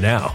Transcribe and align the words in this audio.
now. 0.00 0.34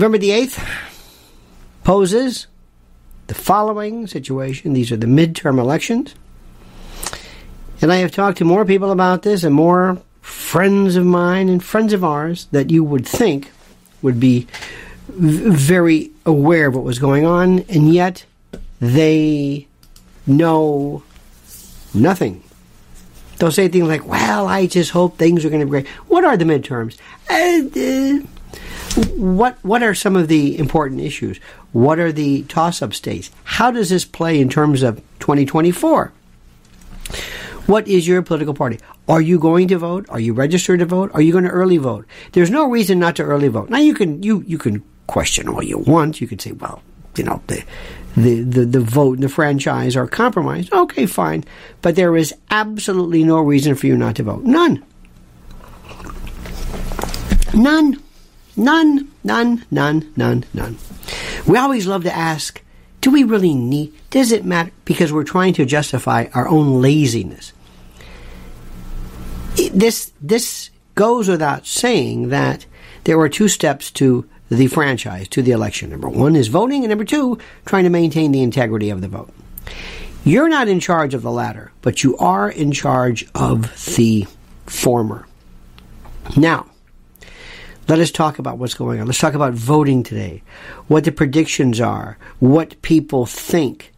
November 0.00 0.16
the 0.16 0.30
8th 0.30 0.66
poses 1.84 2.46
the 3.26 3.34
following 3.34 4.06
situation. 4.06 4.72
These 4.72 4.90
are 4.92 4.96
the 4.96 5.06
midterm 5.06 5.58
elections. 5.58 6.14
And 7.82 7.92
I 7.92 7.96
have 7.96 8.10
talked 8.10 8.38
to 8.38 8.46
more 8.46 8.64
people 8.64 8.92
about 8.92 9.20
this 9.20 9.44
and 9.44 9.54
more 9.54 10.00
friends 10.22 10.96
of 10.96 11.04
mine 11.04 11.50
and 11.50 11.62
friends 11.62 11.92
of 11.92 12.02
ours 12.02 12.46
that 12.50 12.70
you 12.70 12.82
would 12.82 13.06
think 13.06 13.52
would 14.00 14.18
be 14.18 14.46
very 15.06 16.10
aware 16.24 16.68
of 16.68 16.74
what 16.74 16.84
was 16.84 16.98
going 16.98 17.26
on, 17.26 17.58
and 17.68 17.92
yet 17.92 18.24
they 18.80 19.66
know 20.26 21.02
nothing. 21.92 22.42
They'll 23.36 23.52
say 23.52 23.68
things 23.68 23.86
like, 23.86 24.06
well, 24.06 24.46
I 24.46 24.66
just 24.66 24.92
hope 24.92 25.18
things 25.18 25.44
are 25.44 25.50
going 25.50 25.60
to 25.60 25.66
be 25.66 25.70
great. 25.70 25.88
What 26.08 26.24
are 26.24 26.38
the 26.38 26.46
midterms? 26.46 26.96
Uh, 27.28 28.24
uh, 28.24 28.39
what 28.96 29.58
what 29.62 29.82
are 29.82 29.94
some 29.94 30.16
of 30.16 30.28
the 30.28 30.58
important 30.58 31.00
issues? 31.00 31.38
What 31.72 31.98
are 31.98 32.12
the 32.12 32.42
toss-up 32.44 32.94
states? 32.94 33.30
How 33.44 33.70
does 33.70 33.90
this 33.90 34.04
play 34.04 34.40
in 34.40 34.48
terms 34.48 34.82
of 34.82 34.96
2024? 35.20 36.12
What 37.66 37.86
is 37.86 38.08
your 38.08 38.22
political 38.22 38.54
party? 38.54 38.80
Are 39.08 39.20
you 39.20 39.38
going 39.38 39.68
to 39.68 39.78
vote? 39.78 40.06
Are 40.08 40.20
you 40.20 40.32
registered 40.32 40.80
to 40.80 40.86
vote? 40.86 41.10
Are 41.14 41.22
you 41.22 41.32
going 41.32 41.44
to 41.44 41.50
early 41.50 41.76
vote? 41.76 42.06
There's 42.32 42.50
no 42.50 42.68
reason 42.68 42.98
not 42.98 43.16
to 43.16 43.22
early 43.22 43.48
vote. 43.48 43.70
Now 43.70 43.78
you 43.78 43.94
can 43.94 44.22
you 44.22 44.42
you 44.46 44.58
can 44.58 44.82
question 45.06 45.48
all 45.48 45.62
you 45.62 45.78
want. 45.78 46.20
You 46.20 46.26
can 46.26 46.38
say, 46.38 46.52
well, 46.52 46.82
you 47.16 47.24
know, 47.24 47.42
the 47.46 47.62
the 48.16 48.42
the, 48.42 48.64
the 48.64 48.80
vote 48.80 49.14
and 49.14 49.22
the 49.22 49.28
franchise 49.28 49.96
are 49.96 50.06
compromised. 50.06 50.72
Okay, 50.72 51.06
fine, 51.06 51.44
but 51.82 51.96
there 51.96 52.16
is 52.16 52.34
absolutely 52.50 53.24
no 53.24 53.40
reason 53.40 53.74
for 53.74 53.86
you 53.86 53.96
not 53.96 54.16
to 54.16 54.22
vote. 54.22 54.44
None. 54.44 54.84
None. 57.54 58.00
None, 58.56 59.10
none, 59.24 59.64
none, 59.70 60.12
none, 60.16 60.44
none. 60.52 60.76
We 61.46 61.56
always 61.56 61.86
love 61.86 62.04
to 62.04 62.14
ask, 62.14 62.62
do 63.00 63.10
we 63.10 63.24
really 63.24 63.54
need, 63.54 63.92
does 64.10 64.32
it 64.32 64.44
matter? 64.44 64.70
Because 64.84 65.12
we're 65.12 65.24
trying 65.24 65.54
to 65.54 65.64
justify 65.64 66.26
our 66.34 66.48
own 66.48 66.82
laziness. 66.82 67.52
This, 69.72 70.12
this 70.20 70.70
goes 70.94 71.28
without 71.28 71.66
saying 71.66 72.28
that 72.28 72.66
there 73.04 73.18
are 73.18 73.28
two 73.28 73.48
steps 73.48 73.90
to 73.92 74.28
the 74.50 74.66
franchise, 74.66 75.28
to 75.28 75.42
the 75.42 75.52
election. 75.52 75.90
Number 75.90 76.08
one 76.08 76.36
is 76.36 76.48
voting, 76.48 76.82
and 76.82 76.90
number 76.90 77.04
two, 77.04 77.38
trying 77.64 77.84
to 77.84 77.90
maintain 77.90 78.32
the 78.32 78.42
integrity 78.42 78.90
of 78.90 79.00
the 79.00 79.08
vote. 79.08 79.32
You're 80.24 80.48
not 80.48 80.68
in 80.68 80.80
charge 80.80 81.14
of 81.14 81.22
the 81.22 81.30
latter, 81.30 81.72
but 81.80 82.02
you 82.02 82.16
are 82.18 82.50
in 82.50 82.72
charge 82.72 83.26
of 83.34 83.94
the 83.96 84.26
former. 84.66 85.26
Now, 86.36 86.66
let 87.90 87.98
us 87.98 88.12
talk 88.12 88.38
about 88.38 88.56
what's 88.56 88.74
going 88.74 89.00
on. 89.00 89.06
Let's 89.06 89.18
talk 89.18 89.34
about 89.34 89.52
voting 89.52 90.04
today, 90.04 90.44
what 90.86 91.02
the 91.02 91.10
predictions 91.10 91.80
are, 91.80 92.18
what 92.38 92.80
people 92.82 93.26
think, 93.26 93.92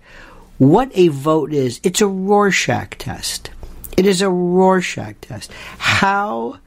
what 0.56 0.90
a 0.94 1.08
vote 1.08 1.52
is. 1.52 1.78
It's 1.82 2.00
a 2.00 2.06
Rorschach 2.06 2.96
test. 2.96 3.50
It 3.98 4.06
is 4.06 4.22
a 4.22 4.30
Rorschach 4.30 5.16
test. 5.20 5.52
How 5.76 6.58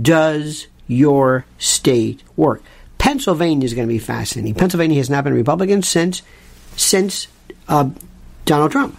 does 0.00 0.68
your 0.86 1.44
state 1.58 2.22
work? 2.34 2.62
Pennsylvania 2.96 3.66
is 3.66 3.74
going 3.74 3.86
to 3.86 3.92
be 3.92 3.98
fascinating. 3.98 4.54
Pennsylvania 4.54 4.96
has 4.96 5.10
not 5.10 5.24
been 5.24 5.34
Republican 5.34 5.82
since 5.82 6.22
since 6.76 7.28
uh, 7.68 7.90
Donald 8.46 8.72
Trump. 8.72 8.96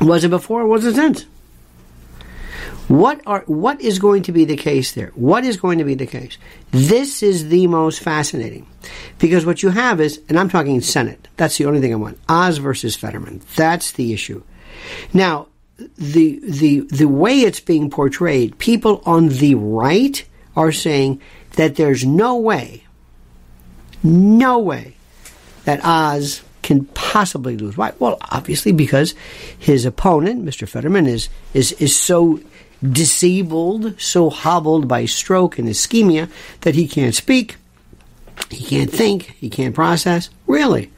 Was 0.00 0.24
it 0.24 0.30
before? 0.30 0.66
Was 0.66 0.84
it 0.84 0.96
since? 0.96 1.26
What 2.88 3.22
are 3.26 3.44
what 3.46 3.80
is 3.80 3.98
going 3.98 4.24
to 4.24 4.32
be 4.32 4.44
the 4.44 4.56
case 4.56 4.92
there? 4.92 5.10
What 5.14 5.44
is 5.44 5.56
going 5.56 5.78
to 5.78 5.84
be 5.84 5.94
the 5.94 6.06
case? 6.06 6.36
This 6.70 7.22
is 7.22 7.48
the 7.48 7.66
most 7.66 8.00
fascinating 8.00 8.66
because 9.18 9.46
what 9.46 9.62
you 9.62 9.70
have 9.70 10.00
is, 10.00 10.20
and 10.28 10.38
I'm 10.38 10.50
talking 10.50 10.80
Senate. 10.80 11.28
That's 11.36 11.56
the 11.56 11.64
only 11.64 11.80
thing 11.80 11.92
I 11.92 11.96
want. 11.96 12.18
Oz 12.28 12.58
versus 12.58 12.94
Fetterman. 12.94 13.40
That's 13.56 13.92
the 13.92 14.12
issue. 14.12 14.42
Now, 15.14 15.48
the 15.96 16.40
the 16.42 16.80
the 16.80 17.08
way 17.08 17.40
it's 17.40 17.60
being 17.60 17.88
portrayed, 17.90 18.58
people 18.58 19.02
on 19.06 19.28
the 19.28 19.54
right 19.54 20.24
are 20.54 20.72
saying 20.72 21.20
that 21.52 21.76
there's 21.76 22.04
no 22.04 22.36
way, 22.36 22.84
no 24.02 24.58
way 24.58 24.96
that 25.64 25.80
Oz 25.84 26.42
can 26.62 26.84
possibly 26.86 27.56
lose. 27.56 27.76
Why? 27.76 27.92
Well, 27.98 28.18
obviously 28.30 28.72
because 28.72 29.14
his 29.58 29.84
opponent, 29.84 30.44
Mr. 30.44 30.68
Fetterman, 30.68 31.06
is 31.06 31.28
is 31.52 31.72
is 31.72 31.96
so 31.96 32.40
disabled, 32.92 33.98
so 34.00 34.30
hobbled 34.30 34.86
by 34.86 35.06
stroke 35.06 35.58
and 35.58 35.68
ischemia 35.68 36.30
that 36.60 36.74
he 36.74 36.86
can't 36.86 37.14
speak, 37.14 37.56
he 38.50 38.64
can't 38.64 38.90
think, 38.90 39.34
he 39.38 39.48
can't 39.48 39.74
process. 39.74 40.30
Really. 40.46 40.90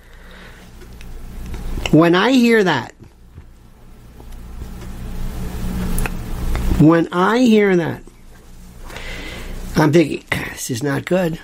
When 1.93 2.15
I 2.15 2.33
hear 2.33 2.65
that, 2.65 2.93
when 6.81 7.09
I 7.13 7.39
hear 7.39 7.77
that, 7.77 8.03
I'm 9.77 9.93
thinking, 9.93 10.25
ah, 10.33 10.49
this 10.53 10.71
is 10.71 10.83
not 10.83 11.05
good. 11.05 11.39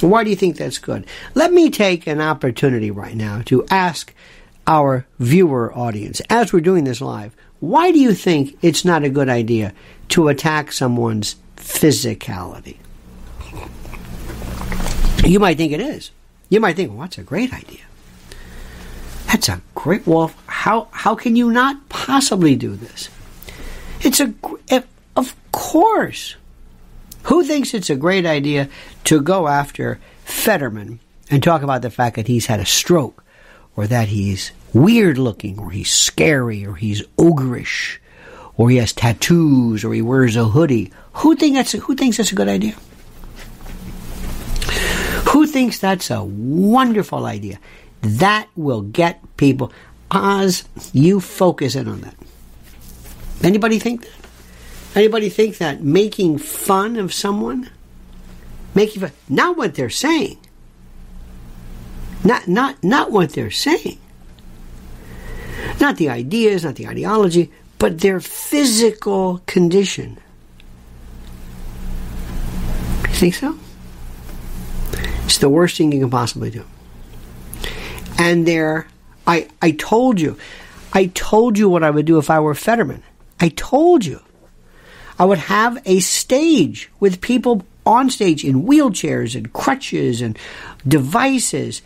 Why 0.00 0.24
do 0.24 0.30
you 0.30 0.36
think 0.36 0.56
that's 0.56 0.78
good? 0.78 1.06
Let 1.34 1.52
me 1.52 1.70
take 1.70 2.06
an 2.06 2.20
opportunity 2.20 2.90
right 2.90 3.16
now 3.16 3.42
to 3.46 3.66
ask 3.70 4.14
our 4.66 5.06
viewer 5.18 5.76
audience, 5.76 6.20
as 6.30 6.52
we're 6.52 6.60
doing 6.60 6.84
this 6.84 7.00
live, 7.00 7.34
why 7.68 7.90
do 7.90 7.98
you 7.98 8.14
think 8.14 8.56
it's 8.62 8.84
not 8.84 9.04
a 9.04 9.08
good 9.08 9.28
idea 9.28 9.72
to 10.10 10.28
attack 10.28 10.72
someone's 10.72 11.36
physicality? 11.56 12.76
You 15.24 15.40
might 15.40 15.56
think 15.56 15.72
it 15.72 15.80
is. 15.80 16.10
You 16.50 16.60
might 16.60 16.76
think, 16.76 16.90
well, 16.90 17.00
that's 17.00 17.18
a 17.18 17.22
great 17.22 17.52
idea. 17.54 17.80
That's 19.26 19.48
a 19.48 19.62
great. 19.74 20.06
Well, 20.06 20.30
how 20.46 20.88
how 20.92 21.14
can 21.14 21.34
you 21.34 21.50
not 21.50 21.88
possibly 21.88 22.54
do 22.54 22.76
this? 22.76 23.08
It's 24.02 24.20
a 24.20 24.34
eh, 24.68 24.82
of 25.16 25.34
course. 25.50 26.36
Who 27.24 27.42
thinks 27.42 27.72
it's 27.72 27.90
a 27.90 27.96
great 27.96 28.26
idea 28.26 28.68
to 29.04 29.20
go 29.20 29.48
after 29.48 29.98
Fetterman 30.24 31.00
and 31.30 31.42
talk 31.42 31.62
about 31.62 31.80
the 31.82 31.90
fact 31.90 32.16
that 32.16 32.28
he's 32.28 32.46
had 32.46 32.60
a 32.60 32.66
stroke 32.66 33.24
or 33.74 33.86
that 33.86 34.08
he's 34.08 34.52
weird 34.74 35.16
looking, 35.16 35.58
or 35.58 35.70
he's 35.70 35.90
scary, 35.90 36.66
or 36.66 36.74
he's 36.74 37.02
ogreish, 37.16 37.98
or 38.56 38.70
he 38.70 38.76
has 38.76 38.92
tattoos, 38.92 39.84
or 39.84 39.94
he 39.94 40.02
wears 40.02 40.36
a 40.36 40.44
hoodie. 40.44 40.92
Who 41.14 41.36
think 41.36 41.54
that's 41.54 41.72
who 41.72 41.94
thinks 41.94 42.16
that's 42.16 42.32
a 42.32 42.34
good 42.34 42.48
idea? 42.48 42.74
Who 45.30 45.46
thinks 45.46 45.78
that's 45.78 46.10
a 46.10 46.22
wonderful 46.22 47.24
idea? 47.24 47.58
That 48.02 48.48
will 48.56 48.82
get 48.82 49.20
people. 49.36 49.72
Oz, 50.10 50.64
you 50.92 51.20
focus 51.20 51.74
in 51.74 51.88
on 51.88 52.02
that. 52.02 52.14
Anybody 53.42 53.78
think 53.78 54.02
that? 54.02 54.10
Anybody 54.94 55.28
think 55.28 55.58
that 55.58 55.82
making 55.82 56.38
fun 56.38 56.96
of 56.96 57.12
someone, 57.12 57.70
making 58.74 59.02
fun, 59.02 59.12
not 59.28 59.56
what 59.56 59.74
they're 59.74 59.90
saying, 59.90 60.38
not 62.22 62.46
not 62.46 62.82
not 62.84 63.10
what 63.10 63.30
they're 63.30 63.50
saying, 63.50 63.98
not 65.80 65.96
the 65.96 66.08
ideas, 66.08 66.64
not 66.64 66.76
the 66.76 66.86
ideology, 66.86 67.50
but 67.78 68.00
their 68.00 68.20
physical 68.20 69.42
condition. 69.46 70.18
You 73.02 73.14
think 73.14 73.34
so? 73.34 73.58
It's 75.24 75.38
the 75.38 75.48
worst 75.48 75.76
thing 75.76 75.92
you 75.92 76.00
can 76.00 76.10
possibly 76.10 76.50
do. 76.50 76.64
And 78.18 78.46
there, 78.46 78.86
I, 79.26 79.48
I 79.60 79.72
told 79.72 80.20
you, 80.20 80.36
I 80.92 81.06
told 81.06 81.58
you 81.58 81.68
what 81.68 81.82
I 81.82 81.90
would 81.90 82.06
do 82.06 82.18
if 82.18 82.30
I 82.30 82.40
were 82.40 82.54
Fetterman. 82.54 83.02
I 83.40 83.48
told 83.48 84.04
you. 84.04 84.20
I 85.18 85.24
would 85.24 85.38
have 85.38 85.80
a 85.84 86.00
stage 86.00 86.90
with 87.00 87.20
people 87.20 87.64
on 87.86 88.10
stage 88.10 88.44
in 88.44 88.64
wheelchairs 88.64 89.36
and 89.36 89.52
crutches 89.52 90.20
and 90.20 90.38
devices 90.86 91.82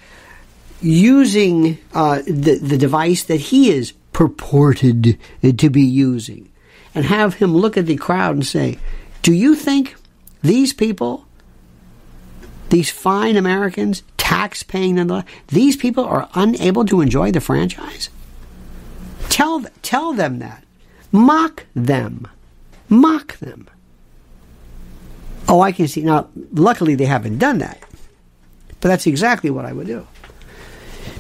using 0.81 1.79
uh, 1.93 2.23
the, 2.27 2.59
the 2.63 2.79
device 2.79 3.25
that 3.25 3.37
he 3.41 3.71
is 3.71 3.93
purported 4.13 5.19
to 5.57 5.71
be 5.71 5.83
using 5.83 6.51
and 6.95 7.05
have 7.05 7.35
him 7.35 7.55
look 7.55 7.77
at 7.77 7.87
the 7.87 7.97
crowd 7.97 8.35
and 8.35 8.47
say, 8.47 8.79
Do 9.23 9.33
you 9.33 9.55
think 9.55 9.97
these 10.43 10.73
people, 10.73 11.27
these 12.71 12.91
fine 12.91 13.37
Americans, 13.37 14.03
tax 14.17 14.63
paying, 14.63 15.25
these 15.49 15.77
people 15.77 16.05
are 16.05 16.29
unable 16.35 16.85
to 16.87 17.01
enjoy 17.01 17.33
the 17.33 17.41
franchise? 17.41 18.09
Tell, 19.29 19.65
tell 19.83 20.13
them 20.13 20.39
that. 20.41 20.65
Mock 21.13 21.65
them. 21.75 22.29
Mock 22.89 23.39
them. 23.39 23.69
Oh, 25.49 25.61
I 25.61 25.73
can 25.73 25.89
see. 25.89 26.03
Now, 26.03 26.29
luckily, 26.53 26.95
they 26.95 27.07
haven't 27.07 27.39
done 27.39 27.59
that. 27.59 27.83
But 28.81 28.89
that's 28.89 29.07
exactly 29.07 29.51
what 29.51 29.65
I 29.65 29.73
would 29.73 29.87
do. 29.87 30.07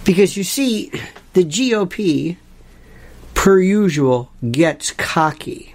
Because 0.04 0.36
you 0.36 0.44
see, 0.44 0.90
the 1.34 1.44
GOP, 1.44 2.36
per 3.34 3.60
usual, 3.60 4.30
gets 4.50 4.90
cocky. 4.92 5.74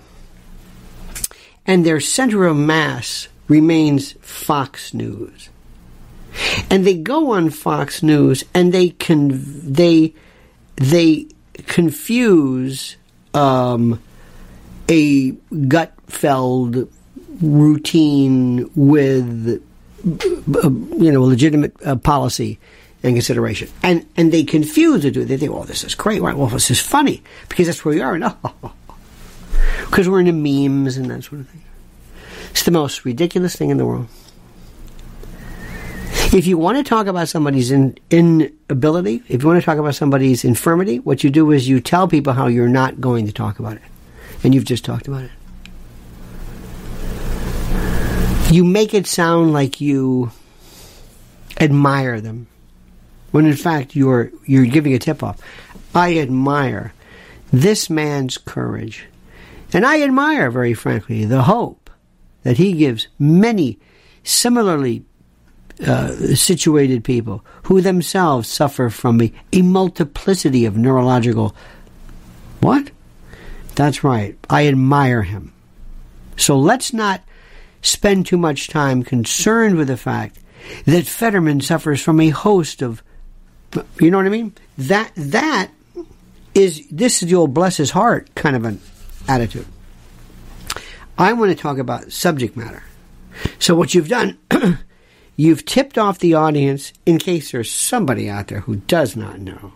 And 1.65 1.86
their 1.86 2.00
center 2.00 2.46
of 2.46 2.58
mass 2.58 3.27
remains 3.48 4.13
Fox 4.22 4.94
News. 4.94 5.50
And 6.70 6.86
they 6.86 6.96
go 6.96 7.32
on 7.32 7.50
Fox 7.51 8.01
News 8.01 8.44
and 8.53 8.74
they 8.74 8.89
con- 8.89 9.30
they 9.32 10.13
they 10.75 11.27
confuse 11.68 12.98
um, 13.34 14.01
a 14.89 15.32
gut 15.68 15.94
filled 16.08 16.89
routine 17.42 18.70
with 18.75 19.63
uh, 20.06 20.70
you 20.70 21.12
know 21.12 21.24
legitimate 21.24 21.75
uh, 21.86 21.96
policy 21.96 22.60
in 23.03 23.13
consideration. 23.13 23.69
And 23.83 24.07
and 24.15 24.31
they 24.31 24.43
confuse 24.43 25.05
it. 25.05 25.13
They 25.13 25.38
think, 25.38 25.51
oh, 25.51 25.65
this 25.65 25.83
is 25.83 25.93
great. 25.93 26.22
Right? 26.22 26.36
Well, 26.36 26.48
this 26.48 26.72
is 26.72 26.79
funny 26.79 27.22
because 27.50 27.67
that's 27.67 27.86
where 27.86 27.93
we 27.93 28.01
are. 28.01 28.17
Because 29.86 30.10
we're 30.10 30.22
into 30.22 30.31
memes 30.31 30.98
and 30.98 31.12
that 31.12 31.24
sort 31.24 31.41
of 31.41 31.50
thing. 31.50 31.62
It's 32.51 32.63
the 32.63 32.72
most 32.72 33.05
ridiculous 33.05 33.55
thing 33.55 33.69
in 33.69 33.77
the 33.77 33.86
world. 33.86 34.07
If 36.31 36.48
you 36.48 36.57
want 36.57 36.77
to 36.77 36.83
talk 36.83 37.05
about 37.05 37.27
somebody's 37.27 37.69
in, 37.69 37.95
inability, 38.10 39.22
if 39.27 39.43
you 39.43 39.48
want 39.48 39.60
to 39.60 39.65
talk 39.65 39.77
about 39.77 39.93
somebody's 39.93 40.43
infirmity, 40.43 41.00
what 41.00 41.24
you 41.24 41.29
do 41.29 41.51
is 41.51 41.67
you 41.67 41.79
tell 41.79 42.07
people 42.07 42.33
how 42.33 42.48
you're 42.48 42.67
not 42.67 43.00
going 43.00 43.27
to 43.27 43.31
talk 43.31 43.60
about 43.60 43.74
it. 43.74 43.83
And 44.43 44.53
you've 44.55 44.65
just 44.65 44.83
talked 44.83 45.07
about 45.07 45.24
it. 45.24 45.31
You 48.51 48.63
make 48.63 48.93
it 48.93 49.05
sound 49.05 49.53
like 49.53 49.79
you 49.79 50.31
admire 51.60 52.19
them 52.19 52.48
when 53.34 53.48
in 53.48 53.56
fact 53.56 53.96
you're 53.96 54.32
you're 54.46 54.66
giving 54.66 54.94
a 54.94 55.00
tip 55.00 55.24
off. 55.24 55.42
I 55.96 56.18
admire 56.20 56.94
this 57.52 57.90
man's 57.90 58.38
courage. 58.38 59.08
And 59.74 59.86
I 59.86 60.04
admire, 60.04 60.52
very 60.52 60.75
frankly, 60.75 61.25
the 61.25 61.44
hope 61.44 61.90
that 62.44 62.58
he 62.58 62.74
gives 62.74 63.08
many 63.18 63.80
similarly 64.24 65.04
uh, 65.86 66.36
situated 66.36 67.04
people 67.04 67.44
who 67.63 67.82
themselves 67.82 68.48
suffer 68.48 68.92
from 68.92 69.20
a, 69.20 69.34
a 69.52 69.63
multiplicity 69.63 70.66
of 70.66 70.78
neurological. 70.78 71.56
What? 72.60 72.92
That's 73.74 74.04
right. 74.04 74.38
I 74.48 74.68
admire 74.68 75.24
him. 75.24 75.54
So 76.38 76.58
let's 76.58 76.94
not 76.94 77.24
spend 77.82 78.28
too 78.28 78.38
much 78.38 78.68
time 78.68 79.02
concerned 79.02 79.75
with 79.75 79.88
the 79.88 79.98
fact 79.98 80.38
that 80.86 81.08
Fetterman 81.08 81.62
suffers 81.62 82.00
from 82.00 82.20
a 82.20 82.30
host 82.30 82.84
of. 82.84 83.02
You 84.00 84.12
know 84.12 84.18
what 84.18 84.25
I 84.25 84.30
mean? 84.30 84.53
That 84.77 85.12
that 85.15 85.72
is 86.53 86.88
this 86.89 87.24
is 87.24 87.30
the 87.30 87.36
old 87.36 87.53
bless 87.53 87.77
his 87.77 87.92
heart 87.92 88.34
kind 88.36 88.56
of 88.56 88.65
an 88.65 88.80
attitude. 89.27 89.65
I 91.18 91.34
want 91.34 91.51
to 91.51 91.62
talk 91.62 91.77
about 91.77 92.12
subject 92.12 92.58
matter. 92.58 92.84
So 93.60 93.75
what 93.75 93.94
you've 93.94 94.10
done, 94.10 94.38
you've 95.36 95.65
tipped 95.65 95.98
off 95.98 96.20
the 96.20 96.34
audience 96.34 96.94
in 97.06 97.18
case 97.18 97.51
there's 97.51 97.72
somebody 97.72 98.30
out 98.30 98.48
there 98.48 98.62
who 98.62 98.77
does 98.77 99.15
not 99.15 99.39
know, 99.39 99.74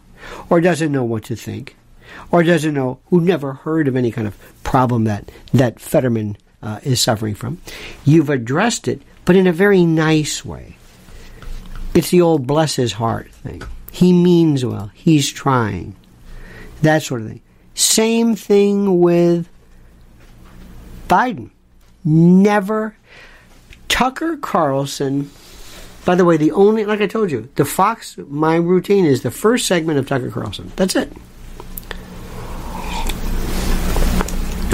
or 0.50 0.62
doesn't 0.62 0.92
know 0.92 1.04
what 1.04 1.26
to 1.26 1.36
think, 1.36 1.76
or 2.32 2.44
doesn't 2.44 2.74
know 2.74 3.00
who 3.08 3.22
never 3.22 3.54
heard 3.54 3.88
of 3.88 3.96
any 3.96 4.12
kind 4.12 4.28
of 4.28 4.38
problem 4.64 5.04
that 5.06 5.32
that 5.54 5.80
Fetterman 5.80 6.38
uh, 6.62 6.80
is 6.84 7.00
suffering 7.00 7.36
from. 7.36 7.62
You've 8.04 8.30
addressed 8.30 8.88
it, 8.88 9.02
but 9.26 9.36
in 9.36 9.48
a 9.48 9.54
very 9.54 9.86
nice 9.86 10.44
way. 10.44 10.78
It's 11.94 12.12
the 12.12 12.22
old 12.22 12.46
bless 12.46 12.76
his 12.76 12.94
heart 12.94 13.32
thing. 13.32 13.64
He 13.98 14.14
means 14.14 14.64
well. 14.64 14.92
He's 14.94 15.32
trying. 15.32 15.96
That 16.84 17.02
sort 17.02 17.22
of 17.22 17.30
thing. 17.30 17.42
Same 17.74 18.36
thing 18.36 19.00
with 19.02 19.50
Biden. 21.08 21.50
Never. 22.06 22.96
Tucker 23.90 24.38
Carlson, 24.38 25.32
by 26.06 26.14
the 26.14 26.26
way, 26.26 26.38
the 26.38 26.52
only, 26.52 26.86
like 26.86 27.02
I 27.02 27.08
told 27.08 27.32
you, 27.32 27.50
the 27.56 27.66
Fox, 27.66 28.20
my 28.28 28.58
routine 28.58 29.04
is 29.04 29.24
the 29.24 29.32
first 29.32 29.66
segment 29.66 29.98
of 29.98 30.08
Tucker 30.08 30.30
Carlson. 30.30 30.72
That's 30.76 30.96
it. 30.96 31.12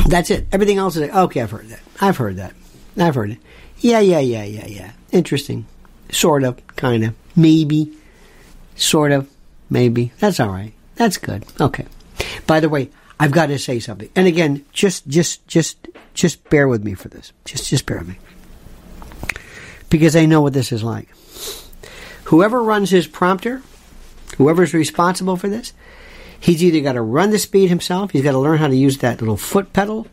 That's 0.09 0.31
it. 0.31 0.47
Everything 0.51 0.79
else 0.79 0.97
is 0.97 1.03
like, 1.03 1.15
okay, 1.15 1.39
I've 1.39 1.51
heard 1.51 1.69
that. 1.69 1.79
I've 2.01 2.17
heard 2.17 2.35
that. 2.35 2.53
I've 2.97 3.15
heard 3.15 3.31
it. 3.31 3.37
Yeah, 3.77 4.01
yeah, 4.01 4.19
yeah, 4.19 4.43
yeah, 4.43 4.67
yeah. 4.67 4.91
Interesting. 5.13 5.65
Sort 6.11 6.43
of, 6.43 6.59
kind 6.75 7.05
of, 7.05 7.15
maybe, 7.37 7.93
sort 8.75 9.11
of, 9.11 9.29
maybe. 9.69 10.11
That's 10.19 10.39
all 10.39 10.49
right. 10.49 10.73
That's 10.95 11.17
good. 11.17 11.45
Okay. 11.59 11.85
By 12.45 12.59
the 12.59 12.69
way, 12.69 12.89
I've 13.19 13.31
got 13.31 13.47
to 13.47 13.59
say 13.59 13.79
something. 13.79 14.09
And 14.15 14.27
again, 14.27 14.65
just 14.71 15.07
just 15.07 15.47
just 15.47 15.87
just 16.13 16.49
bear 16.49 16.67
with 16.67 16.83
me 16.83 16.93
for 16.93 17.09
this. 17.09 17.31
Just 17.45 17.69
just 17.69 17.85
bear 17.85 17.99
with 17.99 18.07
me. 18.09 18.17
Because 19.89 20.15
I 20.15 20.25
know 20.25 20.41
what 20.41 20.53
this 20.53 20.71
is 20.71 20.83
like. 20.83 21.07
Whoever 22.25 22.61
runs 22.61 22.89
his 22.89 23.07
prompter, 23.07 23.61
whoever's 24.37 24.73
responsible 24.73 25.37
for 25.37 25.47
this, 25.47 25.73
he's 26.39 26.63
either 26.63 26.81
got 26.81 26.93
to 26.93 27.01
run 27.01 27.29
the 27.29 27.39
speed 27.39 27.69
himself, 27.69 28.11
he's 28.11 28.23
got 28.23 28.31
to 28.31 28.39
learn 28.39 28.57
how 28.57 28.67
to 28.67 28.75
use 28.75 28.97
that 28.99 29.21
little 29.21 29.37
foot 29.37 29.71
pedal, 29.73 30.07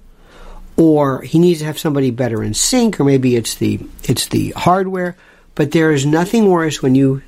or 0.77 1.23
he 1.23 1.39
needs 1.39 1.61
to 1.61 1.67
have 1.67 1.79
somebody 1.79 2.11
better 2.11 2.43
in 2.43 2.55
sync, 2.55 3.01
or 3.01 3.05
maybe 3.05 3.37
it's 3.37 3.55
the 3.55 3.81
it's 4.05 4.27
the 4.27 4.51
hardware. 4.51 5.17
But 5.55 5.73
there 5.73 5.93
is 5.93 6.07
nothing 6.07 6.47
worse 6.47 6.83
when 6.83 6.95
you 6.95 7.23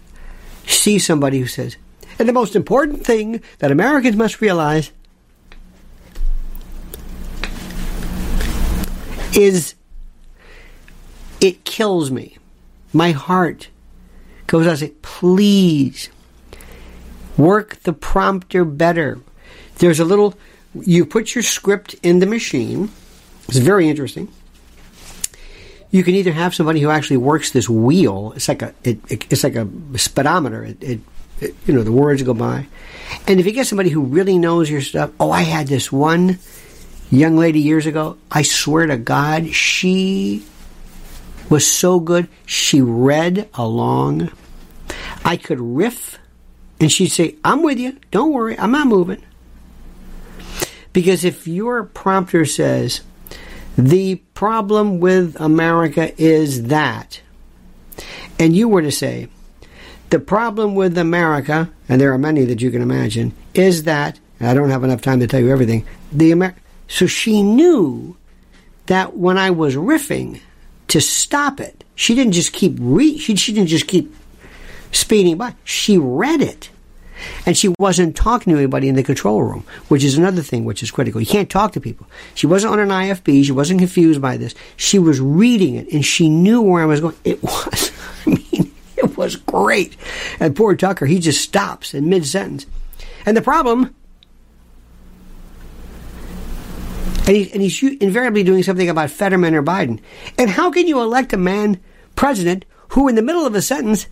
see 0.67 0.99
somebody 0.99 1.41
who 1.41 1.47
says, 1.47 1.77
and 2.19 2.29
the 2.29 2.33
most 2.33 2.55
important 2.55 3.05
thing 3.05 3.43
that 3.59 3.71
Americans 3.71 4.17
must 4.17 4.41
realize 4.41 4.93
is 9.35 9.75
it 11.41 11.65
kills 11.65 12.11
me. 12.11 12.39
My 12.93 13.13
heart 13.13 13.69
goes 14.47 14.67
out 14.67 14.79
says, 14.79 14.91
please 15.01 16.11
work 17.37 17.77
the 17.83 17.93
prompter 17.93 18.65
better. 18.65 19.19
There's 19.77 20.01
a 20.01 20.05
little, 20.05 20.35
you 20.75 21.07
put 21.07 21.35
your 21.35 21.43
script 21.43 21.97
in 22.03 22.19
the 22.19 22.27
machine. 22.27 22.91
It's 23.49 23.57
very 23.57 23.89
interesting. 23.89 24.29
You 25.93 26.03
can 26.03 26.17
either 26.17 26.33
have 26.33 26.55
somebody 26.55 26.81
who 26.81 26.91
actually 26.91 27.19
works 27.19 27.53
this 27.53 27.69
wheel. 27.69 28.33
It's 28.35 28.49
like 28.49 28.63
a, 28.63 28.75
it, 28.83 28.99
it, 29.09 29.33
it's 29.33 29.45
like 29.45 29.55
a 29.55 29.69
speedometer. 29.97 30.65
It, 30.65 30.83
it 30.83 31.01
you 31.67 31.75
know, 31.75 31.83
the 31.83 31.93
words 31.93 32.23
go 32.23 32.35
by. 32.35 32.67
And 33.27 33.39
if 33.39 33.47
you 33.47 33.53
get 33.53 33.67
somebody 33.67 33.91
who 33.91 34.03
really 34.03 34.39
knows 34.39 34.71
your 34.71 34.81
stuff, 34.81 35.11
oh, 35.21 35.31
I 35.31 35.43
had 35.43 35.69
this 35.69 35.93
one 35.93 36.39
young 37.11 37.37
lady 37.37 37.61
years 37.61 37.87
ago. 37.87 38.17
I 38.31 38.43
swear 38.43 38.87
to 38.87 38.97
God, 38.97 39.55
she 39.55 40.45
was 41.49 41.71
so 41.71 42.01
good. 42.01 42.29
She 42.47 42.81
read 42.81 43.49
along. 43.55 44.31
I 45.25 45.37
could 45.37 45.61
riff, 45.61 46.19
and 46.81 46.91
she'd 46.91 47.09
say, 47.09 47.37
I'm 47.45 47.63
with 47.63 47.79
you. 47.79 47.99
Don't 48.11 48.33
worry. 48.33 48.59
I'm 48.59 48.73
not 48.73 48.87
moving. 48.87 49.23
Because 50.93 51.25
if 51.25 51.47
your 51.47 51.85
prompter 51.85 52.45
says, 52.45 53.01
the 53.77 54.17
problem 54.35 55.01
with 55.01 55.41
America 55.41 56.13
is 56.21 56.65
that, 56.65 57.21
and 58.39 58.55
you 58.55 58.69
were 58.69 58.83
to 58.83 58.93
say, 58.93 59.29
the 60.11 60.19
problem 60.19 60.75
with 60.75 60.99
America, 60.99 61.71
and 61.89 62.01
there 62.01 62.13
are 62.13 62.19
many 62.19 62.45
that 62.45 62.61
you 62.61 62.71
can 62.71 62.83
imagine, 62.83 63.35
is 63.55 63.85
that 63.85 64.21
I 64.41 64.55
don't 64.55 64.71
have 64.71 64.85
enough 64.85 65.01
time 65.01 65.21
to 65.21 65.27
tell 65.27 65.41
you 65.41 65.51
everything. 65.51 65.87
The 66.13 66.33
Amer- 66.33 66.57
so 66.89 67.07
she 67.07 67.43
knew 67.43 68.17
that 68.87 69.17
when 69.17 69.39
I 69.39 69.51
was 69.51 69.77
riffing 69.77 70.41
to 70.89 71.01
stop 71.01 71.61
it, 71.61 71.85
she 71.95 72.15
didn't 72.15 72.33
just 72.33 72.53
keep 72.53 72.77
re- 72.79 73.17
she, 73.17 73.37
she 73.37 73.53
didn't 73.53 73.69
just 73.69 73.87
keep 73.87 74.15
speeding 74.91 75.39
by. 75.39 75.55
She 75.65 75.97
read 75.97 76.43
it. 76.43 76.69
And 77.47 77.57
she 77.57 77.73
wasn't 77.79 78.17
talking 78.17 78.53
to 78.53 78.59
anybody 78.59 78.89
in 78.89 78.95
the 78.95 79.03
control 79.03 79.43
room, 79.43 79.65
which 79.89 80.05
is 80.05 80.17
another 80.17 80.43
thing 80.43 80.65
which 80.65 80.83
is 80.83 80.91
critical. 80.91 81.21
You 81.21 81.27
can't 81.27 81.51
talk 81.51 81.73
to 81.73 81.81
people. 81.81 82.07
She 82.35 82.47
wasn't 82.47 82.73
on 82.73 82.81
an 82.81 82.89
IFB. 82.89 83.45
She 83.45 83.53
wasn't 83.53 83.81
confused 83.81 84.21
by 84.21 84.37
this. 84.37 84.55
She 84.77 84.99
was 84.99 85.21
reading 85.21 85.75
it, 85.77 85.93
and 85.93 86.05
she 86.05 86.29
knew 86.29 86.63
where 86.63 86.83
I 86.83 86.87
was 86.87 87.01
going. 87.01 87.17
It 87.25 87.43
was, 87.43 87.93
I 88.27 88.31
mean, 88.31 88.73
it 88.97 89.17
was 89.17 89.37
great. 89.37 89.97
And 90.41 90.57
poor 90.57 90.75
Tucker, 90.75 91.07
he 91.07 91.19
just 91.19 91.43
stops 91.43 91.95
in 91.95 92.09
mid 92.09 92.27
sentence. 92.27 92.67
And 93.25 93.37
the 93.37 93.43
problem, 93.43 93.95
and, 97.27 97.37
he, 97.37 97.53
and 97.53 97.63
he's 97.63 97.83
invariably 97.83 98.43
doing 98.43 98.63
something 98.63 98.89
about 98.89 99.11
Fetterman 99.11 99.55
or 99.55 99.63
Biden. 99.63 100.01
And 100.39 100.51
how 100.51 100.71
can 100.71 100.89
you 100.89 101.01
elect 101.01 101.33
a 101.33 101.37
man 101.37 101.81
president 102.17 102.65
who, 102.89 103.09
in 103.09 103.15
the 103.15 103.23
middle 103.23 103.47
of 103.47 103.55
a 103.55 103.63
sentence, 103.63 104.07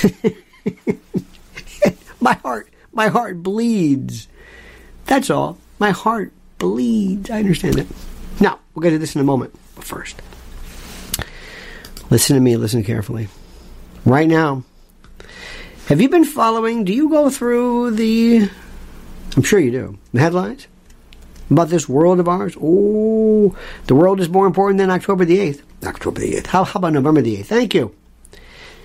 my 2.20 2.34
heart, 2.34 2.68
my 2.92 3.08
heart 3.08 3.42
bleeds. 3.42 4.28
That's 5.06 5.30
all. 5.30 5.58
My 5.78 5.90
heart 5.90 6.32
bleeds. 6.58 7.30
I 7.30 7.38
understand 7.38 7.74
that. 7.74 7.86
Now, 8.40 8.58
we'll 8.74 8.82
get 8.82 8.90
to 8.90 8.98
this 8.98 9.14
in 9.14 9.20
a 9.20 9.24
moment. 9.24 9.54
But 9.74 9.84
first. 9.84 10.20
Listen 12.10 12.36
to 12.36 12.40
me, 12.40 12.56
listen 12.56 12.84
carefully. 12.84 13.28
Right 14.04 14.28
now, 14.28 14.64
have 15.86 16.00
you 16.00 16.08
been 16.08 16.24
following? 16.24 16.84
Do 16.84 16.92
you 16.92 17.08
go 17.08 17.30
through 17.30 17.92
the. 17.92 18.48
I'm 19.36 19.42
sure 19.42 19.60
you 19.60 19.70
do. 19.70 19.98
The 20.12 20.20
headlines 20.20 20.66
about 21.50 21.68
this 21.68 21.88
world 21.88 22.20
of 22.20 22.28
ours? 22.28 22.56
Oh, 22.60 23.56
the 23.86 23.94
world 23.94 24.20
is 24.20 24.28
more 24.28 24.46
important 24.46 24.78
than 24.78 24.90
October 24.90 25.24
the 25.24 25.38
8th. 25.38 25.62
October 25.84 26.20
the 26.20 26.34
8th. 26.34 26.46
How, 26.46 26.64
how 26.64 26.78
about 26.78 26.92
November 26.92 27.22
the 27.22 27.38
8th? 27.38 27.46
Thank 27.46 27.74
you. 27.74 27.94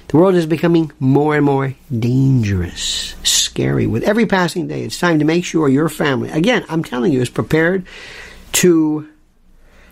The 0.08 0.18
world 0.18 0.36
is 0.36 0.46
becoming 0.46 0.92
more 1.00 1.36
and 1.36 1.46
more 1.46 1.74
dangerous, 1.92 3.16
scary. 3.24 3.88
With 3.88 4.04
every 4.04 4.26
passing 4.26 4.68
day, 4.68 4.84
it's 4.84 5.00
time 5.00 5.20
to 5.20 5.26
make 5.26 5.44
sure 5.44 5.68
your 5.68 5.90
family, 5.90 6.30
again, 6.30 6.64
I'm 6.70 6.84
telling 6.84 7.12
you, 7.12 7.22
is 7.22 7.30
prepared 7.30 7.86
to 8.54 9.10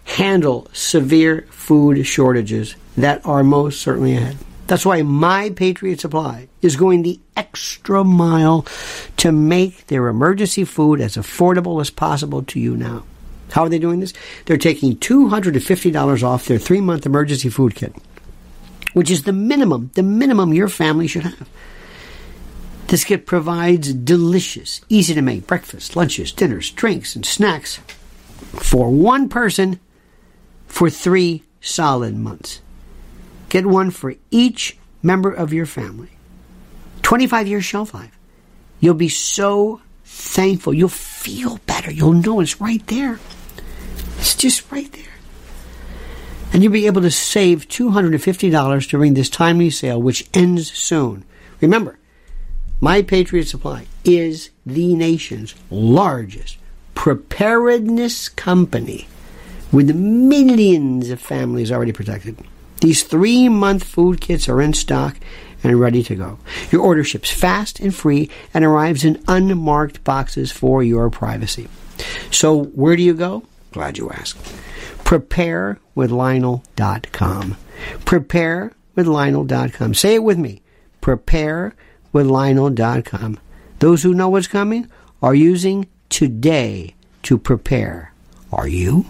handle 0.06 0.68
severe 0.74 1.48
food 1.50 2.06
shortages 2.06 2.76
that 2.98 3.26
are 3.26 3.44
most 3.44 3.82
certainly 3.82 4.16
ahead. 4.16 4.38
That's 4.68 4.86
why 4.86 5.02
My 5.02 5.50
Patriot 5.50 6.00
Supply 6.00 6.48
is 6.62 6.76
going 6.76 7.04
the 7.04 7.20
extra 7.36 8.04
mile 8.04 8.66
to 9.18 9.32
make 9.32 9.88
their 9.88 10.08
emergency 10.08 10.64
food 10.64 11.02
as 11.02 11.16
affordable 11.16 11.82
as 11.82 11.90
possible 11.90 12.44
to 12.44 12.60
you 12.60 12.78
now. 12.78 13.04
How 13.52 13.64
are 13.64 13.70
they 13.70 13.80
doing 13.80 14.00
this? 14.00 14.14
They're 14.46 14.58
taking 14.58 14.96
$250 14.98 16.24
off 16.24 16.46
their 16.46 16.58
three 16.58 16.82
month 16.82 17.06
emergency 17.06 17.50
food 17.50 17.76
kit, 17.76 17.94
which 18.94 19.12
is 19.12 19.24
the 19.24 19.34
minimum, 19.34 19.92
the 19.96 20.04
minimum 20.04 20.54
your 20.54 20.70
family 20.70 21.08
should 21.08 21.24
have. 21.24 21.50
This 22.88 23.04
kit 23.04 23.26
provides 23.26 23.94
delicious, 23.94 24.82
easy 24.88 25.14
to 25.14 25.22
make 25.22 25.48
breakfast, 25.48 25.96
lunches, 25.96 26.32
dinners, 26.32 26.70
drinks, 26.70 27.16
and 27.16 27.26
snacks 27.26 27.80
for 28.60 28.90
one 28.90 29.30
person 29.30 29.80
for 30.68 30.90
three 30.90 31.44
solid 31.62 32.16
months. 32.16 32.62
Get 33.50 33.66
one 33.66 33.90
for 33.92 34.16
each 34.32 34.78
member 35.02 35.32
of 35.32 35.54
your 35.54 35.66
family. 35.66 36.10
25 37.04 37.48
years 37.48 37.66
shelf 37.66 37.94
life. 37.94 38.18
You'll 38.80 38.96
be 38.96 39.10
so 39.10 39.82
thankful. 40.04 40.74
You'll 40.74 40.90
feel 40.90 41.60
better. 41.66 41.92
You'll 41.92 42.14
know 42.14 42.40
it's 42.40 42.60
right 42.60 42.86
there. 42.88 43.20
It's 44.18 44.36
just 44.36 44.72
right 44.72 44.92
there. 44.92 45.13
And 46.54 46.62
you'll 46.62 46.72
be 46.72 46.86
able 46.86 47.02
to 47.02 47.12
save 47.12 47.68
$250 47.68 48.88
during 48.88 49.16
this 49.16 49.30
timely 49.30 49.72
sale, 49.72 50.00
which 50.00 50.28
ends 50.36 50.72
soon. 50.72 51.26
Remember, 51.60 51.98
My 52.80 53.02
Patriot 53.02 53.48
Supply 53.48 53.88
is 54.06 54.52
the 54.66 54.94
nation's 54.94 55.56
largest 55.72 56.58
preparedness 56.94 58.30
company 58.30 59.08
with 59.72 59.96
millions 59.96 61.10
of 61.10 61.20
families 61.20 61.72
already 61.72 61.92
protected. 61.92 62.38
These 62.82 63.04
three 63.04 63.50
month 63.50 63.84
food 63.84 64.22
kits 64.22 64.48
are 64.48 64.62
in 64.62 64.74
stock 64.74 65.18
and 65.64 65.80
ready 65.80 66.04
to 66.04 66.16
go. 66.16 66.38
Your 66.70 66.82
order 66.82 67.04
ships 67.04 67.32
fast 67.32 67.80
and 67.80 67.96
free 67.96 68.30
and 68.54 68.64
arrives 68.64 69.04
in 69.04 69.24
unmarked 69.28 70.04
boxes 70.04 70.52
for 70.52 70.84
your 70.84 71.10
privacy. 71.10 71.68
So, 72.30 72.66
where 72.66 72.96
do 72.96 73.02
you 73.02 73.14
go? 73.14 73.44
Glad 73.74 73.98
you 73.98 74.10
asked. 74.12 74.38
PrepareWithLionel.com. 75.04 77.58
PrepareWithLionel.com. 78.06 79.94
Say 79.96 80.16
it 80.16 80.24
with 80.24 80.38
me. 80.38 80.62
PrepareWithLionel.com. 81.02 83.40
Those 83.80 84.04
who 84.04 84.14
know 84.14 84.30
what's 84.30 84.48
coming 84.48 84.90
are 85.22 85.36
using 85.36 85.88
today 86.10 86.96
to 87.24 87.38
prepare. 87.38 88.14
Are 88.52 88.68
you? 88.68 89.06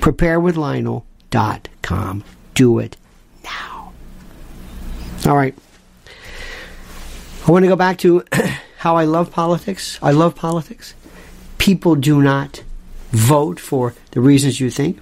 PrepareWithLionel.com. 0.00 2.24
Do 2.54 2.78
it 2.78 2.96
now. 3.42 3.92
All 5.26 5.36
right. 5.36 5.54
I 7.46 7.50
want 7.50 7.64
to 7.64 7.68
go 7.68 7.76
back 7.76 7.98
to 7.98 8.24
how 8.78 8.96
I 8.96 9.04
love 9.04 9.30
politics. 9.30 9.98
I 10.02 10.10
love 10.10 10.34
politics. 10.34 10.94
People 11.56 11.94
do 11.94 12.20
not 12.20 12.64
vote 13.12 13.60
for 13.60 13.94
the 14.10 14.20
reasons 14.20 14.58
you 14.60 14.70
think. 14.70 14.98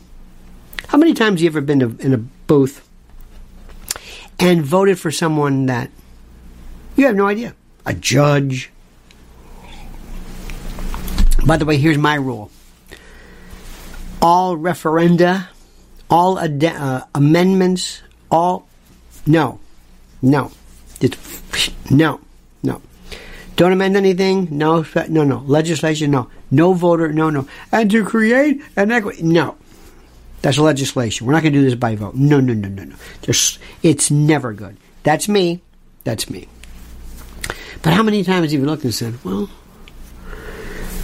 How 0.88 0.98
many 0.98 1.14
times 1.14 1.40
have 1.40 1.42
you 1.42 1.50
ever 1.50 1.60
been 1.60 1.80
in 2.00 2.12
a 2.12 2.18
booth 2.18 2.86
and 4.38 4.62
voted 4.62 4.98
for 4.98 5.10
someone 5.10 5.66
that 5.66 5.90
you 6.96 7.06
have 7.06 7.16
no 7.16 7.26
idea? 7.26 7.54
A 7.86 7.94
judge. 7.94 8.70
By 11.46 11.56
the 11.56 11.64
way, 11.64 11.78
here's 11.78 11.98
my 11.98 12.14
rule 12.16 12.50
all 14.22 14.56
referenda, 14.56 15.48
all 16.10 16.38
ad- 16.38 16.62
uh, 16.64 17.04
amendments, 17.14 18.02
all. 18.30 18.66
No. 19.26 19.60
No. 20.20 20.50
It's, 21.00 21.72
no. 21.90 22.20
No. 22.62 22.82
Don't 23.60 23.72
amend 23.72 23.94
anything. 23.94 24.48
No. 24.50 24.86
No. 25.10 25.22
No. 25.22 25.42
Legislation. 25.44 26.10
No. 26.10 26.30
No 26.50 26.72
voter. 26.72 27.12
No. 27.12 27.28
No. 27.28 27.46
And 27.70 27.90
to 27.90 28.02
create 28.06 28.62
an 28.74 28.90
equity. 28.90 29.22
No. 29.22 29.58
That's 30.40 30.56
legislation. 30.56 31.26
We're 31.26 31.34
not 31.34 31.42
going 31.42 31.52
to 31.52 31.58
do 31.58 31.64
this 31.66 31.74
by 31.74 31.94
vote. 31.94 32.14
No. 32.14 32.40
No. 32.40 32.54
No. 32.54 32.70
No. 32.70 32.84
No. 32.84 32.96
Just 33.20 33.58
it's 33.82 34.10
never 34.10 34.54
good. 34.54 34.78
That's 35.02 35.28
me. 35.28 35.60
That's 36.04 36.30
me. 36.30 36.48
But 37.82 37.92
how 37.92 38.02
many 38.02 38.24
times 38.24 38.50
have 38.50 38.58
you 38.58 38.66
looked 38.66 38.84
and 38.84 38.94
said, 38.94 39.22
"Well"? 39.22 39.50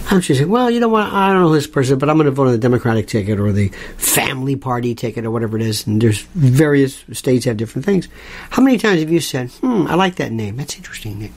I'm 0.09 0.21
just 0.21 0.39
saying, 0.39 0.49
well, 0.49 0.71
you 0.71 0.79
know 0.79 0.87
what? 0.87 1.13
I 1.13 1.31
don't 1.31 1.43
know 1.43 1.53
this 1.53 1.67
person, 1.67 1.99
but 1.99 2.09
I'm 2.09 2.15
going 2.15 2.25
to 2.25 2.31
vote 2.31 2.47
on 2.47 2.53
the 2.53 2.57
Democratic 2.57 3.05
ticket 3.05 3.39
or 3.39 3.51
the 3.51 3.67
Family 3.97 4.55
Party 4.55 4.95
ticket 4.95 5.25
or 5.25 5.29
whatever 5.31 5.57
it 5.57 5.63
is. 5.63 5.85
And 5.85 6.01
there's 6.01 6.21
various 6.33 7.03
states 7.11 7.45
have 7.45 7.57
different 7.57 7.85
things. 7.85 8.07
How 8.49 8.63
many 8.63 8.79
times 8.79 9.01
have 9.01 9.11
you 9.11 9.19
said, 9.19 9.51
hmm, 9.51 9.85
I 9.87 9.93
like 9.93 10.15
that 10.15 10.31
name. 10.31 10.55
That's 10.55 10.75
interesting 10.75 11.19
name. 11.19 11.33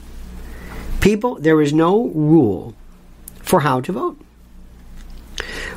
People, 1.01 1.35
there 1.35 1.61
is 1.61 1.73
no 1.73 2.07
rule 2.07 2.75
for 3.41 3.61
how 3.61 3.81
to 3.81 3.91
vote. 3.91 4.21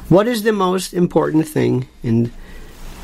What 0.08 0.28
is 0.28 0.42
the 0.42 0.52
most 0.52 0.92
important 0.92 1.48
thing 1.48 1.88
and 2.02 2.30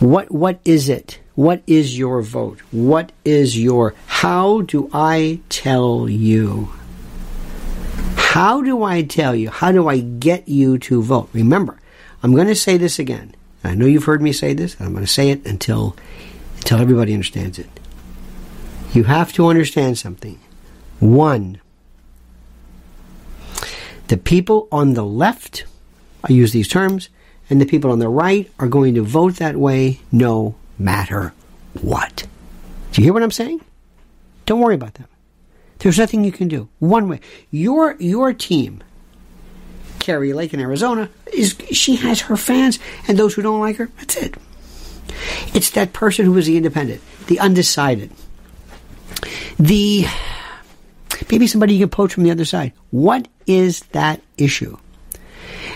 what 0.01 0.31
what 0.31 0.61
is 0.65 0.89
it? 0.89 1.19
What 1.35 1.63
is 1.67 1.99
your 1.99 2.21
vote? 2.21 2.61
What 2.71 3.13
is 3.25 3.59
your 3.59 3.95
how 4.07 4.61
do 4.61 4.91
I 4.93 5.41
tell 5.49 6.09
you? 6.09 6.71
How 8.17 8.63
do 8.63 8.83
I 8.83 9.03
tell 9.03 9.35
you? 9.35 9.51
How 9.51 9.73
do 9.73 9.89
I 9.89 10.01
get 10.01 10.47
you 10.47 10.79
to 10.79 11.03
vote? 11.03 11.31
Remember, 11.33 11.81
I'm 12.23 12.35
going 12.35 12.47
to 12.49 12.55
say 12.55 12.77
this 12.77 12.99
again. 12.99 13.35
I 13.65 13.75
know 13.75 13.87
you've 13.87 14.05
heard 14.05 14.23
me 14.23 14.33
say 14.33 14.53
this, 14.55 14.77
and 14.77 14.87
I'm 14.87 14.93
going 14.93 15.05
to 15.05 15.11
say 15.11 15.31
it 15.31 15.45
until 15.47 15.97
until 16.59 16.81
everybody 16.81 17.15
understands 17.15 17.59
it. 17.59 17.69
You 18.93 19.05
have 19.05 19.33
to 19.35 19.47
understand 19.47 19.99
something. 19.99 20.39
One, 20.99 21.61
the 24.11 24.17
people 24.17 24.67
on 24.73 24.95
the 24.95 25.05
left, 25.05 25.65
I 26.25 26.33
use 26.33 26.51
these 26.51 26.67
terms, 26.67 27.11
and 27.49 27.61
the 27.61 27.65
people 27.65 27.93
on 27.93 28.01
the 28.01 28.09
right 28.09 28.51
are 28.59 28.67
going 28.67 28.97
to 28.97 29.03
vote 29.03 29.37
that 29.37 29.57
way 29.57 30.01
no 30.11 30.57
matter 30.81 31.33
what. 31.81 32.27
Do 32.91 33.01
you 33.01 33.05
hear 33.05 33.13
what 33.13 33.23
I'm 33.23 33.31
saying? 33.31 33.65
Don't 34.47 34.59
worry 34.59 34.75
about 34.75 34.95
them. 34.95 35.07
There's 35.79 35.97
nothing 35.97 36.25
you 36.25 36.33
can 36.33 36.49
do. 36.49 36.69
One 36.81 37.09
way. 37.09 37.21
Your 37.53 37.95
your 38.01 38.33
team, 38.33 38.83
Kari 40.01 40.33
Lake 40.33 40.53
in 40.53 40.59
Arizona, 40.59 41.09
is 41.33 41.57
she 41.71 41.95
has 41.95 42.23
her 42.23 42.37
fans 42.37 42.81
and 43.07 43.17
those 43.17 43.35
who 43.35 43.43
don't 43.43 43.61
like 43.61 43.77
her. 43.77 43.91
That's 43.99 44.17
it. 44.17 44.35
It's 45.55 45.71
that 45.71 45.93
person 45.93 46.25
who 46.27 46.37
is 46.37 46.47
the 46.47 46.57
independent, 46.57 47.01
the 47.29 47.39
undecided, 47.39 48.11
the 49.57 50.07
maybe 51.31 51.47
somebody 51.47 51.75
you 51.75 51.87
can 51.87 51.91
poach 51.91 52.15
from 52.15 52.25
the 52.25 52.31
other 52.31 52.45
side. 52.45 52.73
What 52.91 53.29
is 53.47 53.81
that 53.93 54.21
issue? 54.37 54.77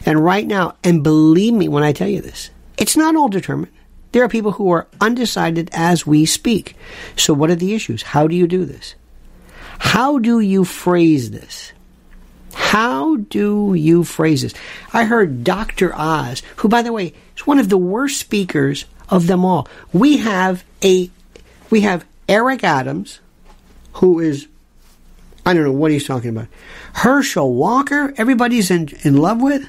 And 0.06 0.24
right 0.24 0.46
now, 0.46 0.76
and 0.82 1.02
believe 1.02 1.54
me 1.54 1.68
when 1.68 1.82
I 1.82 1.92
tell 1.92 2.08
you 2.08 2.20
this, 2.20 2.50
it's 2.76 2.96
not 2.96 3.16
all 3.16 3.28
determined. 3.28 3.72
There 4.12 4.22
are 4.22 4.28
people 4.28 4.52
who 4.52 4.70
are 4.70 4.86
undecided 5.00 5.70
as 5.72 6.06
we 6.06 6.24
speak. 6.26 6.76
So, 7.16 7.34
what 7.34 7.50
are 7.50 7.56
the 7.56 7.74
issues? 7.74 8.02
How 8.02 8.28
do 8.28 8.36
you 8.36 8.46
do 8.46 8.64
this? 8.64 8.94
How 9.78 10.18
do 10.18 10.40
you 10.40 10.64
phrase 10.64 11.30
this? 11.30 11.72
How 12.54 13.16
do 13.16 13.74
you 13.74 14.04
phrase 14.04 14.42
this? 14.42 14.54
I 14.92 15.04
heard 15.04 15.42
Dr. 15.42 15.92
Oz, 15.94 16.42
who, 16.56 16.68
by 16.68 16.82
the 16.82 16.92
way, 16.92 17.12
is 17.36 17.46
one 17.46 17.58
of 17.58 17.68
the 17.68 17.78
worst 17.78 18.20
speakers 18.20 18.84
of 19.08 19.26
them 19.26 19.44
all. 19.44 19.68
We 19.92 20.18
have 20.18 20.64
a, 20.82 21.10
we 21.70 21.80
have 21.80 22.06
Eric 22.28 22.62
Adams, 22.62 23.20
who 23.94 24.20
is, 24.20 24.46
I 25.46 25.52
don't 25.52 25.64
know 25.64 25.72
what 25.72 25.90
he's 25.90 26.06
talking 26.06 26.30
about. 26.30 26.48
Herschel 26.94 27.52
Walker, 27.52 28.14
everybody's 28.16 28.70
in, 28.70 28.88
in 29.02 29.16
love 29.16 29.42
with. 29.42 29.68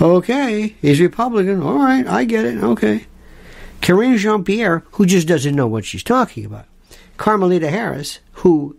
Okay, 0.00 0.74
he's 0.82 1.00
Republican. 1.00 1.62
All 1.62 1.78
right, 1.78 2.06
I 2.06 2.24
get 2.24 2.44
it. 2.44 2.62
Okay. 2.62 3.06
Karine 3.80 4.16
Jean 4.16 4.44
Pierre, 4.44 4.82
who 4.92 5.06
just 5.06 5.28
doesn't 5.28 5.54
know 5.54 5.66
what 5.66 5.84
she's 5.84 6.02
talking 6.02 6.44
about. 6.44 6.66
Carmelita 7.16 7.70
Harris, 7.70 8.18
who 8.32 8.76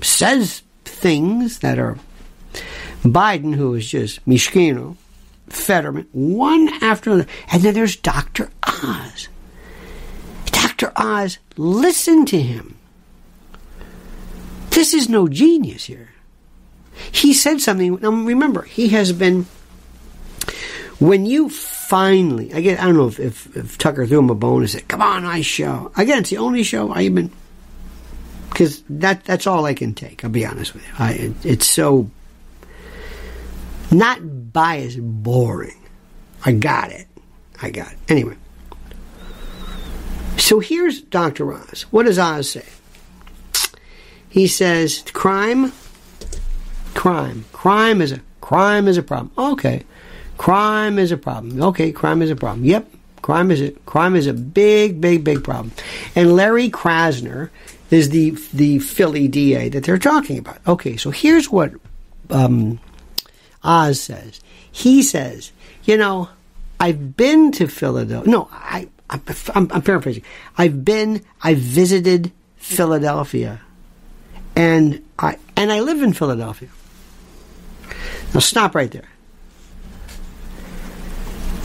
says 0.00 0.62
things 0.84 1.58
that 1.60 1.78
are 1.78 1.98
Biden, 3.02 3.54
who 3.54 3.74
is 3.74 3.88
just 3.88 4.24
Mishkino, 4.26 4.96
Fetterman, 5.48 6.08
one 6.12 6.68
after 6.82 7.10
another. 7.10 7.30
And 7.50 7.62
then 7.62 7.74
there's 7.74 7.96
Dr. 7.96 8.50
Oz. 8.62 9.28
Dr. 10.46 10.92
Oz, 10.96 11.38
listen 11.56 12.24
to 12.26 12.40
him. 12.40 12.77
This 14.70 14.94
is 14.94 15.08
no 15.08 15.28
genius 15.28 15.84
here. 15.84 16.10
He 17.12 17.32
said 17.32 17.60
something. 17.60 17.98
Now 18.00 18.10
remember, 18.10 18.62
he 18.62 18.88
has 18.88 19.12
been. 19.12 19.46
When 20.98 21.26
you 21.26 21.48
finally, 21.48 22.50
again, 22.50 22.76
I 22.78 22.86
don't 22.86 22.96
know 22.96 23.06
if, 23.06 23.20
if, 23.20 23.56
if 23.56 23.78
Tucker 23.78 24.04
threw 24.04 24.18
him 24.18 24.30
a 24.30 24.34
bone 24.34 24.62
and 24.62 24.70
said, 24.70 24.88
"Come 24.88 25.00
on, 25.00 25.22
nice 25.22 25.46
show." 25.46 25.92
Again, 25.96 26.18
it's 26.18 26.30
the 26.30 26.38
only 26.38 26.64
show 26.64 26.92
I 26.92 27.02
even 27.02 27.30
because 28.58 28.82
that 28.90 29.24
that's 29.24 29.46
all 29.46 29.64
I 29.64 29.74
can 29.74 29.94
take. 29.94 30.24
I'll 30.24 30.30
be 30.30 30.44
honest 30.44 30.74
with 30.74 30.84
you. 30.84 30.92
I, 30.98 31.12
it, 31.12 31.32
it's 31.44 31.66
so 31.66 32.10
not 33.92 34.52
biased, 34.52 34.98
boring. 35.00 35.80
I 36.44 36.52
got 36.52 36.90
it. 36.90 37.06
I 37.62 37.70
got 37.70 37.92
it. 37.92 37.98
Anyway, 38.08 38.36
so 40.36 40.58
here's 40.60 41.00
Dr. 41.02 41.52
Oz. 41.52 41.82
What 41.90 42.06
does 42.06 42.18
Oz 42.18 42.50
say? 42.50 42.64
He 44.28 44.46
says 44.46 45.02
crime, 45.12 45.72
crime, 46.94 47.44
crime 47.52 48.00
is 48.00 48.12
a 48.12 48.20
crime 48.40 48.88
is 48.88 48.96
a 48.96 49.02
problem. 49.02 49.32
Okay, 49.38 49.84
crime 50.36 50.98
is 50.98 51.12
a 51.12 51.16
problem. 51.16 51.62
Okay, 51.62 51.92
crime 51.92 52.22
is 52.22 52.30
a 52.30 52.36
problem. 52.36 52.64
Yep, 52.64 52.90
crime 53.22 53.50
is 53.50 53.60
a 53.60 53.70
crime 53.86 54.16
is 54.16 54.26
a 54.26 54.34
big, 54.34 55.00
big, 55.00 55.24
big 55.24 55.44
problem. 55.44 55.72
And 56.14 56.34
Larry 56.34 56.70
Krasner 56.70 57.50
is 57.90 58.10
the 58.10 58.30
the 58.52 58.78
Philly 58.78 59.28
DA 59.28 59.68
that 59.70 59.84
they're 59.84 59.98
talking 59.98 60.38
about. 60.38 60.58
Okay, 60.66 60.96
so 60.96 61.10
here's 61.10 61.50
what 61.50 61.72
um, 62.30 62.80
Oz 63.62 64.00
says. 64.00 64.40
He 64.70 65.02
says, 65.02 65.52
you 65.84 65.96
know, 65.96 66.28
I've 66.80 67.16
been 67.16 67.52
to 67.52 67.66
Philadelphia. 67.66 68.30
No, 68.30 68.48
I, 68.52 68.88
I 69.10 69.20
I'm, 69.54 69.68
I'm 69.72 69.82
paraphrasing. 69.82 70.22
I've 70.56 70.84
been, 70.84 71.24
I've 71.42 71.58
visited 71.58 72.32
Philadelphia, 72.56 73.60
and 74.58 75.04
I 75.20 75.38
and 75.56 75.72
I 75.72 75.80
live 75.80 76.02
in 76.02 76.12
Philadelphia. 76.12 76.68
Now 78.34 78.40
stop 78.40 78.74
right 78.74 78.90
there. 78.90 79.08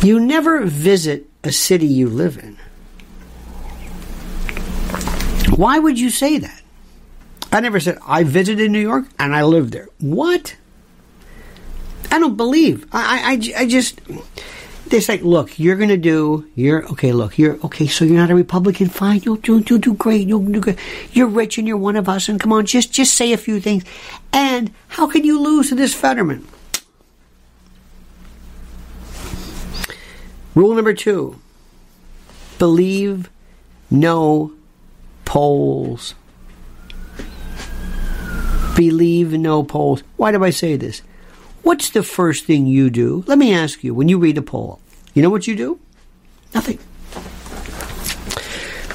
You 0.04 0.20
never 0.20 0.64
visit 0.66 1.28
a 1.44 1.52
city 1.52 1.88
you 1.88 2.08
live 2.08 2.38
in. 2.38 2.58
Why 5.56 5.80
would 5.80 6.00
you 6.00 6.12
say 6.12 6.38
that? 6.38 6.62
I 7.52 7.62
never 7.62 7.80
said 7.80 7.98
I 8.06 8.24
visited 8.24 8.70
New 8.70 8.80
York 8.80 9.06
and 9.18 9.36
I 9.36 9.44
lived 9.44 9.72
there. 9.72 9.90
What? 10.00 10.56
I 12.12 12.20
don't 12.20 12.38
believe. 12.38 12.88
I, 12.92 13.34
I, 13.34 13.62
I 13.62 13.68
just. 13.68 14.00
It's 14.94 15.10
like, 15.10 15.24
look, 15.24 15.58
you're 15.58 15.76
going 15.76 15.90
to 15.90 15.98
do. 15.98 16.48
You're 16.54 16.86
okay. 16.92 17.12
Look, 17.14 17.40
you're 17.40 17.58
okay. 17.66 17.88
So 17.88 18.06
you're 18.06 18.16
not 18.16 18.30
a 18.30 18.36
Republican. 18.36 18.90
Fine, 18.90 19.22
you'll 19.24 19.38
do, 19.38 19.60
do 19.60 19.80
do 19.80 19.96
great. 19.96 20.28
You'll 20.28 20.46
do 20.46 20.60
good. 20.60 20.78
You're 21.12 21.28
rich 21.28 21.58
and 21.58 21.68
you're 21.68 21.78
one 21.78 21.96
of 21.96 22.08
us. 22.08 22.30
And 22.30 22.40
come 22.40 22.54
on, 22.54 22.68
just 22.68 22.94
just 22.94 23.16
say 23.16 23.34
a 23.34 23.38
few 23.38 23.60
things. 23.60 23.84
And 24.32 24.72
how 24.90 25.08
can 25.08 25.24
you 25.24 25.42
lose 25.42 25.70
to 25.70 25.76
this 25.76 25.96
Fetterman? 25.96 26.48
Rule 30.54 30.76
number 30.76 30.94
two: 30.94 31.40
believe 32.60 33.32
no 33.90 34.52
polls. 35.26 36.14
Believe 38.76 39.34
no 39.34 39.64
polls. 39.64 40.04
Why 40.18 40.32
do 40.32 40.44
I 40.44 40.52
say 40.52 40.76
this? 40.76 41.02
What's 41.64 41.90
the 41.90 42.04
first 42.04 42.46
thing 42.46 42.68
you 42.68 42.92
do? 42.92 43.24
Let 43.26 43.40
me 43.40 43.54
ask 43.54 43.84
you 43.84 43.96
when 43.96 44.08
you 44.08 44.20
read 44.20 44.38
a 44.38 44.42
poll. 44.44 44.80
You 45.14 45.22
know 45.22 45.30
what 45.30 45.48
you 45.48 45.56
do? 45.56 45.80
Nothing. 46.54 46.80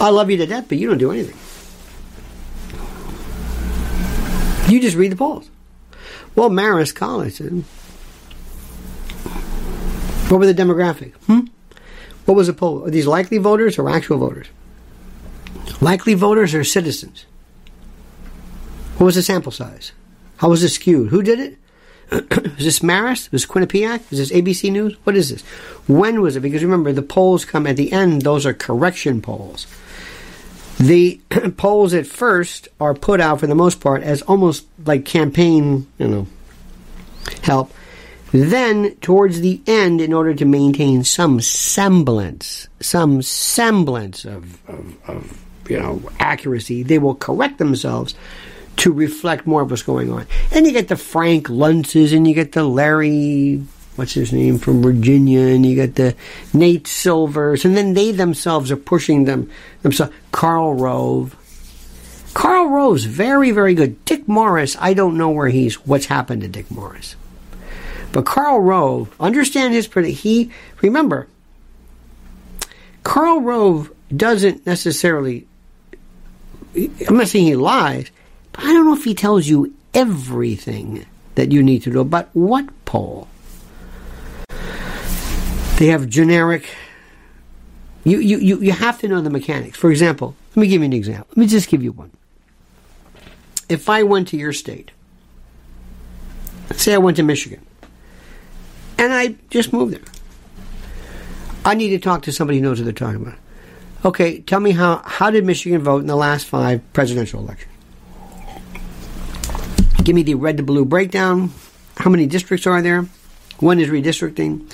I 0.01 0.11
love 0.11 0.31
you 0.31 0.37
to 0.37 0.47
death, 0.47 0.67
but 0.69 0.79
you 0.79 0.89
don't 0.89 0.99
do 0.99 1.11
anything. 1.11 1.37
You 4.73 4.81
just 4.81 4.97
read 4.97 5.13
the 5.13 5.17
polls. 5.17 5.51
Well, 6.35 6.51
Marist 6.51 6.95
College. 6.95 7.39
What 10.29 10.39
were 10.39 10.47
the 10.47 10.55
demographic? 10.55 11.15
Hmm? 11.27 11.47
What 12.27 12.35
was 12.35 12.47
the 12.49 12.53
poll? 12.53 12.85
Are 12.85 12.91
these 12.91 13.07
likely 13.07 13.39
voters 13.39 13.79
or 13.79 13.89
actual 13.89 14.19
voters? 14.19 14.49
Likely 15.81 16.15
voters 16.15 16.55
or 16.55 16.63
citizens? 16.65 17.25
What 18.99 19.07
was 19.07 19.15
the 19.15 19.23
sample 19.23 19.53
size? 19.53 19.93
How 20.37 20.51
was 20.51 20.63
it 20.63 20.69
skewed? 20.69 21.09
Who 21.11 21.23
did 21.23 21.41
it? 21.41 21.59
is 22.11 22.65
this 22.65 22.79
Marist? 22.81 23.27
Is 23.27 23.29
this 23.31 23.47
Quinnipiac? 23.47 24.01
Is 24.11 24.19
this 24.19 24.33
ABC 24.33 24.73
News? 24.73 24.97
What 25.05 25.17
is 25.17 25.31
this? 25.31 25.43
When 25.87 26.21
was 26.23 26.37
it? 26.37 26.41
Because 26.41 26.63
remember, 26.63 26.93
the 26.93 27.03
polls 27.03 27.45
come 27.45 27.67
at 27.67 27.77
the 27.77 27.93
end, 27.93 28.23
those 28.23 28.47
are 28.47 28.55
correction 28.55 29.21
polls. 29.21 29.67
The 30.79 31.21
polls 31.57 31.93
at 31.93 32.07
first 32.07 32.69
are 32.81 32.95
put 32.95 33.21
out 33.21 33.41
for 33.41 33.47
the 33.47 33.55
most 33.55 33.81
part 33.81 34.03
as 34.03 34.23
almost 34.23 34.67
like 34.85 35.05
campaign, 35.05 35.87
you 35.99 36.09
know, 36.09 36.27
help. 37.43 37.73
Then, 38.31 38.95
towards 38.97 39.41
the 39.41 39.61
end, 39.67 40.01
in 40.01 40.13
order 40.13 40.35
to 40.35 40.45
maintain 40.45 41.03
some 41.05 41.41
semblance, 41.41 42.69
some 42.81 43.23
semblance 43.23 44.25
of, 44.25 44.67
of, 44.69 45.09
of 45.09 45.45
you 45.69 45.79
know, 45.79 46.03
accuracy, 46.21 46.83
they 46.83 46.99
will 46.99 47.15
correct 47.15 47.59
themselves 47.59 48.15
to 48.79 48.93
reflect 48.93 49.47
more 49.47 49.63
of 49.63 49.71
what's 49.71 49.83
going 49.83 50.11
on. 50.11 50.27
And 50.53 50.67
you 50.67 50.73
get 50.73 50.89
the 50.89 50.97
Frank 50.97 51.49
Luntzes, 51.49 52.17
and 52.17 52.27
you 52.27 52.35
get 52.35 52.53
the 52.53 52.65
Larry, 52.65 53.63
what's 53.97 54.15
his 54.15 54.33
name, 54.33 54.59
from 54.59 54.83
Virginia, 54.83 55.41
and 55.41 55.67
you 55.67 55.75
get 55.75 55.97
the 55.97 56.15
Nate 56.55 56.87
Silvers, 56.87 57.65
and 57.65 57.77
then 57.77 57.95
they 57.95 58.13
themselves 58.13 58.71
are 58.71 58.77
pushing 58.77 59.25
them 59.25 59.51
themselves. 59.83 60.13
Karl 60.33 60.75
Rove. 60.75 61.35
Karl 62.35 62.69
Rove's 62.69 63.05
very, 63.05 63.51
very 63.51 63.75
good. 63.75 64.05
Dick 64.05 64.29
Morris, 64.29 64.77
I 64.79 64.95
don't 64.95 65.19
know 65.19 65.31
where 65.31 65.49
he's, 65.49 65.75
what's 65.87 66.07
happened 66.07 66.43
to 66.43 66.49
Dick 66.49 66.71
Morris. 66.71 67.17
But 68.13 68.27
Karl 68.27 68.61
Rove, 68.61 69.15
understand 69.19 69.75
his, 69.75 69.87
he, 70.21 70.53
remember, 70.81 71.27
Karl 73.03 73.41
Rove 73.41 73.93
doesn't 74.15 74.67
necessarily, 74.67 75.47
I'm 76.77 77.17
not 77.17 77.29
saying 77.29 77.47
he 77.47 77.57
lies, 77.57 78.11
I 78.59 78.73
don't 78.73 78.87
know 78.87 78.95
if 78.95 79.05
he 79.05 79.15
tells 79.15 79.47
you 79.47 79.73
everything 79.95 81.07
that 81.37 81.53
you 81.53 81.63
need 81.63 81.85
to 81.85 81.91
know, 81.91 82.03
but 82.03 82.29
what 82.33 82.67
poll? 82.85 83.29
They 85.77 85.87
have 85.87 86.09
generic. 86.09 86.69
You, 88.03 88.19
you, 88.19 88.39
you, 88.39 88.61
you 88.61 88.73
have 88.73 88.99
to 89.01 89.09
know 89.09 89.21
the 89.21 89.31
mechanics. 89.31 89.79
For 89.79 89.91
example, 89.93 90.35
let 90.51 90.57
me 90.57 90.67
give 90.67 90.81
you 90.81 90.87
an 90.87 90.93
example. 90.93 91.29
Let 91.31 91.37
me 91.37 91.47
just 91.47 91.69
give 91.69 91.85
you 91.85 91.93
one. 91.93 92.11
If 93.69 93.89
I 93.89 94.03
went 94.03 94.27
to 94.29 94.37
your 94.37 94.53
state, 94.53 94.91
let's 96.69 96.83
say 96.83 96.95
I 96.95 96.99
went 96.99 97.17
to 97.19 97.23
Michigan, 97.23 97.65
and 98.99 99.13
I 99.13 99.37
just 99.51 99.73
moved 99.73 99.95
there, 99.95 100.03
I 101.65 101.75
need 101.75 101.91
to 101.91 101.99
talk 101.99 102.23
to 102.23 102.33
somebody 102.33 102.59
who 102.59 102.65
knows 102.65 102.81
what 102.81 102.85
they're 102.85 102.93
talking 102.93 103.23
about. 103.23 103.39
Okay, 104.05 104.41
tell 104.41 104.59
me 104.59 104.73
how, 104.73 105.03
how 105.05 105.31
did 105.31 105.45
Michigan 105.45 105.81
vote 105.83 106.01
in 106.01 106.07
the 106.09 106.17
last 106.17 106.47
five 106.47 106.81
presidential 106.93 107.41
elections? 107.41 107.73
Give 110.03 110.15
me 110.15 110.23
the 110.23 110.35
red 110.35 110.57
to 110.57 110.63
blue 110.63 110.85
breakdown. 110.85 111.53
How 111.97 112.11
many 112.11 112.27
districts 112.27 112.67
are 112.67 112.81
there? 112.81 113.07
When 113.59 113.81
is 113.81 113.89
redistricting? 113.89 114.73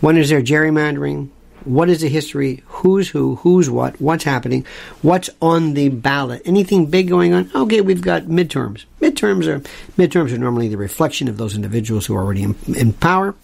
When 0.00 0.16
is 0.16 0.28
there 0.28 0.42
gerrymandering? 0.42 1.30
What 1.64 1.88
is 1.88 2.00
the 2.00 2.08
history? 2.08 2.62
Who's 2.66 3.08
who? 3.08 3.36
Who's 3.36 3.68
what? 3.68 4.00
What's 4.00 4.24
happening? 4.24 4.64
What's 5.02 5.30
on 5.42 5.74
the 5.74 5.88
ballot? 5.88 6.42
Anything 6.44 6.86
big 6.86 7.08
going 7.08 7.32
on? 7.32 7.50
Okay, 7.54 7.80
we've 7.80 8.02
got 8.02 8.24
midterms. 8.24 8.84
Midterms 9.00 9.46
are 9.46 9.60
midterms 9.96 10.32
are 10.32 10.38
normally 10.38 10.68
the 10.68 10.76
reflection 10.76 11.26
of 11.26 11.38
those 11.38 11.56
individuals 11.56 12.06
who 12.06 12.14
are 12.14 12.22
already 12.22 12.44
in, 12.44 12.54
in 12.76 12.92
power. 12.92 13.34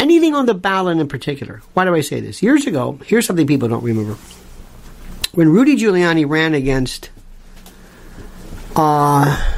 Anything 0.00 0.34
on 0.34 0.46
the 0.46 0.54
ballot 0.54 0.98
in 0.98 1.08
particular? 1.08 1.62
Why 1.74 1.84
do 1.84 1.94
I 1.94 2.00
say 2.00 2.20
this? 2.20 2.42
Years 2.42 2.66
ago, 2.66 2.98
here's 3.06 3.26
something 3.26 3.46
people 3.46 3.68
don't 3.68 3.84
remember. 3.84 4.18
When 5.32 5.48
Rudy 5.48 5.76
Giuliani 5.76 6.28
ran 6.28 6.54
against 6.54 7.10
uh, 8.76 9.54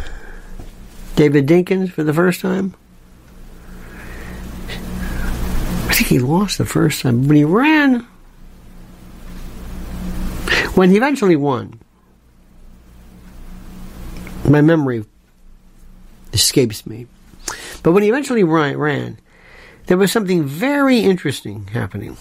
David 1.15 1.47
Dinkins 1.47 1.91
for 1.91 2.05
the 2.05 2.13
first 2.13 2.41
time. 2.41 2.75
I 4.69 5.93
think 5.99 6.09
he 6.09 6.19
lost 6.19 6.59
the 6.59 6.67
first 6.67 7.03
time, 7.03 7.27
but 7.27 7.37
he 7.37 7.45
ran. 7.45 8.07
When 10.75 10.91
he 10.91 10.97
eventually 10.97 11.37
won, 11.37 11.81
my 14.47 14.61
memory 14.61 15.05
escapes 16.33 16.87
me. 16.87 17.07
But 17.83 17.93
when 17.93 18.03
he 18.03 18.09
eventually 18.11 18.45
ran, 18.45 19.19
there 19.87 19.97
was 19.97 20.13
something 20.13 20.45
very 20.45 20.99
interesting 20.99 21.69
happening. 21.69 22.17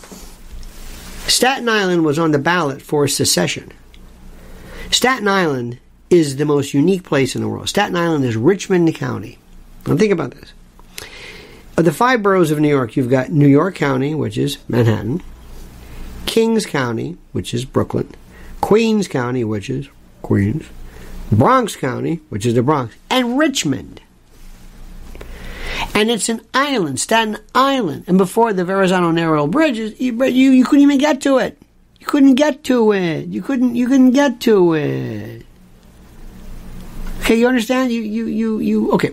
Staten 1.28 1.68
Island 1.68 2.06
was 2.06 2.18
on 2.18 2.32
the 2.32 2.40
ballot 2.40 2.82
for 2.82 3.08
secession. 3.08 3.74
Staten 4.92 5.28
Island 5.28 5.80
is 6.16 6.38
the 6.38 6.46
most 6.46 6.74
unique 6.74 7.04
place 7.04 7.36
in 7.36 7.42
the 7.42 7.48
world. 7.48 7.70
Staten 7.70 7.96
Island 7.96 8.26
is 8.26 8.36
Richmond 8.36 8.94
County. 8.96 9.38
Now 9.86 9.96
think 9.96 10.12
about 10.12 10.32
this. 10.32 10.54
Of 11.78 11.86
the 11.86 11.92
five 11.92 12.24
boroughs 12.24 12.52
of 12.52 12.60
New 12.60 12.70
York, 12.70 12.96
you've 12.96 13.10
got 13.10 13.32
New 13.32 13.48
York 13.48 13.76
County, 13.76 14.16
which 14.16 14.38
is 14.38 14.58
Manhattan, 14.68 15.22
Kings 16.26 16.66
County, 16.66 17.18
which 17.34 17.54
is 17.54 17.66
Brooklyn, 17.66 18.10
Queens 18.62 19.08
County, 19.08 19.44
which 19.44 19.70
is 19.70 19.90
Queens, 20.22 20.66
Bronx 21.32 21.76
County, 21.76 22.22
which 22.30 22.46
is 22.46 22.54
the 22.54 22.64
Bronx, 22.64 22.96
and 23.10 23.38
Richmond. 23.38 24.02
And 25.94 26.10
it's 26.10 26.30
an 26.30 26.42
island, 26.54 27.00
Staten 27.00 27.38
Island. 27.54 28.06
And 28.08 28.18
before 28.18 28.54
the 28.54 28.66
Verrazano 28.66 29.12
Narrow 29.12 29.48
Bridges, 29.48 30.00
you, 30.00 30.24
you, 30.26 30.52
you 30.52 30.66
couldn't 30.66 30.84
even 30.84 30.98
get 30.98 31.22
to 31.22 31.38
it. 31.38 31.58
You 32.00 32.06
couldn't 32.06 32.36
get 32.36 32.64
to 32.66 32.92
it. 32.94 33.28
You 33.28 33.42
couldn't 33.42 33.76
you 33.76 33.88
couldn't 33.88 34.12
get 34.12 34.40
to 34.42 34.74
it. 34.74 35.46
Okay, 37.26 37.40
you 37.40 37.48
understand? 37.48 37.92
You, 37.92 38.04
you, 38.04 38.28
you, 38.28 38.60
you, 38.60 38.92
okay. 38.92 39.12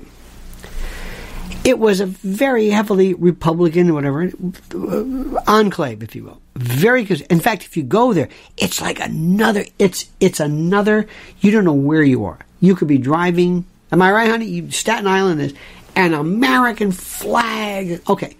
It 1.64 1.78
was 1.78 2.00
a 2.00 2.04
very 2.04 2.68
heavily 2.68 3.14
Republican, 3.14 3.94
whatever, 3.94 4.30
uh, 4.74 5.40
enclave, 5.46 6.02
if 6.02 6.14
you 6.14 6.24
will. 6.24 6.38
Very 6.54 7.04
good. 7.04 7.22
In 7.30 7.40
fact, 7.40 7.64
if 7.64 7.74
you 7.74 7.82
go 7.82 8.12
there, 8.12 8.28
it's 8.58 8.82
like 8.82 9.00
another, 9.00 9.64
it's, 9.78 10.10
it's 10.20 10.40
another, 10.40 11.06
you 11.40 11.52
don't 11.52 11.64
know 11.64 11.72
where 11.72 12.02
you 12.02 12.26
are. 12.26 12.38
You 12.60 12.74
could 12.74 12.86
be 12.86 12.98
driving, 12.98 13.64
am 13.90 14.02
I 14.02 14.12
right, 14.12 14.28
honey? 14.28 14.44
You, 14.44 14.70
Staten 14.70 15.06
Island 15.06 15.40
is 15.40 15.54
an 15.96 16.12
American 16.12 16.92
flag. 16.92 18.02
Okay. 18.10 18.36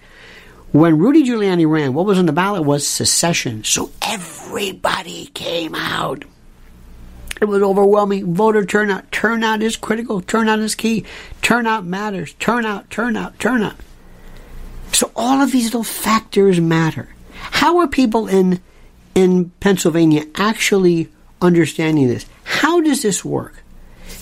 When 0.72 0.98
Rudy 0.98 1.24
Giuliani 1.24 1.66
ran, 1.66 1.94
what 1.94 2.04
was 2.04 2.18
on 2.18 2.26
the 2.26 2.32
ballot 2.32 2.64
was 2.64 2.86
secession. 2.86 3.64
So 3.64 3.90
everybody 4.02 5.30
came 5.32 5.74
out. 5.74 6.26
It 7.42 7.48
was 7.48 7.60
overwhelming 7.60 8.36
voter 8.36 8.64
turnout. 8.64 9.10
Turnout 9.10 9.62
is 9.62 9.76
critical. 9.76 10.20
Turnout 10.20 10.60
is 10.60 10.76
key. 10.76 11.04
Turnout 11.42 11.84
matters. 11.84 12.34
Turnout, 12.34 12.88
turnout, 12.88 13.40
turnout. 13.40 13.74
So 14.92 15.10
all 15.16 15.40
of 15.40 15.50
these 15.50 15.64
little 15.64 15.82
factors 15.82 16.60
matter. 16.60 17.08
How 17.34 17.78
are 17.78 17.88
people 17.88 18.28
in 18.28 18.60
in 19.16 19.50
Pennsylvania 19.58 20.24
actually 20.36 21.08
understanding 21.40 22.06
this? 22.06 22.26
How 22.44 22.80
does 22.80 23.02
this 23.02 23.24
work? 23.24 23.64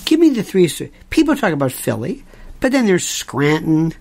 Give 0.06 0.18
me 0.18 0.30
the 0.30 0.42
three. 0.42 0.70
People 1.10 1.36
talk 1.36 1.52
about 1.52 1.72
Philly, 1.72 2.24
but 2.60 2.72
then 2.72 2.86
there's 2.86 3.06
Scranton, 3.06 3.92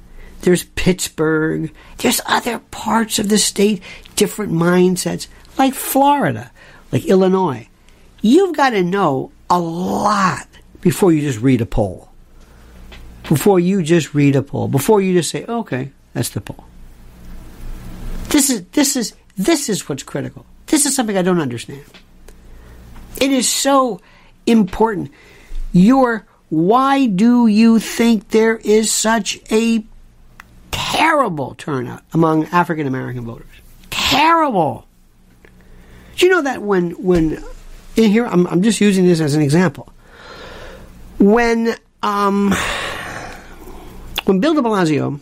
there's 0.43 0.63
Pittsburgh, 0.63 1.73
there's 1.97 2.21
other 2.25 2.59
parts 2.71 3.19
of 3.19 3.27
the 3.27 3.37
state, 3.37 3.83
different 4.15 4.53
mindsets, 4.53 5.27
like 5.57 5.73
Florida, 5.73 6.51
like 6.93 7.03
Illinois. 7.03 7.68
You've 8.21 8.55
got 8.55 8.71
to 8.71 8.83
know 8.83 9.31
a 9.49 9.59
lot 9.59 10.47
before 10.81 11.11
you 11.11 11.21
just 11.21 11.39
read 11.39 11.61
a 11.61 11.65
poll. 11.65 12.09
Before 13.27 13.59
you 13.59 13.83
just 13.83 14.13
read 14.13 14.35
a 14.35 14.41
poll. 14.41 14.67
Before 14.67 15.01
you 15.01 15.13
just 15.13 15.29
say, 15.29 15.45
okay, 15.45 15.91
that's 16.13 16.29
the 16.29 16.41
poll. 16.41 16.65
This 18.29 18.49
is 18.49 18.65
this 18.71 18.95
is 18.95 19.13
this 19.37 19.69
is 19.69 19.87
what's 19.89 20.03
critical. 20.03 20.45
This 20.67 20.85
is 20.85 20.95
something 20.95 21.17
I 21.17 21.21
don't 21.21 21.41
understand. 21.41 21.83
It 23.19 23.31
is 23.31 23.49
so 23.49 24.01
important. 24.45 25.11
Your 25.71 26.25
why 26.49 27.05
do 27.05 27.47
you 27.47 27.79
think 27.79 28.29
there 28.29 28.57
is 28.57 28.91
such 28.91 29.39
a 29.51 29.83
terrible 30.71 31.55
turnout 31.55 32.03
among 32.13 32.45
African 32.45 32.87
American 32.87 33.25
voters? 33.25 33.47
Terrible. 33.89 34.85
Do 36.15 36.25
you 36.25 36.31
know 36.31 36.41
that 36.41 36.61
when 36.61 36.91
when 36.91 37.43
in 37.99 38.11
here 38.11 38.25
I'm, 38.25 38.47
I'm 38.47 38.61
just 38.61 38.81
using 38.81 39.05
this 39.05 39.19
as 39.19 39.35
an 39.35 39.41
example. 39.41 39.91
When 41.19 41.75
um 42.01 42.53
when 44.25 44.39
Bill 44.39 44.53
de 44.53 44.61
Blasio, 44.61 45.19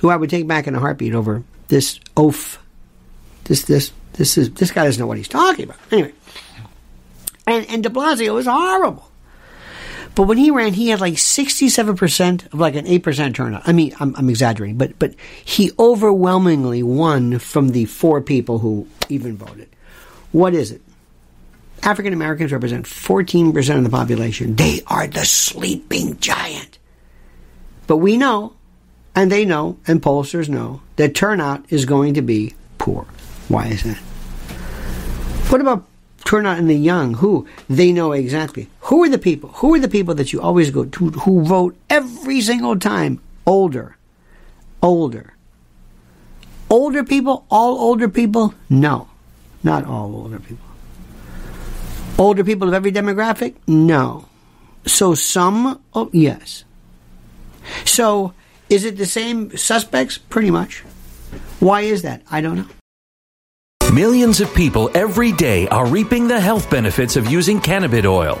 who 0.00 0.08
I 0.08 0.16
would 0.16 0.30
take 0.30 0.46
back 0.46 0.66
in 0.66 0.74
a 0.74 0.80
heartbeat 0.80 1.14
over 1.14 1.42
this 1.68 1.98
oaf, 2.16 2.58
this 3.44 3.64
this 3.64 3.92
this 4.14 4.38
is 4.38 4.52
this 4.52 4.70
guy 4.70 4.84
doesn't 4.84 5.00
know 5.00 5.06
what 5.06 5.16
he's 5.16 5.28
talking 5.28 5.64
about. 5.64 5.78
Anyway, 5.90 6.12
and 7.46 7.66
and 7.68 7.82
De 7.82 7.88
Blasio 7.88 8.38
is 8.38 8.46
horrible. 8.46 9.08
But 10.14 10.24
when 10.24 10.36
he 10.36 10.50
ran, 10.50 10.74
he 10.74 10.88
had 10.88 11.00
like 11.00 11.16
sixty-seven 11.16 11.96
percent 11.96 12.44
of 12.52 12.60
like 12.60 12.74
an 12.74 12.86
eight 12.86 13.02
percent 13.02 13.34
turnout. 13.34 13.62
I 13.66 13.72
mean, 13.72 13.94
I'm, 13.98 14.14
I'm 14.14 14.28
exaggerating, 14.28 14.76
but 14.76 14.98
but 14.98 15.14
he 15.42 15.72
overwhelmingly 15.78 16.82
won 16.82 17.38
from 17.38 17.70
the 17.70 17.86
four 17.86 18.20
people 18.20 18.58
who 18.58 18.86
even 19.08 19.38
voted. 19.38 19.70
What 20.30 20.52
is 20.52 20.70
it? 20.70 20.82
African 21.82 22.12
Americans 22.12 22.52
represent 22.52 22.86
fourteen 22.86 23.52
percent 23.52 23.78
of 23.78 23.84
the 23.84 23.90
population. 23.90 24.56
They 24.56 24.82
are 24.86 25.06
the 25.06 25.24
sleeping 25.24 26.18
giant. 26.20 26.78
But 27.86 27.96
we 27.96 28.16
know, 28.16 28.54
and 29.14 29.30
they 29.30 29.44
know, 29.44 29.78
and 29.86 30.00
pollsters 30.00 30.48
know 30.48 30.80
that 30.96 31.14
turnout 31.14 31.64
is 31.70 31.84
going 31.84 32.14
to 32.14 32.22
be 32.22 32.54
poor. 32.78 33.06
Why 33.48 33.66
is 33.66 33.82
that? 33.82 33.98
What 35.50 35.60
about 35.60 35.84
turnout 36.24 36.58
in 36.58 36.68
the 36.68 36.76
young? 36.76 37.14
Who 37.14 37.48
they 37.68 37.92
know 37.92 38.12
exactly. 38.12 38.68
Who 38.82 39.02
are 39.04 39.08
the 39.08 39.18
people? 39.18 39.50
Who 39.56 39.74
are 39.74 39.80
the 39.80 39.88
people 39.88 40.14
that 40.14 40.32
you 40.32 40.40
always 40.40 40.70
go 40.70 40.84
to 40.84 41.10
who 41.10 41.44
vote 41.44 41.76
every 41.90 42.40
single 42.40 42.78
time? 42.78 43.20
Older, 43.44 43.96
older, 44.80 45.34
older 46.70 47.02
people. 47.02 47.44
All 47.50 47.78
older 47.78 48.08
people? 48.08 48.54
No, 48.70 49.08
not 49.64 49.84
all 49.84 50.14
older 50.14 50.38
people. 50.38 50.71
Older 52.22 52.44
people 52.44 52.68
of 52.68 52.74
every 52.74 52.92
demographic? 52.92 53.56
No. 53.66 54.28
So 54.86 55.16
some, 55.16 55.82
oh, 55.92 56.08
yes. 56.12 56.62
So 57.84 58.32
is 58.70 58.84
it 58.84 58.96
the 58.96 59.06
same 59.06 59.56
suspects? 59.56 60.18
Pretty 60.18 60.52
much. 60.52 60.84
Why 61.58 61.80
is 61.80 62.02
that? 62.02 62.22
I 62.30 62.40
don't 62.40 62.58
know. 62.58 62.68
Millions 63.92 64.40
of 64.40 64.54
people 64.54 64.88
every 64.94 65.32
day 65.32 65.66
are 65.66 65.84
reaping 65.84 66.28
the 66.28 66.38
health 66.38 66.70
benefits 66.70 67.16
of 67.16 67.26
using 67.26 67.60
cannabis 67.60 68.06
oil, 68.06 68.40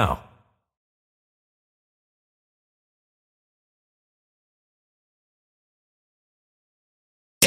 now. 0.00 0.29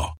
now. 0.00 0.19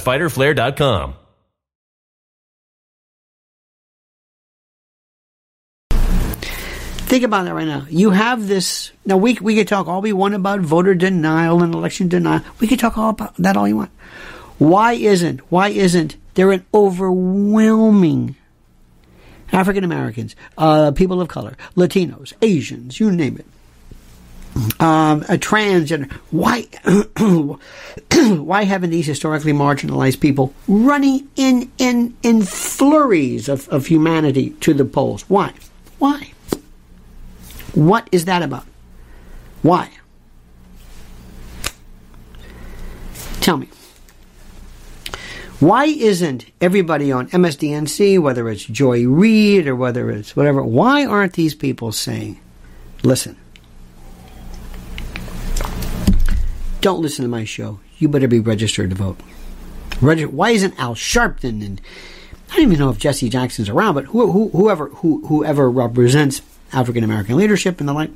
fighterflare.com. 0.03 1.15
Think 7.11 7.25
about 7.25 7.43
that 7.43 7.53
right 7.53 7.67
now. 7.67 7.85
You 7.89 8.11
have 8.11 8.47
this. 8.47 8.91
Now, 9.05 9.17
we, 9.17 9.37
we 9.41 9.55
could 9.55 9.67
talk 9.67 9.87
all 9.87 10.01
we 10.01 10.13
want 10.13 10.33
about 10.33 10.61
voter 10.61 10.95
denial 10.95 11.61
and 11.61 11.73
election 11.73 12.07
denial. 12.07 12.41
We 12.61 12.67
could 12.67 12.79
talk 12.79 12.97
all 12.97 13.09
about 13.09 13.35
that 13.35 13.57
all 13.57 13.67
you 13.67 13.75
want. 13.75 13.91
Why 14.57 14.93
isn't, 14.93 15.39
why 15.51 15.69
isn't 15.69 16.15
there 16.35 16.51
an 16.53 16.65
overwhelming 16.73 18.37
African 19.51 19.83
Americans, 19.83 20.35
uh, 20.57 20.91
people 20.91 21.19
of 21.19 21.27
color, 21.27 21.57
Latinos, 21.75 22.33
Asians, 22.41 22.99
you 22.99 23.11
name 23.11 23.37
it, 23.37 23.45
um, 24.79 25.21
a 25.23 25.37
transgender. 25.37 26.11
Why, 26.31 26.67
why 28.37 28.63
haven't 28.63 28.89
these 28.89 29.07
historically 29.07 29.53
marginalized 29.53 30.19
people 30.19 30.53
running 30.67 31.29
in 31.35 31.71
in 31.77 32.15
in 32.23 32.43
flurries 32.43 33.47
of, 33.47 33.67
of 33.69 33.87
humanity 33.87 34.51
to 34.61 34.73
the 34.73 34.85
polls? 34.85 35.23
Why? 35.29 35.53
Why? 35.99 36.33
What 37.73 38.07
is 38.11 38.25
that 38.25 38.41
about? 38.41 38.65
Why? 39.61 39.89
Tell 43.39 43.57
me. 43.57 43.69
Why 45.59 45.85
isn't 45.85 46.47
everybody 46.59 47.11
on 47.11 47.29
MSDNC, 47.29 48.19
whether 48.19 48.49
it's 48.49 48.65
Joy 48.65 49.05
Reid 49.05 49.67
or 49.67 49.75
whether 49.75 50.09
it's 50.09 50.35
whatever, 50.35 50.63
why 50.63 51.05
aren't 51.05 51.33
these 51.33 51.53
people 51.53 51.91
saying, 51.91 52.39
listen, 53.03 53.37
don't 56.81 57.01
listen 57.01 57.23
to 57.23 57.29
my 57.29 57.45
show. 57.45 57.79
You 57.97 58.07
better 58.09 58.27
be 58.27 58.39
registered 58.39 58.89
to 58.89 58.95
vote. 58.95 59.19
why 59.99 60.49
isn't 60.51 60.79
Al 60.79 60.95
Sharpton 60.95 61.65
and 61.65 61.81
I 62.51 62.55
don't 62.55 62.63
even 62.63 62.79
know 62.79 62.89
if 62.89 62.97
Jesse 62.97 63.29
Jackson's 63.29 63.69
around, 63.69 63.93
but 63.93 64.05
who, 64.05 64.29
who, 64.29 64.49
whoever 64.49 64.89
who, 64.89 65.25
whoever 65.27 65.69
represents 65.69 66.41
African 66.73 67.03
American 67.03 67.37
leadership 67.37 67.79
and 67.79 67.87
the 67.87 67.93
like, 67.93 68.11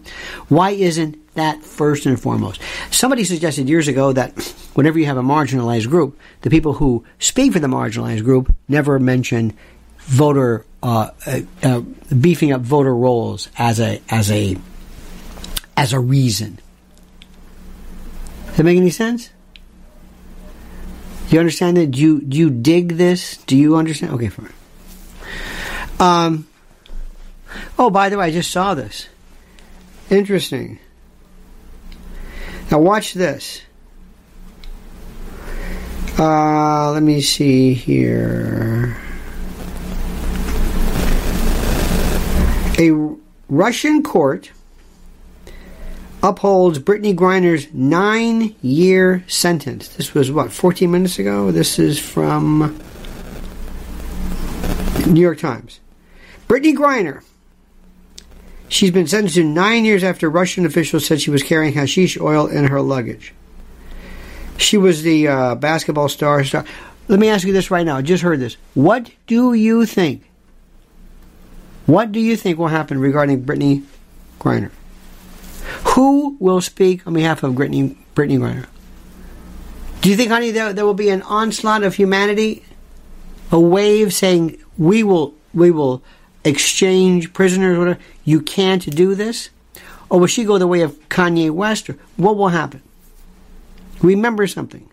why 0.49 0.71
isn't 0.71 1.33
that 1.35 1.63
first 1.63 2.05
and 2.05 2.19
foremost? 2.19 2.61
Somebody 2.91 3.23
suggested 3.23 3.69
years 3.69 3.87
ago 3.87 4.11
that 4.11 4.33
whenever 4.73 4.99
you 4.99 5.05
have 5.05 5.17
a 5.17 5.23
marginalized 5.23 5.89
group, 5.89 6.19
the 6.41 6.49
people 6.49 6.73
who 6.73 7.05
speak 7.19 7.53
for 7.53 7.59
the 7.59 7.67
marginalized 7.67 8.23
group 8.23 8.53
never 8.67 8.99
mention 8.99 9.53
voter 9.99 10.65
uh, 10.83 11.11
uh, 11.25 11.39
uh, 11.63 11.79
beefing 12.19 12.51
up 12.51 12.61
voter 12.61 12.95
rolls 12.95 13.49
as 13.57 13.79
a 13.79 14.01
as 14.09 14.29
a 14.31 14.57
as 15.77 15.93
a 15.93 15.99
reason. 15.99 16.59
Does 18.55 18.59
that 18.59 18.63
make 18.63 18.77
any 18.77 18.89
sense? 18.89 19.31
You 21.27 21.39
understand 21.39 21.75
that? 21.75 21.91
Do 21.91 21.99
you, 21.99 22.21
do 22.21 22.37
you 22.37 22.49
dig 22.49 22.93
this? 22.93 23.35
Do 23.35 23.57
you 23.57 23.75
understand? 23.75 24.13
Okay, 24.13 24.29
fine. 24.29 24.53
Um, 25.99 26.47
oh, 27.77 27.89
by 27.89 28.07
the 28.07 28.17
way, 28.17 28.27
I 28.27 28.31
just 28.31 28.51
saw 28.51 28.73
this. 28.73 29.09
Interesting. 30.09 30.79
Now, 32.71 32.79
watch 32.79 33.13
this. 33.13 33.61
Uh, 36.17 36.91
let 36.91 37.03
me 37.03 37.19
see 37.19 37.73
here. 37.73 38.95
A 42.79 42.91
Russian 43.49 44.01
court 44.01 44.53
upholds 46.25 46.79
Brittney 46.79 47.15
Griner's 47.15 47.71
nine 47.71 48.55
year 48.61 49.23
sentence. 49.27 49.87
This 49.89 50.13
was 50.13 50.31
what, 50.31 50.51
14 50.51 50.89
minutes 50.89 51.19
ago? 51.19 51.51
This 51.51 51.77
is 51.77 51.99
from 51.99 52.79
New 55.05 55.21
York 55.21 55.37
Times. 55.37 55.79
Brittney 56.47 56.75
Griner. 56.75 57.23
She's 58.67 58.89
been 58.89 59.05
sentenced 59.05 59.35
to 59.35 59.43
nine 59.43 59.85
years 59.85 60.03
after 60.03 60.27
Russian 60.27 60.65
officials 60.65 61.05
said 61.05 61.21
she 61.21 61.29
was 61.29 61.43
carrying 61.43 61.73
hashish 61.73 62.19
oil 62.19 62.47
in 62.47 62.65
her 62.65 62.81
luggage. 62.81 63.33
She 64.57 64.77
was 64.77 65.03
the 65.03 65.27
uh, 65.27 65.55
basketball 65.55 66.09
star. 66.09 66.43
star. 66.43 66.65
Let 67.07 67.19
me 67.19 67.29
ask 67.29 67.45
you 67.45 67.53
this 67.53 67.69
right 67.69 67.85
now. 67.85 67.97
I 67.97 68.01
just 68.01 68.23
heard 68.23 68.39
this. 68.39 68.57
What 68.73 69.11
do 69.27 69.53
you 69.53 69.85
think? 69.85 70.23
What 71.85 72.11
do 72.11 72.19
you 72.19 72.35
think 72.35 72.57
will 72.57 72.69
happen 72.69 72.99
regarding 72.99 73.43
Brittney 73.45 73.85
Griner? 74.39 74.71
Who 75.95 76.37
will 76.39 76.61
speak 76.61 77.05
on 77.07 77.13
behalf 77.13 77.43
of 77.43 77.55
Brittany, 77.55 77.97
Brittney 78.15 78.39
Griner? 78.39 78.67
Do 80.01 80.09
you 80.09 80.15
think, 80.15 80.29
honey, 80.29 80.51
there, 80.51 80.73
there 80.73 80.85
will 80.85 80.93
be 80.93 81.09
an 81.09 81.21
onslaught 81.23 81.83
of 81.83 81.95
humanity? 81.95 82.63
A 83.51 83.59
wave 83.59 84.13
saying, 84.13 84.57
we 84.77 85.03
will, 85.03 85.33
we 85.53 85.71
will 85.71 86.03
exchange 86.43 87.33
prisoners, 87.33 87.77
whatever. 87.77 87.99
You 88.23 88.41
can't 88.41 88.83
do 88.95 89.15
this? 89.15 89.49
Or 90.09 90.19
will 90.19 90.27
she 90.27 90.43
go 90.43 90.57
the 90.57 90.67
way 90.67 90.81
of 90.81 90.97
Kanye 91.09 91.49
West? 91.49 91.89
Or 91.89 91.97
what 92.17 92.37
will 92.37 92.49
happen? 92.49 92.81
Remember 94.01 94.45
something. 94.45 94.89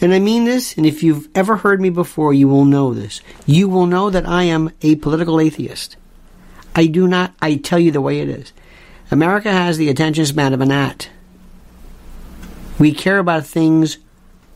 And 0.00 0.14
I 0.14 0.18
mean 0.18 0.44
this, 0.44 0.76
and 0.78 0.86
if 0.86 1.02
you've 1.02 1.28
ever 1.34 1.56
heard 1.56 1.80
me 1.80 1.90
before, 1.90 2.32
you 2.32 2.48
will 2.48 2.64
know 2.64 2.94
this. 2.94 3.20
You 3.44 3.68
will 3.68 3.84
know 3.84 4.08
that 4.08 4.26
I 4.26 4.44
am 4.44 4.70
a 4.80 4.96
political 4.96 5.38
atheist. 5.38 5.96
I 6.74 6.86
do 6.86 7.06
not, 7.06 7.34
I 7.42 7.56
tell 7.56 7.78
you 7.78 7.90
the 7.90 8.00
way 8.00 8.20
it 8.20 8.28
is. 8.28 8.52
America 9.10 9.50
has 9.50 9.76
the 9.76 9.88
attention 9.88 10.24
span 10.24 10.54
of 10.54 10.60
a 10.60 10.66
gnat. 10.66 11.10
We 12.78 12.92
care 12.92 13.18
about 13.18 13.44
things 13.44 13.98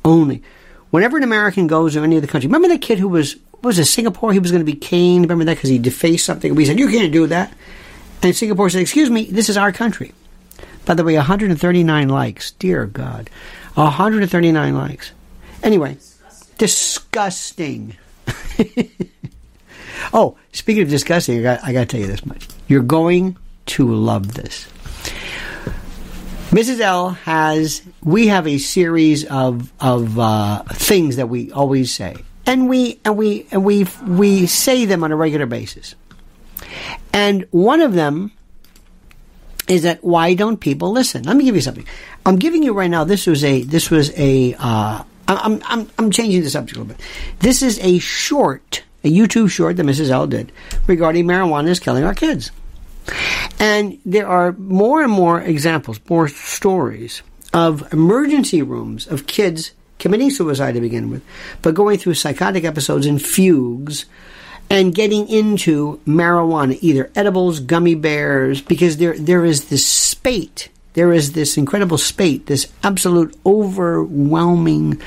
only. 0.05 0.43
Whenever 0.91 1.17
an 1.17 1.25
American 1.25 1.67
goes 1.67 1.95
to 1.95 2.01
any 2.01 2.17
other 2.17 2.27
country, 2.27 2.47
remember 2.47 2.69
the 2.69 2.79
kid 2.79 2.99
who 2.99 3.09
was 3.09 3.37
was 3.63 3.79
it 3.79 3.87
Singapore? 3.87 4.33
He 4.33 4.39
was 4.39 4.51
going 4.51 4.65
to 4.65 4.71
be 4.71 4.79
caned. 4.79 5.25
Remember 5.25 5.45
that 5.45 5.55
because 5.55 5.71
he 5.71 5.79
defaced 5.79 6.27
something. 6.27 6.55
We 6.55 6.67
said 6.67 6.79
you 6.79 6.89
can't 6.89 7.13
do 7.13 7.27
that, 7.29 7.53
and 8.23 8.37
Singapore 8.37 8.71
said, 8.71 8.83
"Excuse 8.83 9.11
me, 9.11 9.25
this 9.25 9.49
is 9.49 9.57
our 9.57 9.73
country." 9.73 10.13
By 10.85 10.95
the 10.95 11.03
way, 11.03 11.17
139 11.17 12.09
likes. 12.09 12.51
Dear 12.53 12.87
God, 12.87 13.31
139 13.75 14.75
likes. 14.75 15.13
Anyway, 15.63 15.97
disgusting. 16.59 17.97
disgusting. 18.57 19.01
oh, 20.13 20.37
speaking 20.53 20.83
of 20.83 20.91
disgusting, 20.91 21.41
I 21.41 21.43
got, 21.43 21.65
I 21.65 21.73
got 21.73 21.81
to 21.81 21.87
tell 21.87 22.01
you 22.01 22.07
this 22.07 22.27
much. 22.27 22.47
You're 22.69 22.83
going 22.83 23.37
to 23.67 23.93
love 23.93 24.35
this. 24.35 24.67
Mrs. 26.51 26.81
L 26.81 27.11
has, 27.11 27.83
we 28.03 28.29
have 28.29 28.47
a 28.47 28.59
series 28.59 29.25
of, 29.25 29.73
of 29.81 30.19
uh, 30.19 30.63
things 30.65 31.17
that 31.17 31.29
we 31.29 31.51
always 31.51 31.93
say. 31.93 32.17
And 32.47 32.69
we, 32.69 33.01
and 33.05 33.17
we, 33.17 33.47
and 33.51 33.65
we, 33.65 33.87
we 34.07 34.47
say 34.47 34.85
them 34.85 35.03
on 35.03 35.11
a 35.11 35.17
regular 35.17 35.47
basis. 35.47 35.95
And 37.13 37.47
one 37.51 37.81
of 37.81 37.95
them 37.95 38.33
is 39.69 39.83
that 39.83 40.05
why 40.05 40.35
don't 40.35 40.59
people 40.59 40.91
listen? 40.91 41.23
Let 41.25 41.37
me 41.37 41.45
give 41.45 41.55
you 41.55 41.61
something. 41.61 41.87
I'm 42.27 42.37
giving 42.37 42.63
you 42.63 42.73
right 42.73 42.91
now. 42.91 43.05
This 43.05 43.27
was 43.27 43.45
a. 43.45 43.63
This 43.63 43.91
was 43.91 44.13
a. 44.19 44.55
Uh, 44.59 45.03
I'm, 45.27 45.63
I'm 45.65 45.91
I'm 45.99 46.11
changing 46.11 46.43
the 46.43 46.51
subject 46.51 46.77
a 46.77 46.81
little 46.81 46.95
bit. 46.95 47.05
This 47.39 47.63
is 47.63 47.79
a 47.81 47.99
short, 47.99 48.83
a 49.03 49.11
YouTube 49.11 49.51
short 49.51 49.77
that 49.77 49.87
Mrs. 49.87 50.11
L 50.11 50.27
did 50.27 50.53
regarding 50.87 51.25
marijuana 51.25 51.69
is 51.69 51.81
killing 51.81 52.05
our 52.05 52.15
kids. 52.15 52.51
And 53.59 53.99
there 54.05 54.29
are 54.29 54.53
more 54.53 55.03
and 55.03 55.13
more 55.13 55.41
examples, 55.41 56.01
more 56.09 56.29
stories 56.29 57.23
of 57.53 57.93
emergency 57.93 58.63
rooms 58.63 59.07
of 59.07 59.27
kids 59.27 59.73
committing 59.99 60.31
suicide 60.31 60.73
to 60.73 60.81
begin 60.81 61.11
with, 61.11 61.23
but 61.63 61.75
going 61.75 61.99
through 61.99 62.15
psychotic 62.15 62.65
episodes 62.65 63.07
and 63.07 63.23
fugues 63.23 64.07
and 64.69 64.95
getting 64.95 65.29
into 65.29 66.01
marijuana, 66.07 66.77
either 66.81 67.11
edibles, 67.15 67.61
gummy 67.61 67.95
bears, 67.95 68.61
because 68.61 68.97
there 68.97 69.17
there 69.19 69.45
is 69.45 69.67
this 69.67 69.87
spate, 69.87 70.69
there 70.95 71.13
is 71.13 71.33
this 71.33 71.57
incredible 71.57 71.99
spate, 71.99 72.47
this 72.47 72.67
absolute 72.83 73.37
overwhelming 73.47 75.01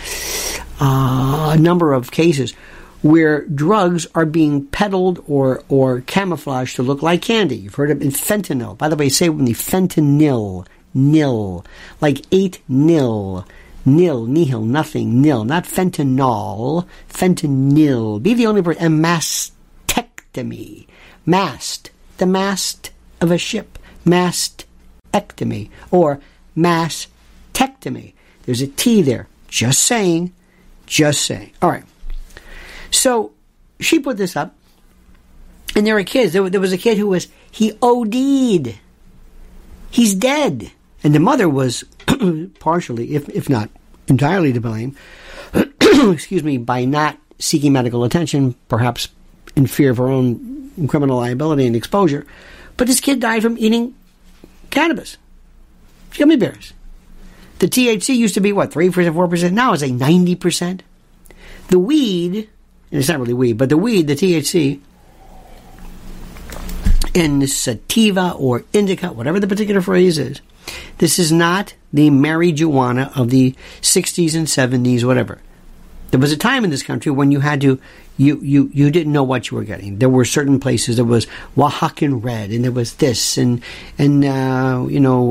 uh, 0.80 1.58
number 1.60 1.94
of 1.94 2.12
cases 2.12 2.54
where 3.02 3.46
drugs 3.46 4.08
are 4.16 4.26
being 4.26 4.66
peddled 4.68 5.24
or, 5.28 5.64
or 5.70 6.02
camouflaged 6.02 6.76
to 6.76 6.84
look 6.84 7.02
like 7.02 7.22
candy. 7.22 7.56
You've 7.56 7.76
heard 7.76 7.92
of 7.92 8.00
fentanyl. 8.00 8.78
By 8.78 8.90
the 8.90 8.96
way, 8.96 9.10
say 9.10 9.30
with 9.30 9.46
me 9.46 9.54
fentanyl, 9.54 10.66
nil, 10.94 11.66
like 12.02 12.26
eight 12.32 12.62
nil, 12.68 13.46
nil, 13.86 14.26
nihil, 14.26 14.62
nothing, 14.62 15.22
nil, 15.22 15.44
not 15.44 15.66
fentanyl, 15.66 16.88
fentanyl. 17.10 18.22
Be 18.22 18.34
the 18.34 18.48
only. 18.48 18.62
And 18.78 19.04
mastectomy, 19.04 20.88
mast, 21.26 21.92
the 22.18 22.26
mast 22.26 22.92
of 23.22 23.32
a 23.32 23.38
ship, 23.38 23.78
mastectomy, 24.06 25.70
or 25.92 26.20
mastectomy. 26.58 28.14
There's 28.44 28.62
a 28.62 28.68
T 28.68 29.02
there. 29.02 29.28
Just 29.48 29.84
saying, 29.84 30.34
just 30.86 31.22
saying. 31.22 31.52
All 31.62 31.70
right. 31.70 31.84
So 32.92 33.32
she 33.80 34.00
put 34.00 34.18
this 34.18 34.36
up, 34.36 34.56
and 35.76 35.86
there 35.86 35.96
were 35.96 36.04
kids. 36.04 36.34
There, 36.34 36.44
was 36.44 36.74
a 36.74 36.78
kid 36.78 36.98
who 36.98 37.08
was, 37.08 37.28
he 37.52 37.74
OD'd. 37.82 38.80
He's 39.90 40.14
dead. 40.14 40.72
And 41.04 41.14
the 41.14 41.20
mother 41.20 41.48
was 41.48 41.84
partially, 42.60 43.16
if, 43.16 43.30
if 43.30 43.50
not 43.50 43.70
entirely 44.08 44.54
to 44.54 44.62
blame, 44.62 44.96
excuse 45.82 46.44
me, 46.44 46.58
by 46.58 46.86
not 46.86 47.18
seeking 47.40 47.74
medical 47.74 48.04
attention, 48.04 48.56
perhaps 48.68 49.10
in 49.56 49.68
fear 49.68 49.92
of 49.92 49.98
her 49.98 50.08
own 50.08 50.88
criminal 50.88 51.18
liability 51.18 51.66
and 51.66 51.76
exposure. 51.76 52.26
But 52.78 52.88
this 52.88 53.00
kid 53.00 53.20
died 53.20 53.42
from 53.42 53.58
eating 53.58 53.96
cannabis, 54.70 55.18
gummy 56.18 56.36
bears. 56.36 56.74
The 57.60 57.68
THC 57.68 58.16
used 58.16 58.36
to 58.36 58.42
be 58.42 58.54
what, 58.54 58.72
3%, 58.72 58.92
4%? 58.92 59.52
Now 59.52 59.74
it's 59.74 59.82
like 59.82 59.92
90%. 59.92 60.82
The 61.70 61.80
weed, 61.80 62.50
it's 62.92 63.10
not 63.10 63.20
really 63.20 63.34
weed, 63.34 63.58
but 63.58 63.70
the 63.70 63.78
weed, 63.78 64.08
the 64.08 64.16
THC, 64.16 64.80
in 67.14 67.46
sativa 67.48 68.34
or 68.38 68.64
indica, 68.74 69.12
whatever 69.12 69.40
the 69.40 69.48
particular 69.48 69.82
phrase 69.82 70.18
is, 70.18 70.42
this 71.00 71.18
is 71.18 71.32
not 71.32 71.74
the 71.92 72.10
marijuana 72.10 73.16
of 73.18 73.30
the 73.30 73.56
60s 73.82 74.36
and 74.36 74.48
70s, 74.48 75.04
whatever. 75.04 75.40
There 76.12 76.20
was 76.20 76.32
a 76.32 76.38
time 76.38 76.64
in 76.64 76.70
this 76.70 76.84
country 76.84 77.12
when 77.12 77.32
you 77.32 77.40
had 77.40 77.60
to, 77.62 77.82
you, 78.18 78.40
you, 78.42 78.70
you 78.74 78.92
didn't 78.92 79.12
know 79.12 79.24
what 79.24 79.50
you 79.50 79.58
were 79.58 79.64
getting. 79.64 79.98
There 79.98 80.10
were 80.10 80.26
certain 80.26 80.60
places, 80.60 80.96
there 80.96 81.06
was 81.06 81.28
Oaxacan 81.58 82.24
red, 82.24 82.52
and 82.52 82.64
there 82.64 82.72
was 82.72 82.96
this, 82.96 83.38
and, 83.38 83.62
and 83.98 84.24
uh, 84.24 84.86
you 84.90 85.00
know, 85.00 85.26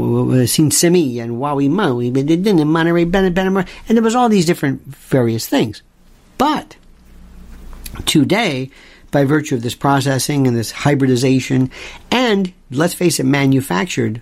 Sinsimi, 0.45 1.21
and 1.23 1.39
Wawi 1.39 1.71
Maui, 1.71 2.09
and 2.09 2.71
Monterey, 2.71 3.03
and 3.03 3.97
there 3.97 4.03
was 4.03 4.15
all 4.15 4.29
these 4.29 4.45
different 4.45 4.83
various 4.83 5.47
things. 5.47 5.83
But, 6.37 6.77
today, 8.05 8.71
by 9.11 9.25
virtue 9.25 9.55
of 9.55 9.63
this 9.63 9.75
processing 9.75 10.47
and 10.47 10.57
this 10.57 10.73
hybridization, 10.73 11.71
and, 12.11 12.53
let's 12.71 12.95
face 12.95 13.19
it, 13.19 13.25
manufactured 13.25 14.21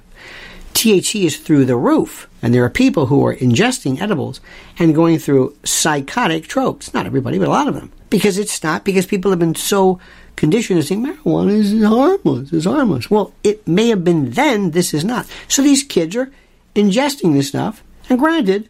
THC 0.75 1.25
is 1.25 1.37
through 1.37 1.65
the 1.65 1.77
roof. 1.77 2.29
And 2.43 2.53
there 2.53 2.65
are 2.65 2.71
people 2.71 3.07
who 3.07 3.25
are 3.27 3.35
ingesting 3.35 4.01
edibles 4.01 4.41
and 4.79 4.95
going 4.95 5.19
through 5.19 5.57
psychotic 5.65 6.47
tropes. 6.47 6.93
Not 6.93 7.07
everybody, 7.07 7.39
but 7.39 7.49
a 7.49 7.53
lot 7.53 7.69
of 7.69 7.75
them. 7.75 7.91
Because 8.11 8.39
it's 8.39 8.63
not, 8.63 8.85
because 8.85 9.07
people 9.07 9.31
have 9.31 9.41
been 9.41 9.55
so 9.55 9.99
conditioned 10.37 10.81
to 10.81 10.87
think 10.87 11.07
marijuana 11.07 11.53
is 11.53 11.83
harmless, 11.83 12.53
it's 12.53 12.67
harmless. 12.67 13.11
Well, 13.11 13.33
it 13.43 13.67
may 13.67 13.89
have 13.89 14.05
been 14.05 14.33
then, 14.33 14.73
this 14.73 14.93
is 14.93 15.05
not. 15.05 15.27
So 15.49 15.63
these 15.63 15.83
kids 15.83 16.17
are 16.17 16.31
ingesting 16.75 17.33
this 17.33 17.49
stuff, 17.49 17.83
and 18.11 18.19
granted, 18.19 18.69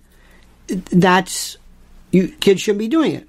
that's, 0.67 1.57
you, 2.11 2.29
kids 2.41 2.61
shouldn't 2.61 2.79
be 2.79 2.89
doing 2.89 3.13
it. 3.13 3.29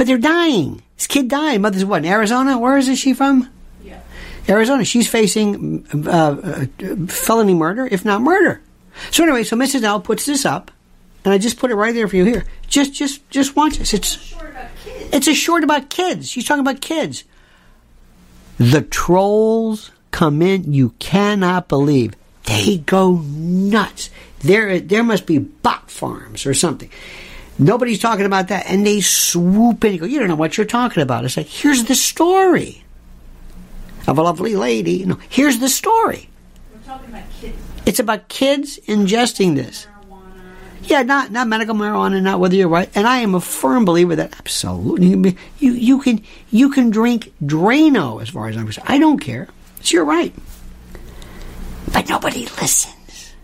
But 0.00 0.06
they're 0.06 0.16
dying. 0.16 0.80
This 0.96 1.06
kid 1.06 1.28
died. 1.28 1.60
Mother's 1.60 1.84
what, 1.84 2.06
in 2.06 2.10
Arizona? 2.10 2.58
Where 2.58 2.78
is 2.78 2.98
she 2.98 3.12
from? 3.12 3.50
Yeah. 3.84 4.00
Arizona. 4.48 4.82
She's 4.82 5.06
facing 5.06 5.86
uh, 6.06 6.64
uh, 6.80 7.06
felony 7.06 7.52
murder, 7.52 7.86
if 7.86 8.02
not 8.02 8.22
murder. 8.22 8.62
So 9.10 9.24
anyway, 9.24 9.44
so 9.44 9.58
Mrs. 9.58 9.82
L 9.82 10.00
puts 10.00 10.24
this 10.24 10.46
up, 10.46 10.70
and 11.22 11.34
I 11.34 11.36
just 11.36 11.58
put 11.58 11.70
it 11.70 11.74
right 11.74 11.92
there 11.92 12.08
for 12.08 12.16
you 12.16 12.24
here. 12.24 12.46
Just, 12.66 12.94
just, 12.94 13.28
just 13.28 13.56
watch 13.56 13.76
this. 13.76 13.92
It's 13.92 14.34
it's 15.12 15.28
a 15.28 15.34
short 15.34 15.64
about 15.64 15.90
kids. 15.90 16.30
She's 16.30 16.46
talking 16.46 16.66
about 16.66 16.80
kids. 16.80 17.24
The 18.56 18.80
trolls 18.80 19.90
come 20.12 20.40
in. 20.40 20.72
You 20.72 20.94
cannot 20.98 21.68
believe 21.68 22.14
they 22.44 22.78
go 22.78 23.16
nuts. 23.16 24.08
There, 24.38 24.80
there 24.80 25.04
must 25.04 25.26
be 25.26 25.36
bot 25.36 25.90
farms 25.90 26.46
or 26.46 26.54
something. 26.54 26.88
Nobody's 27.58 27.98
talking 27.98 28.24
about 28.24 28.48
that, 28.48 28.66
and 28.66 28.86
they 28.86 29.00
swoop 29.00 29.84
in. 29.84 29.92
You 29.92 29.98
go, 30.00 30.06
you 30.06 30.18
don't 30.18 30.28
know 30.28 30.34
what 30.34 30.56
you're 30.56 30.66
talking 30.66 31.02
about. 31.02 31.24
It's 31.24 31.36
like 31.36 31.46
here's 31.46 31.84
the 31.84 31.94
story 31.94 32.84
of 34.06 34.18
a 34.18 34.22
lovely 34.22 34.56
lady. 34.56 35.04
No, 35.04 35.18
here's 35.28 35.58
the 35.58 35.68
story. 35.68 36.28
We're 36.72 36.80
talking 36.82 37.10
about 37.10 37.24
kids. 37.40 37.56
It's 37.84 37.98
about 37.98 38.28
kids 38.28 38.78
ingesting 38.86 39.56
this. 39.56 39.86
Yeah, 40.84 41.02
not 41.02 41.30
not 41.30 41.46
medical 41.46 41.74
marijuana, 41.74 42.20
not 42.22 42.40
whether 42.40 42.56
you're 42.56 42.68
right. 42.68 42.90
And 42.94 43.06
I 43.06 43.18
am 43.18 43.34
a 43.34 43.40
firm 43.40 43.84
believer 43.84 44.16
that 44.16 44.34
absolutely 44.38 45.36
you 45.58 45.72
you 45.72 46.00
can 46.00 46.24
you 46.50 46.70
can 46.70 46.90
drink 46.90 47.32
Drano 47.42 48.20
as 48.20 48.30
far 48.30 48.48
as 48.48 48.56
I'm 48.56 48.64
concerned. 48.64 48.88
I 48.88 48.98
don't 48.98 49.18
care. 49.18 49.48
It's 49.78 49.92
your 49.92 50.04
right. 50.04 50.34
But 51.92 52.08
nobody 52.08 52.46
listens. 52.60 53.34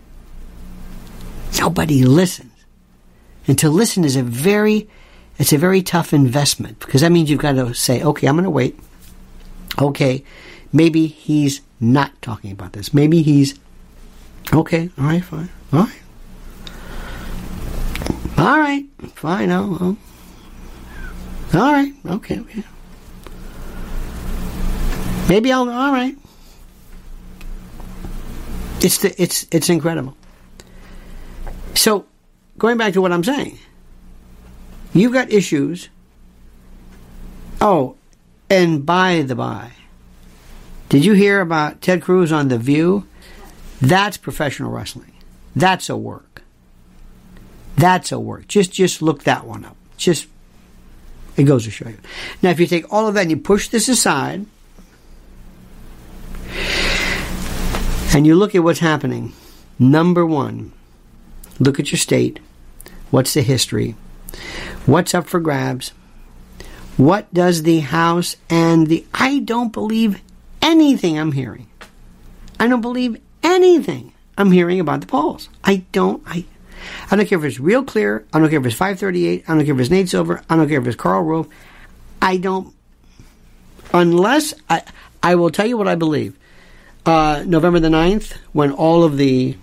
Nobody 1.61 2.04
listens. 2.04 2.50
And 3.47 3.59
to 3.59 3.68
listen 3.68 4.05
is 4.05 4.16
a 4.16 4.22
very 4.22 4.88
it's 5.38 5.53
a 5.53 5.59
very 5.59 5.82
tough 5.82 6.12
investment 6.12 6.80
because 6.80 7.03
that 7.03 7.12
means 7.12 7.30
you've 7.30 7.40
got 7.40 7.53
to 7.53 7.74
say, 7.74 8.03
okay, 8.03 8.26
I'm 8.26 8.36
going 8.36 8.44
to 8.44 8.51
wait. 8.51 8.78
Okay, 9.78 10.24
maybe 10.72 11.07
he's 11.07 11.61
not 11.78 12.11
talking 12.22 12.51
about 12.51 12.72
this. 12.72 12.94
Maybe 12.94 13.22
he's 13.22 13.59
okay. 14.53 14.90
All 14.99 15.05
right, 15.05 15.22
fine. 15.22 15.51
All 15.72 15.80
right. 15.80 16.03
All 18.38 18.59
right, 18.59 18.84
fine. 19.14 19.51
Oh, 19.51 19.76
oh. 19.80 19.97
All 21.55 21.72
right. 21.72 21.92
Okay. 22.07 22.40
Okay. 22.40 22.62
Maybe 25.28 25.53
I'll. 25.53 25.68
All 25.68 25.92
right. 25.92 26.16
It's 28.80 28.99
the, 28.99 29.20
it's 29.20 29.47
it's 29.51 29.68
incredible. 29.70 30.16
So, 31.74 32.07
going 32.59 32.76
back 32.76 32.92
to 32.94 33.00
what 33.00 33.12
I'm 33.12 33.24
saying, 33.24 33.59
you've 34.92 35.12
got 35.12 35.32
issues. 35.32 35.88
Oh, 37.61 37.96
and 38.48 38.84
by 38.84 39.22
the 39.22 39.34
by, 39.34 39.72
did 40.88 41.04
you 41.04 41.14
hear 41.14 41.40
about 41.40 41.80
Ted 41.80 42.02
Cruz 42.02 42.30
on 42.30 42.48
The 42.48 42.59
View? 42.59 43.07
That's 43.80 44.16
professional 44.16 44.70
wrestling. 44.70 45.12
That's 45.54 45.88
a 45.88 45.96
work. 45.96 46.42
That's 47.76 48.12
a 48.12 48.18
work. 48.18 48.48
Just 48.48 48.72
just 48.72 49.02
look 49.02 49.24
that 49.24 49.46
one 49.46 49.64
up. 49.64 49.76
Just 49.96 50.28
it 51.36 51.44
goes 51.44 51.64
to 51.64 51.70
show 51.70 51.88
you. 51.88 51.98
Now 52.42 52.50
if 52.50 52.61
you 52.61 52.66
take 52.66 52.90
all 52.92 53.07
of 53.07 53.14
that 53.14 53.22
and 53.22 53.30
you 53.30 53.36
push 53.36 53.68
this 53.68 53.88
aside 53.88 54.46
and 58.14 58.26
you 58.26 58.34
look 58.34 58.54
at 58.54 58.62
what's 58.62 58.78
happening, 58.78 59.32
number 59.78 60.24
1, 60.24 60.72
look 61.59 61.78
at 61.78 61.92
your 61.92 61.98
state. 61.98 62.40
What's 63.11 63.34
the 63.34 63.42
history? 63.42 63.94
What's 64.84 65.14
up 65.14 65.26
for 65.26 65.40
grabs? 65.40 65.92
What 66.96 67.32
does 67.32 67.62
the 67.62 67.80
House 67.80 68.36
and 68.48 68.86
the 68.86 69.04
I 69.12 69.40
don't 69.40 69.72
believe 69.72 70.20
anything 70.62 71.18
I'm 71.18 71.32
hearing. 71.32 71.68
I 72.59 72.68
don't 72.68 72.80
believe 72.80 73.20
anything 73.42 74.12
I'm 74.38 74.50
hearing 74.50 74.80
about 74.80 75.00
the 75.00 75.07
polls. 75.07 75.48
I 75.62 75.84
don't 75.92 76.22
I 76.26 76.44
I 77.11 77.16
don't 77.16 77.26
care 77.26 77.38
if 77.38 77.44
it's 77.44 77.61
real 77.61 77.84
clear. 77.84 78.24
I 78.32 78.38
don't 78.38 78.48
care 78.48 78.61
if 78.61 78.66
it's 78.66 78.76
538. 78.76 79.44
I 79.48 79.54
don't 79.54 79.64
care 79.64 79.74
if 79.74 79.80
it's 79.80 79.90
Nate 79.90 80.09
Silver. 80.09 80.42
I 80.48 80.57
don't 80.57 80.68
care 80.68 80.80
if 80.80 80.86
it's 80.86 80.96
Karl 80.96 81.22
Rove. 81.22 81.48
I 82.20 82.36
don't 82.38 82.74
unless 83.92 84.54
I 84.68 84.82
I 85.22 85.34
will 85.34 85.50
tell 85.50 85.66
you 85.66 85.76
what 85.76 85.88
I 85.88 85.94
believe. 85.94 86.36
Uh, 87.04 87.44
November 87.46 87.78
the 87.78 87.88
9th, 87.88 88.32
when 88.52 88.72
all 88.72 89.04
of 89.04 89.16
the 89.16 89.57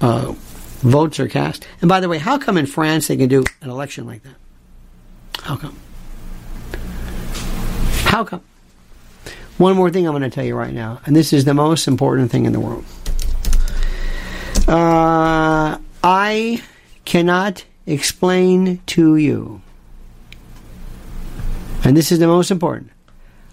uh, 0.00 0.34
votes 0.80 1.20
are 1.20 1.28
cast. 1.28 1.66
And 1.80 1.88
by 1.88 2.00
the 2.00 2.08
way, 2.08 2.18
how 2.18 2.38
come 2.38 2.56
in 2.56 2.66
France 2.66 3.08
they 3.08 3.16
can 3.16 3.28
do 3.28 3.44
an 3.60 3.70
election 3.70 4.06
like 4.06 4.22
that? 4.22 4.34
How 5.42 5.56
come? 5.56 5.76
How 8.04 8.24
come? 8.24 8.42
One 9.58 9.76
more 9.76 9.90
thing 9.90 10.06
I'm 10.06 10.12
going 10.12 10.22
to 10.22 10.30
tell 10.30 10.44
you 10.44 10.56
right 10.56 10.72
now, 10.72 11.00
and 11.04 11.14
this 11.14 11.32
is 11.32 11.44
the 11.44 11.54
most 11.54 11.86
important 11.86 12.30
thing 12.30 12.46
in 12.46 12.52
the 12.52 12.60
world. 12.60 12.84
Uh, 14.66 15.78
I 16.02 16.62
cannot 17.04 17.64
explain 17.86 18.80
to 18.86 19.16
you, 19.16 19.60
and 21.84 21.96
this 21.96 22.10
is 22.10 22.18
the 22.18 22.26
most 22.26 22.50
important. 22.50 22.90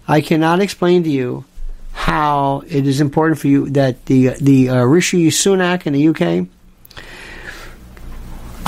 I 0.06 0.22
cannot 0.22 0.60
explain 0.60 1.02
to 1.04 1.10
you 1.10 1.44
how 1.92 2.62
it 2.68 2.86
is 2.86 3.00
important 3.00 3.38
for 3.38 3.48
you 3.48 3.68
that 3.70 4.06
the 4.06 4.28
the 4.40 4.70
uh, 4.70 4.84
Rishi 4.84 5.28
Sunak 5.28 5.86
in 5.86 5.92
the 5.92 6.08
UK. 6.08 6.48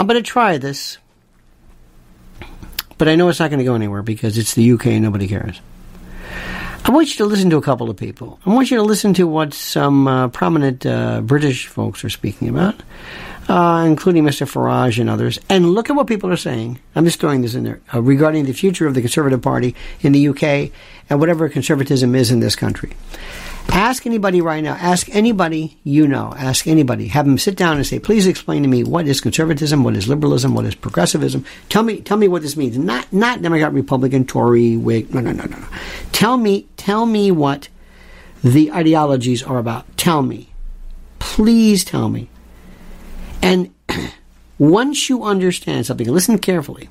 I'm 0.01 0.07
going 0.07 0.17
to 0.17 0.27
try 0.27 0.57
this, 0.57 0.97
but 2.97 3.07
I 3.07 3.17
know 3.17 3.29
it's 3.29 3.39
not 3.39 3.51
going 3.51 3.59
to 3.59 3.67
go 3.67 3.75
anywhere 3.75 4.01
because 4.01 4.39
it's 4.39 4.55
the 4.55 4.73
UK 4.73 4.87
and 4.87 5.03
nobody 5.03 5.29
cares. 5.29 5.61
I 6.87 6.91
want 6.91 7.11
you 7.11 7.17
to 7.19 7.27
listen 7.27 7.51
to 7.51 7.59
a 7.59 7.63
couple 7.63 7.91
of 7.91 7.99
people. 7.99 8.41
I 8.47 8.55
want 8.55 8.71
you 8.71 8.79
to 8.79 8.83
listen 8.83 9.13
to 9.13 9.27
what 9.27 9.53
some 9.53 10.09
uh, 10.09 10.29
prominent 10.29 10.87
uh, 10.87 11.21
British 11.21 11.67
folks 11.67 12.03
are 12.03 12.09
speaking 12.09 12.49
about, 12.49 12.83
uh, 13.51 13.85
including 13.87 14.25
Mr. 14.25 14.51
Farage 14.51 14.99
and 14.99 15.11
others, 15.11 15.39
and 15.51 15.69
look 15.69 15.91
at 15.91 15.97
what 15.97 16.07
people 16.07 16.31
are 16.31 16.37
saying. 16.39 16.81
I'm 16.95 17.05
just 17.05 17.21
throwing 17.21 17.43
this 17.43 17.55
in 17.55 17.65
there 17.65 17.83
uh, 17.93 18.01
regarding 18.01 18.47
the 18.47 18.55
future 18.55 18.87
of 18.87 18.95
the 18.95 19.03
Conservative 19.03 19.43
Party 19.43 19.75
in 20.01 20.13
the 20.13 20.29
UK 20.29 20.73
and 21.11 21.21
whatever 21.21 21.47
conservatism 21.51 22.15
is 22.15 22.31
in 22.31 22.41
this 22.41 22.57
country. 22.57 22.95
Ask 23.69 24.07
anybody 24.07 24.41
right 24.41 24.63
now. 24.63 24.75
Ask 24.75 25.09
anybody 25.15 25.79
you 25.85 26.09
know. 26.09 26.35
Ask 26.37 26.67
anybody. 26.67 27.09
Have 27.09 27.27
them 27.27 27.39
sit 27.39 27.57
down 27.57 27.77
and 27.77 27.87
say, 27.87 27.99
"Please 27.99 28.27
explain 28.27 28.63
to 28.63 28.69
me 28.69 28.83
what 28.85 29.07
is 29.07 29.21
conservatism, 29.21 29.85
what 29.85 29.97
is 29.97 30.09
liberalism, 30.09 30.55
what 30.55 30.65
is 30.65 30.75
progressivism. 30.75 31.45
Tell 31.69 31.83
me, 31.83 32.01
tell 32.01 32.17
me 32.17 32.29
what 32.29 32.43
this 32.43 32.57
means. 32.57 32.77
Not, 32.77 33.13
not 33.13 33.43
Democrat, 33.43 33.73
Republican, 33.73 34.25
Tory, 34.25 34.77
Whig. 34.77 35.15
No, 35.15 35.21
no, 35.21 35.33
no, 35.33 35.45
no, 35.45 35.59
no. 35.59 35.67
Tell 36.13 36.37
me, 36.37 36.67
tell 36.77 37.07
me 37.07 37.31
what 37.31 37.69
the 38.43 38.73
ideologies 38.73 39.43
are 39.43 39.59
about. 39.59 39.97
Tell 39.97 40.23
me, 40.23 40.53
please 41.19 41.85
tell 41.85 42.09
me. 42.09 42.29
And 43.43 43.73
once 44.59 45.09
you 45.09 45.25
understand 45.25 45.87
something, 45.87 46.09
listen 46.09 46.39
carefully. 46.39 46.89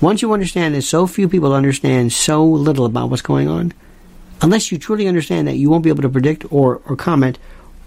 Once 0.00 0.22
you 0.22 0.32
understand 0.32 0.74
that 0.74 0.82
so 0.82 1.06
few 1.06 1.28
people 1.28 1.52
understand 1.52 2.12
so 2.12 2.44
little 2.44 2.86
about 2.86 3.10
what's 3.10 3.22
going 3.22 3.48
on, 3.48 3.72
unless 4.42 4.70
you 4.70 4.78
truly 4.78 5.08
understand 5.08 5.48
that, 5.48 5.56
you 5.56 5.70
won't 5.70 5.84
be 5.84 5.90
able 5.90 6.02
to 6.02 6.08
predict 6.08 6.50
or, 6.52 6.80
or 6.86 6.96
comment 6.96 7.38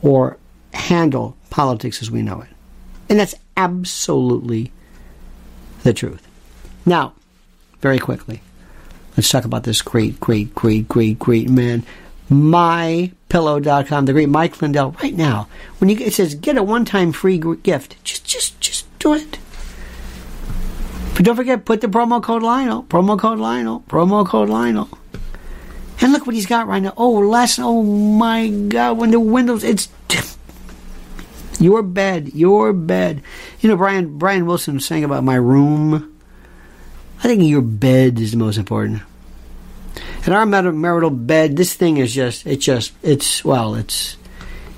or 0.02 0.38
handle 0.74 1.36
politics 1.50 2.02
as 2.02 2.12
we 2.12 2.22
know 2.22 2.42
it. 2.42 2.50
And 3.10 3.20
that's 3.20 3.36
absolutely 3.58 4.72
the 5.84 5.94
truth. 5.94 6.28
Now, 6.86 7.14
very 7.82 8.00
quickly, 8.00 8.42
let's 9.18 9.30
talk 9.30 9.46
about 9.46 9.64
this 9.64 9.82
great, 9.82 10.20
great, 10.20 10.54
great, 10.54 10.88
great, 10.88 11.18
great 11.20 11.50
man, 11.50 11.84
mypillow.com, 12.30 14.06
the 14.06 14.14
great 14.14 14.30
Mike 14.30 14.62
Lindell. 14.62 14.96
Right 15.02 15.16
now, 15.16 15.48
when 15.80 15.90
you 15.90 15.98
it 15.98 16.14
says 16.14 16.36
get 16.36 16.58
a 16.58 16.64
one-time 16.64 17.12
free 17.12 17.38
gift, 17.38 18.04
just, 18.04 18.26
just, 18.26 18.60
just 18.60 19.00
do 19.00 19.14
it. 19.14 19.40
But 21.16 21.26
don't 21.26 21.36
forget, 21.36 21.66
put 21.66 21.82
the 21.82 21.88
promo 21.88 22.22
code 22.24 22.44
Lionel, 22.44 22.84
promo 22.84 23.20
code 23.20 23.40
Lionel, 23.40 23.82
promo 23.90 24.26
code 24.26 24.50
Lionel. 24.50 24.90
And 26.02 26.14
look 26.14 26.26
what 26.26 26.36
he's 26.36 26.46
got 26.46 26.68
right 26.68 26.82
now. 26.82 26.94
Oh, 26.96 27.20
less. 27.20 27.60
Oh 27.60 27.84
my 27.84 28.48
God! 28.48 28.98
When 28.98 29.12
the 29.12 29.20
windows, 29.20 29.64
it's 29.64 29.90
your 31.60 31.84
bed, 31.84 32.34
your 32.34 32.72
bed. 32.74 33.22
You 33.60 33.70
know, 33.70 33.76
Brian 33.76 34.18
Brian 34.18 34.46
Wilson 34.46 34.80
saying 34.80 35.04
about 35.04 35.24
my 35.24 35.36
room. 35.36 36.16
I 37.20 37.24
think 37.24 37.44
your 37.44 37.62
bed 37.62 38.18
is 38.20 38.32
the 38.32 38.38
most 38.38 38.58
important. 38.58 39.02
And 40.26 40.34
our 40.34 40.46
marital 40.46 41.10
bed, 41.10 41.58
this 41.58 41.74
thing 41.74 41.98
is 41.98 42.14
just, 42.14 42.46
it's 42.46 42.64
just, 42.64 42.94
it's 43.02 43.44
well, 43.44 43.76
it's, 43.76 44.16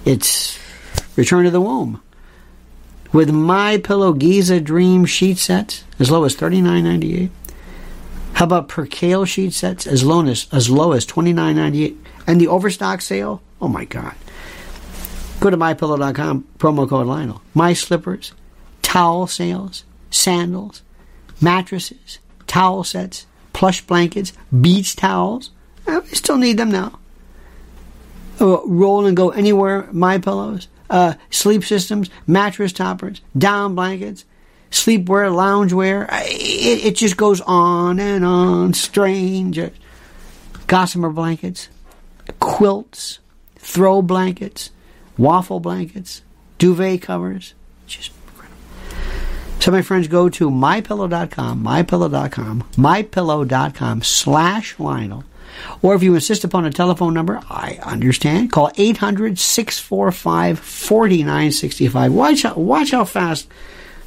it's 0.06 0.58
return 1.16 1.46
to 1.46 1.52
the 1.52 1.62
womb. 1.62 2.02
With 3.12 3.32
my 3.32 3.78
pillow 3.78 4.14
Giza 4.14 4.60
Dream 4.62 5.06
sheet 5.06 5.38
sets 5.38 5.84
as 6.00 6.10
low 6.10 6.24
as 6.24 6.36
thirty 6.36 6.62
nine 6.62 6.86
ninety 6.86 7.24
eight. 7.24 7.32
How 8.34 8.46
about 8.46 8.70
Percale 8.70 9.26
sheet 9.26 9.54
sets 9.54 9.86
as 9.86 10.04
low 10.04 10.26
as 10.26 10.48
as 10.52 10.70
low 10.70 10.94
as 10.94 11.06
twenty 11.06 11.34
nine 11.34 11.56
ninety 11.56 11.86
eight? 11.86 11.98
And 12.26 12.40
the 12.40 12.48
overstock 12.48 13.02
sale? 13.02 13.42
Oh 13.62 13.68
my 13.68 13.86
God! 13.86 14.14
Go 15.40 15.50
to 15.50 15.58
mypillow.com, 15.58 16.48
promo 16.58 16.88
code 16.88 17.08
Lionel. 17.08 17.42
My 17.54 17.74
slippers, 17.74 18.32
towel 18.82 19.28
sales, 19.28 19.84
sandals, 20.10 20.82
mattresses, 21.40 22.20
towel 22.48 22.84
sets, 22.84 23.26
plush 23.54 23.82
blankets, 23.82 24.34
beach 24.62 24.96
towels. 24.96 25.52
I 25.88 26.02
still 26.14 26.38
need 26.38 26.58
them 26.58 26.72
now. 26.72 27.00
Uh, 28.40 28.62
roll 28.66 29.06
and 29.06 29.16
go 29.16 29.30
anywhere. 29.30 29.88
My 29.92 30.18
pillows, 30.18 30.68
uh, 30.90 31.14
sleep 31.30 31.64
systems, 31.64 32.10
mattress 32.26 32.74
toppers, 32.74 33.22
down 33.38 33.76
blankets, 33.76 34.26
sleepwear, 34.72 35.30
loungewear. 35.32 36.08
It, 36.24 36.86
it 36.86 36.96
just 36.96 37.18
goes 37.18 37.42
on 37.42 38.00
and 38.00 38.26
on. 38.26 38.74
Strange. 38.74 39.60
Gossamer 40.68 41.10
blankets, 41.10 41.70
quilts, 42.40 43.20
throw 43.58 44.02
blankets 44.02 44.72
waffle 45.22 45.60
blankets, 45.60 46.24
duvet 46.58 47.02
covers. 47.02 47.54
Just 47.88 48.12
incredible. 48.28 48.58
So 49.60 49.72
my 49.72 49.82
friends, 49.82 50.08
go 50.08 50.30
to 50.30 50.50
mypillow.com, 50.50 51.64
mypillow.com, 51.64 52.64
mypillow.com 52.74 54.02
slash 54.02 54.80
Lionel. 54.80 55.24
Or 55.82 55.94
if 55.94 56.02
you 56.02 56.16
insist 56.16 56.44
upon 56.44 56.66
a 56.66 56.72
telephone 56.72 57.14
number, 57.14 57.40
I 57.50 57.78
understand. 57.84 58.52
Call 58.52 58.72
800 58.78 59.38
645 59.38 60.60
4965. 60.60 62.14
Watch, 62.14 62.46
watch 62.56 62.92
how 62.92 63.06
fast 63.06 63.48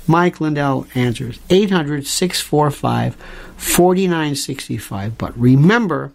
Mike 0.07 0.41
Lindell 0.41 0.87
answers. 0.95 1.39
800 1.51 2.07
645 2.07 3.17
4965. 3.57 5.19
But 5.19 5.39
remember, 5.39 6.13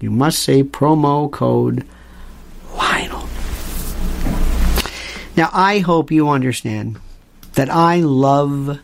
you 0.00 0.10
must 0.10 0.40
say 0.40 0.62
promo 0.62 1.30
code 1.30 1.86
Lionel. 2.74 3.28
Now, 5.36 5.50
I 5.52 5.78
hope 5.78 6.10
you 6.10 6.28
understand 6.28 6.98
that 7.54 7.70
I 7.70 8.00
love 8.00 8.80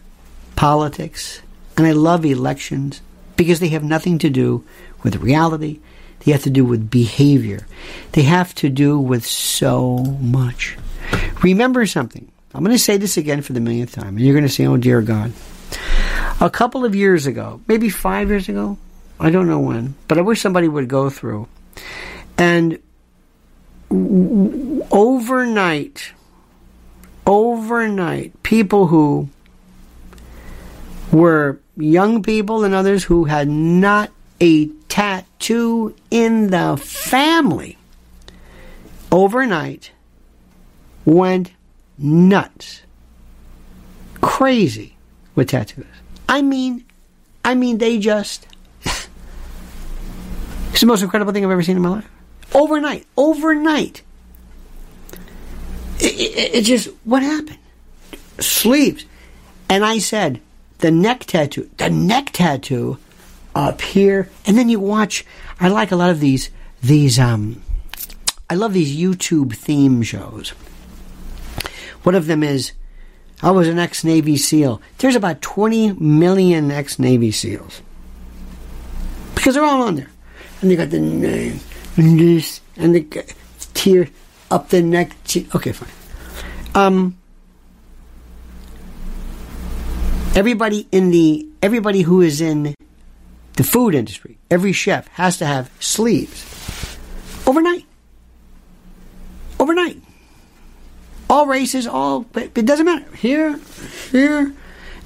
politics 0.54 1.42
and 1.76 1.86
I 1.86 1.92
love 1.92 2.24
elections 2.24 3.02
because 3.36 3.60
they 3.60 3.68
have 3.68 3.84
nothing 3.84 4.18
to 4.18 4.30
do 4.30 4.64
with 5.02 5.16
reality. 5.16 5.80
They 6.20 6.32
have 6.32 6.42
to 6.44 6.50
do 6.50 6.64
with 6.64 6.90
behavior. 6.90 7.66
They 8.12 8.22
have 8.22 8.54
to 8.56 8.68
do 8.68 8.98
with 8.98 9.26
so 9.26 9.98
much. 9.98 10.76
Remember 11.42 11.86
something. 11.86 12.30
I'm 12.56 12.64
going 12.64 12.74
to 12.74 12.82
say 12.82 12.96
this 12.96 13.16
again 13.18 13.42
for 13.42 13.52
the 13.52 13.60
millionth 13.60 13.92
time, 13.92 14.16
and 14.16 14.20
you're 14.20 14.34
going 14.34 14.46
to 14.46 14.52
say, 14.52 14.66
oh, 14.66 14.76
dear 14.78 15.02
God. 15.02 15.32
A 16.40 16.48
couple 16.48 16.84
of 16.84 16.94
years 16.94 17.26
ago, 17.26 17.60
maybe 17.68 17.90
five 17.90 18.28
years 18.28 18.48
ago, 18.48 18.78
I 19.20 19.30
don't 19.30 19.46
know 19.46 19.60
when, 19.60 19.94
but 20.08 20.18
I 20.18 20.22
wish 20.22 20.40
somebody 20.40 20.68
would 20.68 20.88
go 20.88 21.10
through 21.10 21.48
and 22.38 22.78
overnight 24.90 26.12
overnight 27.26 28.42
people 28.42 28.86
who 28.86 29.28
were 31.12 31.60
young 31.76 32.22
people 32.22 32.64
and 32.64 32.74
others 32.74 33.04
who 33.04 33.24
had 33.24 33.48
not 33.48 34.10
a 34.40 34.66
tattoo 34.88 35.94
in 36.10 36.48
the 36.50 36.76
family 36.76 37.78
overnight 39.10 39.90
went 41.04 41.52
nuts 41.98 42.82
crazy 44.20 44.96
with 45.34 45.48
tattoos 45.48 45.86
i 46.28 46.42
mean 46.42 46.84
i 47.44 47.54
mean 47.54 47.78
they 47.78 47.98
just 47.98 48.46
it's 48.84 49.08
the 50.80 50.86
most 50.86 51.02
incredible 51.02 51.32
thing 51.32 51.44
i've 51.44 51.50
ever 51.50 51.62
seen 51.62 51.76
in 51.76 51.82
my 51.82 51.88
life 51.88 52.08
overnight 52.54 53.06
overnight 53.16 54.02
it, 55.98 56.14
it, 56.20 56.54
it 56.56 56.62
just, 56.62 56.88
what 57.04 57.22
happened? 57.22 57.58
Sleeves. 58.38 59.04
And 59.68 59.84
I 59.84 59.98
said, 59.98 60.40
the 60.78 60.90
neck 60.90 61.24
tattoo, 61.24 61.70
the 61.78 61.90
neck 61.90 62.30
tattoo 62.32 62.98
up 63.54 63.80
here. 63.80 64.28
And 64.46 64.56
then 64.58 64.68
you 64.68 64.78
watch, 64.78 65.24
I 65.58 65.68
like 65.68 65.90
a 65.90 65.96
lot 65.96 66.10
of 66.10 66.20
these, 66.20 66.50
these, 66.82 67.18
um, 67.18 67.62
I 68.48 68.54
love 68.54 68.72
these 68.72 68.96
YouTube 68.96 69.54
theme 69.54 70.02
shows. 70.02 70.52
One 72.06 72.14
of 72.14 72.26
them 72.26 72.44
is, 72.44 72.70
I 73.42 73.50
was 73.50 73.66
an 73.66 73.80
ex 73.80 74.04
Navy 74.04 74.36
SEAL. 74.36 74.80
There's 74.98 75.16
about 75.16 75.42
20 75.42 75.94
million 75.94 76.70
ex 76.70 77.00
Navy 77.00 77.32
SEALs. 77.32 77.82
Because 79.34 79.56
they're 79.56 79.64
all 79.64 79.82
on 79.82 79.96
there. 79.96 80.10
And 80.62 80.70
they 80.70 80.76
got 80.76 80.90
the 80.90 81.00
name, 81.00 81.58
and 81.96 82.20
this, 82.20 82.60
and 82.76 82.94
the 82.94 83.34
tear 83.74 84.08
up 84.52 84.68
the 84.68 84.82
neck. 84.82 85.16
Okay, 85.52 85.72
fine. 85.72 85.90
Um, 86.76 87.18
everybody 90.36 90.86
in 90.92 91.10
the 91.10 91.44
everybody 91.60 92.02
who 92.02 92.20
is 92.22 92.40
in 92.40 92.76
the 93.54 93.64
food 93.64 93.96
industry, 93.96 94.38
every 94.48 94.72
chef 94.72 95.08
has 95.08 95.38
to 95.38 95.46
have 95.46 95.72
sleeves 95.80 96.96
overnight. 97.48 97.74
Overnight. 97.74 97.85
All 101.36 101.46
races, 101.46 101.86
all, 101.86 102.20
but 102.32 102.44
it 102.56 102.64
doesn't 102.64 102.86
matter. 102.86 103.14
Here, 103.14 103.60
here, 104.10 104.54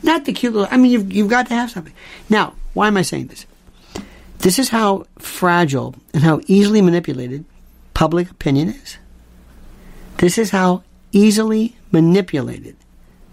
not 0.05 0.27
the 0.27 0.33
cute 0.33 0.53
little. 0.53 0.69
I 0.71 0.77
mean, 0.77 0.93
you've 0.93 1.13
you've 1.13 1.29
got 1.29 1.49
to 1.49 1.55
have 1.55 1.73
something. 1.73 1.93
Now, 2.29 2.55
why 2.73 2.87
am 2.87 2.97
I 2.97 3.03
saying 3.03 3.27
this? 3.27 3.47
This 4.39 4.57
is 4.61 4.69
how 4.69 5.07
fragile 5.19 5.97
and 6.15 6.23
how 6.23 6.41
easily 6.47 6.83
manipulated 6.83 7.45
public 7.95 8.31
opinion 8.31 8.69
is. 8.69 8.99
This 10.19 10.39
is 10.39 10.51
how 10.51 10.85
easily 11.11 11.75
manipulated 11.91 12.77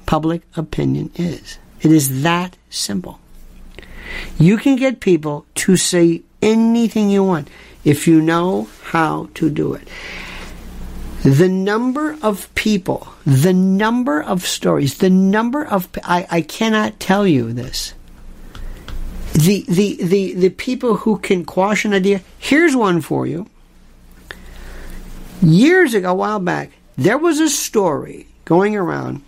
public 0.08 0.42
opinion 0.56 1.12
is. 1.14 1.60
It 1.82 1.92
is 1.92 2.24
that 2.24 2.58
simple. 2.72 3.20
You 4.40 4.58
can 4.58 4.76
get 4.76 5.02
people 5.02 5.46
to 5.62 5.78
say 5.78 6.24
anything 6.42 7.12
you 7.12 7.24
want 7.24 7.48
if 7.84 8.08
you 8.08 8.22
know 8.22 8.70
how 8.86 9.30
to 9.36 9.52
do 9.52 9.76
it. 9.76 9.88
The 11.28 11.50
number 11.50 12.18
of 12.22 12.48
people, 12.56 13.06
the 13.26 13.52
number 13.52 14.24
of 14.24 14.48
stories, 14.48 15.00
the 15.00 15.10
number 15.10 15.62
of 15.62 15.90
I, 16.06 16.26
I 16.32 16.40
cannot 16.40 17.02
tell 17.02 17.28
you 17.28 17.52
this. 17.52 17.94
The, 19.34 19.66
the 19.68 19.98
the 20.02 20.34
the 20.36 20.50
people 20.50 20.96
who 20.96 21.18
can 21.18 21.44
quash 21.44 21.84
an 21.84 21.94
idea. 21.94 22.22
Here's 22.40 22.78
one 22.78 23.02
for 23.02 23.28
you. 23.28 23.50
Years 25.42 25.94
ago, 25.94 26.12
a 26.12 26.16
while 26.16 26.40
back, 26.40 26.72
there 26.98 27.18
was 27.18 27.42
a 27.42 27.50
story 27.50 28.28
going 28.46 28.78
around 28.78 29.22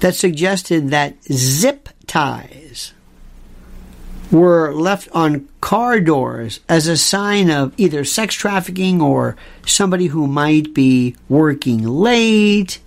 that 0.00 0.14
suggested 0.14 0.90
that 0.90 1.16
zip 1.32 1.88
ties 2.06 2.92
were 4.30 4.74
left 4.74 5.08
on 5.12 5.48
car 5.60 6.00
doors 6.00 6.60
as 6.68 6.86
a 6.86 6.96
sign 6.96 7.50
of 7.50 7.72
either 7.76 8.04
sex 8.04 8.34
trafficking 8.34 9.00
or 9.00 9.36
somebody 9.66 10.06
who 10.06 10.26
might 10.26 10.74
be 10.74 11.16
working 11.28 11.82
late. 11.82 12.78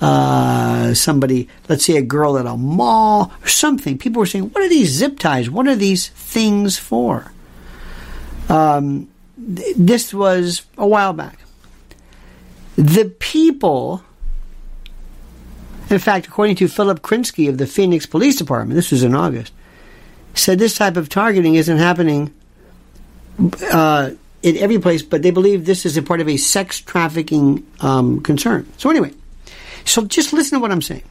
Uh, 0.00 0.92
somebody, 0.92 1.48
let's 1.68 1.84
say 1.84 1.96
a 1.96 2.02
girl 2.02 2.36
at 2.36 2.46
a 2.46 2.56
mall 2.56 3.32
or 3.42 3.48
something. 3.48 3.96
People 3.96 4.20
were 4.20 4.26
saying, 4.26 4.50
What 4.50 4.62
are 4.62 4.68
these 4.68 4.90
zip 4.90 5.18
ties? 5.18 5.48
What 5.48 5.66
are 5.66 5.76
these 5.76 6.08
things 6.08 6.78
for? 6.78 7.32
Um, 8.48 9.08
th- 9.38 9.76
this 9.76 10.12
was 10.12 10.66
a 10.76 10.86
while 10.86 11.14
back. 11.14 11.38
The 12.76 13.06
people, 13.18 14.02
in 15.88 15.98
fact, 16.00 16.26
according 16.26 16.56
to 16.56 16.68
Philip 16.68 17.00
Krynsky 17.00 17.48
of 17.48 17.56
the 17.56 17.66
Phoenix 17.66 18.04
Police 18.04 18.36
Department, 18.36 18.74
this 18.74 18.90
was 18.90 19.04
in 19.04 19.14
August, 19.14 19.52
said 20.34 20.58
this 20.58 20.76
type 20.76 20.96
of 20.96 21.08
targeting 21.08 21.54
isn't 21.54 21.78
happening 21.78 22.32
uh, 23.72 24.10
in 24.42 24.56
every 24.58 24.78
place, 24.78 25.02
but 25.02 25.22
they 25.22 25.30
believe 25.30 25.64
this 25.64 25.86
is 25.86 25.96
a 25.96 26.02
part 26.02 26.20
of 26.20 26.28
a 26.28 26.36
sex 26.36 26.80
trafficking 26.80 27.66
um, 27.80 28.20
concern. 28.20 28.70
So, 28.76 28.90
anyway, 28.90 29.12
so 29.84 30.04
just 30.04 30.32
listen 30.32 30.58
to 30.58 30.62
what 30.62 30.70
I'm 30.70 30.82
saying. 30.82 31.02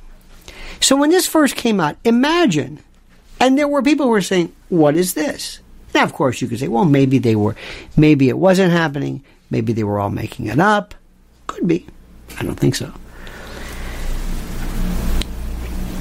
So, 0.79 0.95
when 0.95 1.09
this 1.09 1.27
first 1.27 1.55
came 1.55 1.79
out, 1.79 1.97
imagine, 2.03 2.79
and 3.39 3.57
there 3.57 3.67
were 3.67 3.81
people 3.81 4.05
who 4.05 4.11
were 4.11 4.21
saying, 4.21 4.53
What 4.69 4.95
is 4.95 5.13
this? 5.13 5.59
Now, 5.93 6.03
of 6.03 6.13
course, 6.13 6.41
you 6.41 6.47
could 6.47 6.59
say, 6.59 6.67
Well, 6.67 6.85
maybe 6.85 7.17
they 7.17 7.35
were, 7.35 7.55
maybe 7.97 8.29
it 8.29 8.37
wasn't 8.37 8.71
happening, 8.71 9.23
maybe 9.49 9.73
they 9.73 9.83
were 9.83 9.99
all 9.99 10.09
making 10.09 10.47
it 10.47 10.59
up. 10.59 10.93
Could 11.47 11.67
be. 11.67 11.85
I 12.37 12.43
don't 12.43 12.59
think 12.59 12.75
so. 12.75 12.91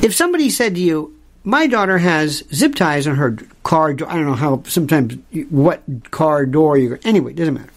If 0.03 0.15
somebody 0.15 0.51
said 0.51 0.75
to 0.75 0.81
you, 0.81 1.17
my 1.45 1.67
daughter 1.67 1.99
has 1.99 2.45
zip 2.53 2.75
ties 2.75 3.07
on 3.07 3.17
her 3.17 3.37
car 3.63 3.95
door. 3.95 4.09
I 4.09 4.15
don't 4.15 4.27
know 4.27 4.35
how, 4.35 4.63
sometimes 4.67 5.17
what 5.51 5.83
car 6.11 6.47
door 6.47 6.79
you're, 6.79 7.01
anyway, 7.05 7.33
it 7.33 7.37
doesn't 7.37 7.55
matter. 7.55 7.71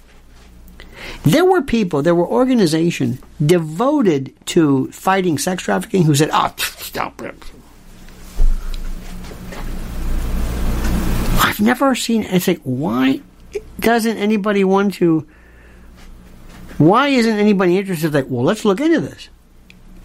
There 1.23 1.45
were 1.45 1.61
people, 1.61 2.01
there 2.01 2.15
were 2.15 2.27
organizations 2.27 3.19
devoted 3.43 4.33
to 4.47 4.91
fighting 4.91 5.37
sex 5.37 5.63
trafficking 5.63 6.03
who 6.03 6.15
said, 6.15 6.29
oh, 6.31 6.53
stop 6.57 7.21
it. 7.21 7.35
I've 11.43 11.59
never 11.59 11.95
seen, 11.95 12.23
it's 12.23 12.47
like, 12.47 12.61
why 12.63 13.21
doesn't 13.79 14.17
anybody 14.17 14.63
want 14.63 14.95
to, 14.95 15.27
why 16.77 17.07
isn't 17.09 17.37
anybody 17.37 17.77
interested? 17.77 18.13
Like, 18.13 18.25
well, 18.29 18.43
let's 18.43 18.65
look 18.65 18.79
into 18.79 18.99
this. 18.99 19.29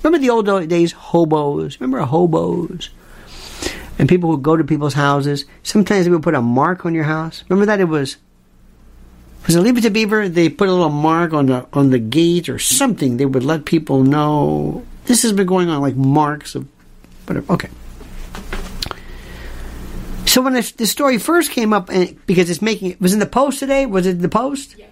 Remember 0.03 0.19
the 0.19 0.31
old 0.31 0.69
days, 0.69 0.93
hobos? 0.93 1.81
Remember 1.81 2.05
hobos? 2.05 2.91
And 4.01 4.09
people 4.09 4.31
would 4.31 4.43
go 4.43 4.57
to 4.57 4.65
people's 4.65 4.95
houses. 4.95 5.45
Sometimes 5.63 6.07
they 6.07 6.11
would 6.11 6.23
put 6.23 6.35
a 6.35 6.41
mark 6.41 6.87
on 6.87 6.95
your 6.95 7.05
house. 7.05 7.45
Remember 7.51 7.67
that 7.67 7.81
it 7.81 7.85
was 7.85 8.17
was 9.47 9.55
it 9.57 9.61
Leave 9.61 9.77
It 9.77 9.83
to 9.83 9.91
Beaver? 9.91 10.27
They 10.27 10.49
put 10.49 10.71
a 10.71 10.73
little 10.73 10.89
mark 10.89 11.35
on 11.35 11.47
the 11.47 11.67
on 11.75 11.91
the 11.91 11.99
gate 11.99 12.49
or 12.49 12.59
something. 12.59 13.19
They 13.19 13.27
would 13.27 13.45
let 13.45 13.67
people 13.67 14.03
know 14.03 14.87
this 15.05 15.21
has 15.23 15.35
been 15.35 15.47
going 15.47 15.69
on, 15.69 15.83
like 15.83 15.97
marks 15.97 16.55
of 16.55 16.67
whatever. 17.27 17.53
Okay. 17.53 17.69
So 20.25 20.41
when 20.41 20.55
this, 20.55 20.73
this 20.73 20.91
story 20.91 21.19
first 21.19 21.51
came 21.51 21.75
up, 21.75 21.91
and 21.91 22.25
because 22.25 22.49
it's 22.49 22.63
making 22.63 22.93
it 22.93 23.01
was 23.03 23.13
in 23.13 23.19
the 23.19 23.27
post 23.27 23.59
today. 23.59 23.85
Was 23.85 24.07
it 24.07 24.21
the 24.21 24.31
post? 24.31 24.77
Yeah, 24.79 24.87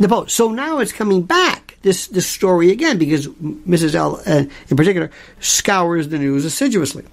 the 0.00 0.08
post. 0.08 0.34
So 0.34 0.50
now 0.50 0.80
it's 0.80 0.92
coming 0.92 1.22
back. 1.22 1.78
This 1.82 2.08
this 2.08 2.26
story 2.26 2.72
again 2.72 2.98
because 2.98 3.28
Mrs. 3.28 3.94
L 3.94 4.20
uh, 4.26 4.46
in 4.68 4.76
particular 4.76 5.12
scours 5.38 6.08
the 6.08 6.18
news 6.18 6.44
assiduously. 6.44 7.04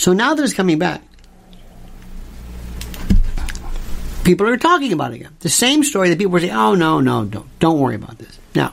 So 0.00 0.14
now 0.14 0.32
that 0.32 0.42
it's 0.42 0.54
coming 0.54 0.78
back, 0.78 1.02
people 4.24 4.46
are 4.46 4.56
talking 4.56 4.94
about 4.94 5.12
it 5.12 5.16
again. 5.16 5.36
The 5.40 5.50
same 5.50 5.84
story 5.84 6.08
that 6.08 6.16
people 6.16 6.32
were 6.32 6.40
saying, 6.40 6.54
oh, 6.54 6.74
no, 6.74 7.02
no, 7.02 7.26
don't, 7.26 7.58
don't 7.58 7.78
worry 7.78 7.96
about 7.96 8.16
this. 8.16 8.38
Now, 8.54 8.72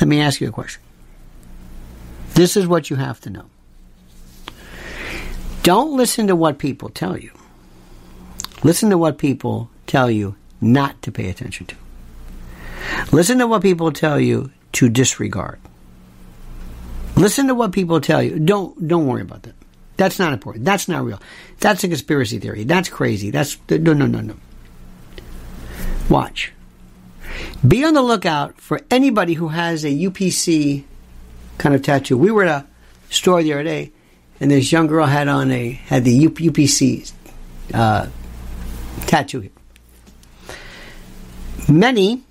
let 0.00 0.08
me 0.08 0.20
ask 0.20 0.40
you 0.40 0.48
a 0.48 0.50
question. 0.50 0.82
This 2.34 2.56
is 2.56 2.66
what 2.66 2.90
you 2.90 2.96
have 2.96 3.20
to 3.20 3.30
know. 3.30 3.44
Don't 5.62 5.96
listen 5.96 6.26
to 6.26 6.34
what 6.34 6.58
people 6.58 6.88
tell 6.88 7.16
you. 7.16 7.30
Listen 8.64 8.90
to 8.90 8.98
what 8.98 9.16
people 9.16 9.70
tell 9.86 10.10
you 10.10 10.34
not 10.60 11.00
to 11.02 11.12
pay 11.12 11.30
attention 11.30 11.66
to. 11.66 11.76
Listen 13.12 13.38
to 13.38 13.46
what 13.46 13.62
people 13.62 13.92
tell 13.92 14.18
you 14.18 14.50
to 14.72 14.88
disregard. 14.88 15.60
Listen 17.22 17.46
to 17.46 17.54
what 17.54 17.70
people 17.70 18.00
tell 18.00 18.20
you. 18.20 18.40
Don't 18.40 18.88
don't 18.88 19.06
worry 19.06 19.22
about 19.22 19.44
that. 19.44 19.54
That's 19.96 20.18
not 20.18 20.32
important. 20.32 20.64
That's 20.64 20.88
not 20.88 21.04
real. 21.04 21.20
That's 21.60 21.84
a 21.84 21.88
conspiracy 21.88 22.40
theory. 22.40 22.64
That's 22.64 22.88
crazy. 22.88 23.30
That's 23.30 23.56
no 23.70 23.92
no 23.92 24.06
no 24.06 24.20
no. 24.20 24.34
Watch. 26.10 26.52
Be 27.66 27.84
on 27.84 27.94
the 27.94 28.02
lookout 28.02 28.60
for 28.60 28.80
anybody 28.90 29.34
who 29.34 29.48
has 29.48 29.84
a 29.84 29.90
UPC 29.90 30.82
kind 31.58 31.76
of 31.76 31.82
tattoo. 31.82 32.18
We 32.18 32.32
were 32.32 32.42
at 32.42 32.64
a 32.64 32.66
store 33.08 33.40
the 33.40 33.52
other 33.52 33.62
day, 33.62 33.92
and 34.40 34.50
this 34.50 34.72
young 34.72 34.88
girl 34.88 35.06
had 35.06 35.28
on 35.28 35.52
a 35.52 35.70
had 35.70 36.02
the 36.02 36.26
UPC 36.26 37.12
uh, 37.72 38.08
tattoo 39.06 39.42
here. 39.42 39.52
Many 41.68 42.24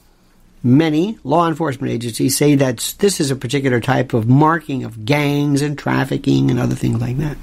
Many 0.64 1.18
law 1.24 1.47
enforcement 1.47 1.91
agencies 1.91 2.38
say 2.38 2.55
that 2.55 2.95
this 2.99 3.20
is 3.20 3.32
a 3.32 3.36
particular 3.36 3.80
type 3.80 4.14
of 4.14 4.28
marking 4.28 4.84
of 4.84 5.05
gangs 5.05 5.62
and 5.62 5.78
trafficking 5.78 6.51
and 6.51 6.59
other 6.59 6.76
things 6.76 7.01
like 7.01 7.18
that. 7.18 7.38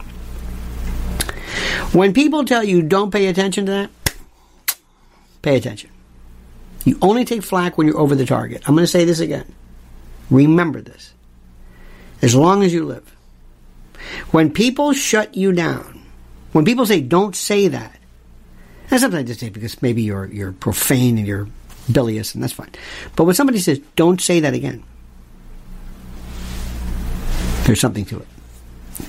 When 1.92 2.12
people 2.12 2.44
tell 2.44 2.62
you 2.62 2.82
don't 2.82 3.10
pay 3.10 3.26
attention 3.26 3.66
to 3.66 3.72
that, 3.72 3.90
pay 5.42 5.56
attention. 5.56 5.90
You 6.84 6.96
only 7.02 7.24
take 7.24 7.42
flack 7.42 7.76
when 7.76 7.86
you're 7.86 7.98
over 7.98 8.14
the 8.14 8.26
target. 8.26 8.62
I'm 8.68 8.74
going 8.74 8.84
to 8.84 8.86
say 8.86 9.04
this 9.04 9.20
again. 9.20 9.52
Remember 10.30 10.80
this. 10.80 11.12
As 12.22 12.34
long 12.34 12.62
as 12.62 12.72
you 12.72 12.84
live. 12.84 13.14
When 14.30 14.52
people 14.52 14.92
shut 14.92 15.36
you 15.36 15.52
down, 15.52 16.02
when 16.52 16.64
people 16.64 16.86
say 16.86 17.00
don't 17.00 17.34
say 17.34 17.68
that, 17.68 17.98
and 18.90 19.00
sometimes 19.00 19.28
just 19.28 19.40
say 19.40 19.50
because 19.50 19.82
maybe 19.82 20.02
you're 20.02 20.26
you're 20.26 20.52
profane 20.52 21.18
and 21.18 21.26
you're 21.26 21.48
bilious, 21.92 22.34
and 22.34 22.42
that's 22.42 22.52
fine. 22.52 22.70
But 23.16 23.24
when 23.24 23.34
somebody 23.34 23.58
says, 23.58 23.80
don't 23.96 24.20
say 24.20 24.40
that 24.40 24.54
again, 24.54 24.82
there's 27.64 27.80
something 27.80 28.04
to 28.06 28.18
it. 28.18 28.26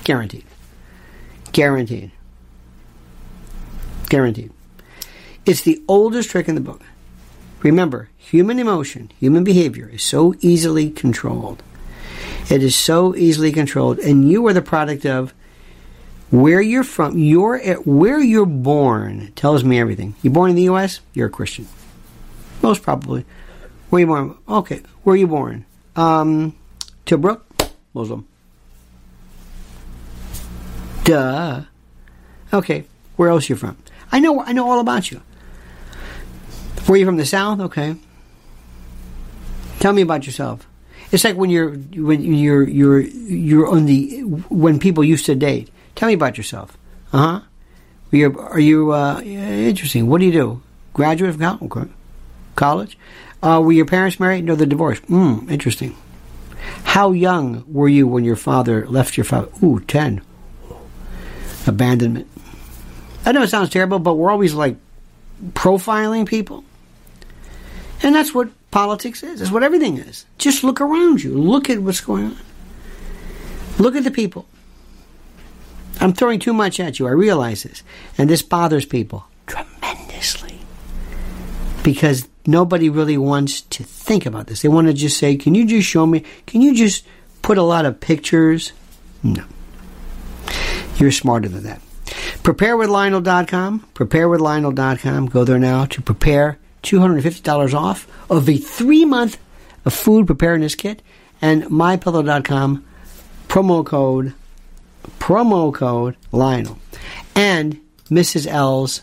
Guaranteed. 0.04 0.44
Guaranteed. 1.52 2.10
Guaranteed. 4.08 4.52
It's 5.46 5.62
the 5.62 5.82
oldest 5.88 6.30
trick 6.30 6.48
in 6.48 6.54
the 6.54 6.60
book. 6.60 6.82
Remember, 7.62 8.08
human 8.16 8.58
emotion, 8.58 9.10
human 9.18 9.44
behavior 9.44 9.88
is 9.88 10.02
so 10.02 10.34
easily 10.40 10.90
controlled. 10.90 11.62
It 12.50 12.62
is 12.62 12.74
so 12.74 13.14
easily 13.14 13.52
controlled, 13.52 13.98
and 13.98 14.28
you 14.28 14.46
are 14.46 14.52
the 14.52 14.62
product 14.62 15.06
of 15.06 15.32
where 16.30 16.60
you're 16.60 16.84
from. 16.84 17.18
You're 17.18 17.56
at, 17.56 17.86
where 17.86 18.20
you're 18.20 18.46
born 18.46 19.32
tells 19.36 19.64
me 19.64 19.78
everything. 19.78 20.14
You're 20.22 20.32
born 20.32 20.50
in 20.50 20.56
the 20.56 20.64
U.S. 20.64 21.00
You're 21.12 21.28
a 21.28 21.30
Christian. 21.30 21.66
Most 22.62 22.82
probably. 22.82 23.24
Where 23.90 24.00
you 24.00 24.06
born? 24.06 24.36
Okay. 24.48 24.82
Where 25.02 25.14
are 25.14 25.16
you 25.16 25.26
born? 25.26 25.64
Um, 25.96 26.56
Tilbrook, 27.06 27.42
Muslim. 27.94 28.26
Duh. 31.04 31.62
Okay. 32.52 32.84
Where 33.16 33.30
else 33.30 33.48
you 33.48 33.56
from? 33.56 33.76
I 34.12 34.20
know. 34.20 34.42
I 34.42 34.52
know 34.52 34.70
all 34.70 34.80
about 34.80 35.10
you. 35.10 35.22
Were 36.88 36.96
you 36.96 37.06
from 37.06 37.16
the 37.16 37.26
South? 37.26 37.60
Okay. 37.60 37.96
Tell 39.78 39.92
me 39.92 40.02
about 40.02 40.26
yourself. 40.26 40.66
It's 41.12 41.24
like 41.24 41.36
when 41.36 41.50
you're 41.50 41.72
when 41.72 42.22
you're 42.22 42.68
you're 42.68 43.00
you're 43.00 43.66
on 43.66 43.86
the 43.86 44.20
when 44.50 44.78
people 44.78 45.02
used 45.02 45.26
to 45.26 45.34
date. 45.34 45.70
Tell 45.94 46.08
me 46.08 46.14
about 46.14 46.36
yourself. 46.36 46.76
Uh 47.12 47.18
huh. 47.18 47.40
Are 48.12 48.16
you, 48.16 48.38
are 48.38 48.60
you 48.60 48.92
uh, 48.92 49.20
interesting? 49.20 50.08
What 50.08 50.18
do 50.18 50.26
you 50.26 50.32
do? 50.32 50.62
Graduate 50.94 51.36
from 51.36 51.58
college? 51.68 51.90
College. 52.56 52.98
Uh, 53.42 53.60
were 53.64 53.72
your 53.72 53.86
parents 53.86 54.20
married? 54.20 54.44
No, 54.44 54.54
they're 54.54 54.66
divorced. 54.66 55.02
Hmm, 55.04 55.48
interesting. 55.50 55.96
How 56.84 57.12
young 57.12 57.64
were 57.66 57.88
you 57.88 58.06
when 58.06 58.24
your 58.24 58.36
father 58.36 58.86
left 58.86 59.16
your 59.16 59.24
father? 59.24 59.48
Ooh, 59.62 59.80
10. 59.80 60.20
Abandonment. 61.66 62.26
I 63.24 63.32
know 63.32 63.42
it 63.42 63.48
sounds 63.48 63.70
terrible, 63.70 63.98
but 63.98 64.14
we're 64.14 64.30
always 64.30 64.54
like 64.54 64.76
profiling 65.52 66.26
people. 66.26 66.64
And 68.02 68.14
that's 68.14 68.34
what 68.34 68.48
politics 68.70 69.22
is. 69.22 69.40
That's 69.40 69.52
what 69.52 69.62
everything 69.62 69.98
is. 69.98 70.24
Just 70.38 70.64
look 70.64 70.80
around 70.80 71.22
you. 71.22 71.36
Look 71.36 71.68
at 71.68 71.80
what's 71.80 72.00
going 72.00 72.26
on. 72.26 72.38
Look 73.78 73.96
at 73.96 74.04
the 74.04 74.10
people. 74.10 74.46
I'm 76.00 76.14
throwing 76.14 76.38
too 76.40 76.54
much 76.54 76.80
at 76.80 76.98
you. 76.98 77.06
I 77.06 77.10
realize 77.10 77.62
this. 77.62 77.82
And 78.16 78.28
this 78.28 78.42
bothers 78.42 78.86
people 78.86 79.26
tremendously. 79.46 80.58
Because 81.82 82.28
nobody 82.46 82.88
really 82.88 83.18
wants 83.18 83.60
to 83.62 83.82
think 83.82 84.26
about 84.26 84.46
this. 84.46 84.62
They 84.62 84.68
want 84.68 84.86
to 84.86 84.92
just 84.92 85.18
say, 85.18 85.36
Can 85.36 85.54
you 85.54 85.66
just 85.66 85.88
show 85.88 86.06
me? 86.06 86.24
Can 86.46 86.60
you 86.60 86.74
just 86.74 87.06
put 87.42 87.58
a 87.58 87.62
lot 87.62 87.86
of 87.86 88.00
pictures? 88.00 88.72
No. 89.22 89.44
You're 90.96 91.12
smarter 91.12 91.48
than 91.48 91.64
that. 91.64 91.80
PrepareWithLionel.com. 92.42 93.86
PrepareWithLionel.com. 93.94 95.26
Go 95.26 95.44
there 95.44 95.58
now 95.58 95.84
to 95.86 96.02
prepare 96.02 96.58
$250 96.82 97.74
off 97.74 98.06
of 98.30 98.48
a 98.48 98.56
three 98.56 99.04
month 99.04 99.38
food 99.88 100.26
preparedness 100.26 100.74
kit 100.74 101.02
and 101.40 101.64
MyPillow.com 101.64 102.84
promo 103.48 103.84
code 103.84 104.34
promo 105.18 105.72
code 105.74 106.16
Lionel 106.30 106.78
and 107.34 107.80
Mrs. 108.10 108.46
L's 108.46 109.02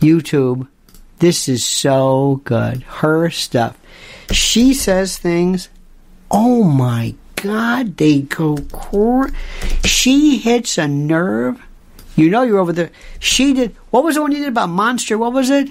YouTube 0.00 0.68
This 1.18 1.48
is 1.48 1.64
so 1.64 2.40
good. 2.44 2.82
Her 2.82 3.30
stuff. 3.30 3.78
She 4.30 4.74
says 4.74 5.16
things. 5.16 5.68
Oh 6.30 6.62
my 6.62 7.14
God, 7.36 7.96
they 7.96 8.22
go. 8.22 8.58
She 9.84 10.38
hits 10.38 10.78
a 10.78 10.88
nerve. 10.88 11.62
You 12.16 12.30
know 12.30 12.42
you're 12.42 12.58
over 12.58 12.72
there. 12.72 12.90
She 13.18 13.52
did. 13.52 13.76
What 13.90 14.04
was 14.04 14.16
the 14.16 14.22
one 14.22 14.32
you 14.32 14.38
did 14.38 14.48
about 14.48 14.68
Monster? 14.68 15.18
What 15.18 15.32
was 15.32 15.50
it? 15.50 15.70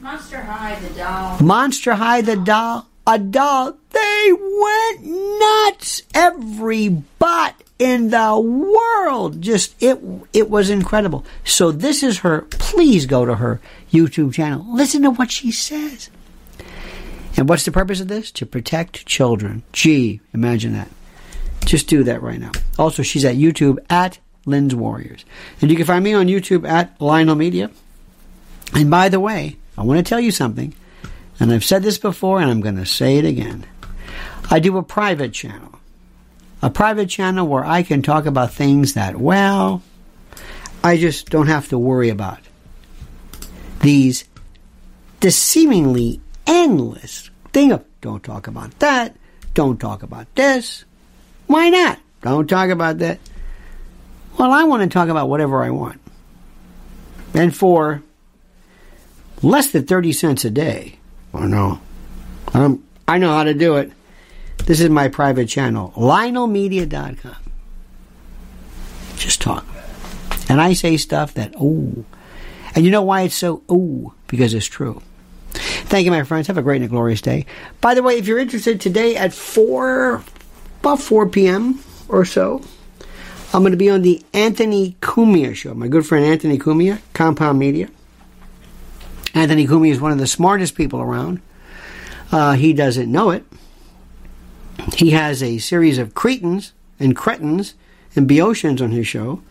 Monster 0.00 0.40
High, 0.40 0.78
the 0.80 0.90
doll. 0.94 1.40
Monster 1.40 1.94
High, 1.94 2.20
the 2.22 2.36
doll. 2.36 2.86
A 3.06 3.18
doll. 3.18 3.76
They 3.90 4.32
went 4.32 5.04
nuts. 5.04 6.02
Every 6.14 6.88
bot 6.88 7.54
in 7.78 8.10
the 8.10 8.38
world. 8.38 9.40
Just 9.42 9.80
it. 9.82 9.98
It 10.32 10.50
was 10.50 10.70
incredible. 10.70 11.24
So 11.44 11.70
this 11.70 12.02
is 12.02 12.18
her. 12.18 12.42
Please 12.50 13.06
go 13.06 13.24
to 13.24 13.36
her 13.36 13.60
YouTube 13.90 14.32
channel. 14.34 14.64
Listen 14.68 15.02
to 15.02 15.10
what 15.10 15.30
she 15.30 15.50
says. 15.52 16.10
And 17.36 17.48
what's 17.48 17.64
the 17.64 17.72
purpose 17.72 18.00
of 18.00 18.08
this? 18.08 18.30
To 18.32 18.46
protect 18.46 19.06
children. 19.06 19.62
Gee, 19.72 20.20
imagine 20.34 20.72
that. 20.74 20.90
Just 21.64 21.88
do 21.88 22.04
that 22.04 22.22
right 22.22 22.40
now. 22.40 22.52
Also, 22.78 23.02
she's 23.02 23.24
at 23.24 23.36
YouTube 23.36 23.78
at 23.88 24.18
Lynn's 24.46 24.74
Warriors. 24.74 25.24
And 25.60 25.70
you 25.70 25.76
can 25.76 25.86
find 25.86 26.02
me 26.02 26.14
on 26.14 26.26
YouTube 26.26 26.68
at 26.68 27.00
Lionel 27.00 27.36
Media. 27.36 27.70
And 28.74 28.90
by 28.90 29.08
the 29.08 29.20
way, 29.20 29.56
I 29.76 29.82
want 29.82 29.98
to 29.98 30.08
tell 30.08 30.20
you 30.20 30.30
something. 30.30 30.74
And 31.38 31.52
I've 31.52 31.64
said 31.64 31.82
this 31.82 31.98
before 31.98 32.40
and 32.40 32.50
I'm 32.50 32.60
going 32.60 32.76
to 32.76 32.86
say 32.86 33.16
it 33.18 33.24
again. 33.24 33.66
I 34.50 34.58
do 34.58 34.76
a 34.76 34.82
private 34.82 35.32
channel. 35.32 35.78
A 36.62 36.70
private 36.70 37.08
channel 37.08 37.46
where 37.46 37.64
I 37.64 37.82
can 37.82 38.02
talk 38.02 38.26
about 38.26 38.52
things 38.52 38.94
that, 38.94 39.16
well, 39.16 39.82
I 40.84 40.98
just 40.98 41.30
don't 41.30 41.46
have 41.46 41.68
to 41.68 41.78
worry 41.78 42.10
about. 42.10 42.40
These, 43.80 44.24
the 45.20 45.30
seemingly 45.30 46.20
endless 46.46 47.30
thing 47.52 47.72
of 47.72 47.84
don't 48.00 48.22
talk 48.22 48.46
about 48.46 48.78
that, 48.78 49.16
don't 49.54 49.78
talk 49.78 50.02
about 50.02 50.32
this. 50.34 50.84
Why 51.46 51.68
not? 51.68 51.98
Don't 52.22 52.48
talk 52.48 52.70
about 52.70 52.98
that. 52.98 53.18
Well, 54.38 54.52
I 54.52 54.64
want 54.64 54.82
to 54.82 54.88
talk 54.88 55.08
about 55.08 55.28
whatever 55.28 55.62
I 55.62 55.70
want. 55.70 56.00
And 57.34 57.54
for 57.54 58.02
less 59.42 59.70
than 59.70 59.86
30 59.86 60.12
cents 60.12 60.44
a 60.44 60.50
day, 60.50 61.00
Oh 61.32 61.46
no. 61.46 61.80
I 62.52 62.58
know. 62.58 62.64
Um, 62.64 62.84
I 63.06 63.18
know 63.18 63.32
how 63.32 63.44
to 63.44 63.54
do 63.54 63.76
it. 63.76 63.92
This 64.66 64.80
is 64.80 64.90
my 64.90 65.08
private 65.08 65.48
channel, 65.48 65.92
lionelmedia.com. 65.96 67.36
Just 69.16 69.40
talk. 69.40 69.64
And 70.48 70.60
I 70.60 70.72
say 70.72 70.96
stuff 70.96 71.34
that, 71.34 71.54
oh. 71.60 72.04
And 72.74 72.84
you 72.84 72.90
know 72.90 73.02
why 73.02 73.22
it's 73.22 73.34
so, 73.34 73.62
oh? 73.68 74.14
Because 74.28 74.54
it's 74.54 74.66
true. 74.66 75.02
Thank 75.50 76.04
you, 76.04 76.10
my 76.10 76.22
friends. 76.22 76.46
Have 76.46 76.58
a 76.58 76.62
great 76.62 76.82
and 76.82 76.90
glorious 76.90 77.20
day. 77.20 77.46
By 77.80 77.94
the 77.94 78.02
way, 78.02 78.16
if 78.16 78.26
you're 78.26 78.38
interested 78.38 78.80
today 78.80 79.16
at 79.16 79.32
4, 79.32 80.22
about 80.80 81.00
4 81.00 81.28
p.m. 81.28 81.80
or 82.08 82.24
so, 82.24 82.62
I'm 83.52 83.62
going 83.62 83.72
to 83.72 83.76
be 83.76 83.90
on 83.90 84.02
the 84.02 84.22
Anthony 84.32 84.96
Cumia 85.00 85.54
show. 85.56 85.74
My 85.74 85.88
good 85.88 86.06
friend 86.06 86.24
Anthony 86.24 86.58
Cumia, 86.58 87.00
Compound 87.12 87.58
Media. 87.58 87.88
Anthony 89.34 89.66
Cumia 89.66 89.90
is 89.90 90.00
one 90.00 90.12
of 90.12 90.18
the 90.18 90.26
smartest 90.26 90.76
people 90.76 91.00
around. 91.00 91.40
Uh, 92.30 92.52
he 92.52 92.72
doesn't 92.72 93.10
know 93.10 93.30
it. 93.30 93.44
He 94.94 95.10
has 95.10 95.42
a 95.42 95.58
series 95.58 95.98
of 95.98 96.14
cretins 96.14 96.72
and 97.00 97.16
cretins 97.16 97.74
and 98.14 98.28
Boeotians 98.28 98.80
on 98.80 98.92
his 98.92 99.06
show. 99.06 99.42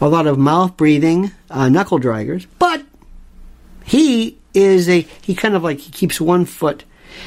A 0.00 0.08
lot 0.08 0.26
of 0.26 0.38
mouth 0.38 0.76
breathing, 0.76 1.32
uh, 1.50 1.68
knuckle 1.68 1.98
draggers. 1.98 2.46
But 2.58 2.82
he 3.84 4.38
is 4.54 4.88
a 4.88 5.00
he 5.22 5.34
kind 5.34 5.54
of 5.54 5.62
like 5.62 5.78
he 5.78 5.90
keeps 5.90 6.20
one 6.20 6.44
foot 6.44 6.84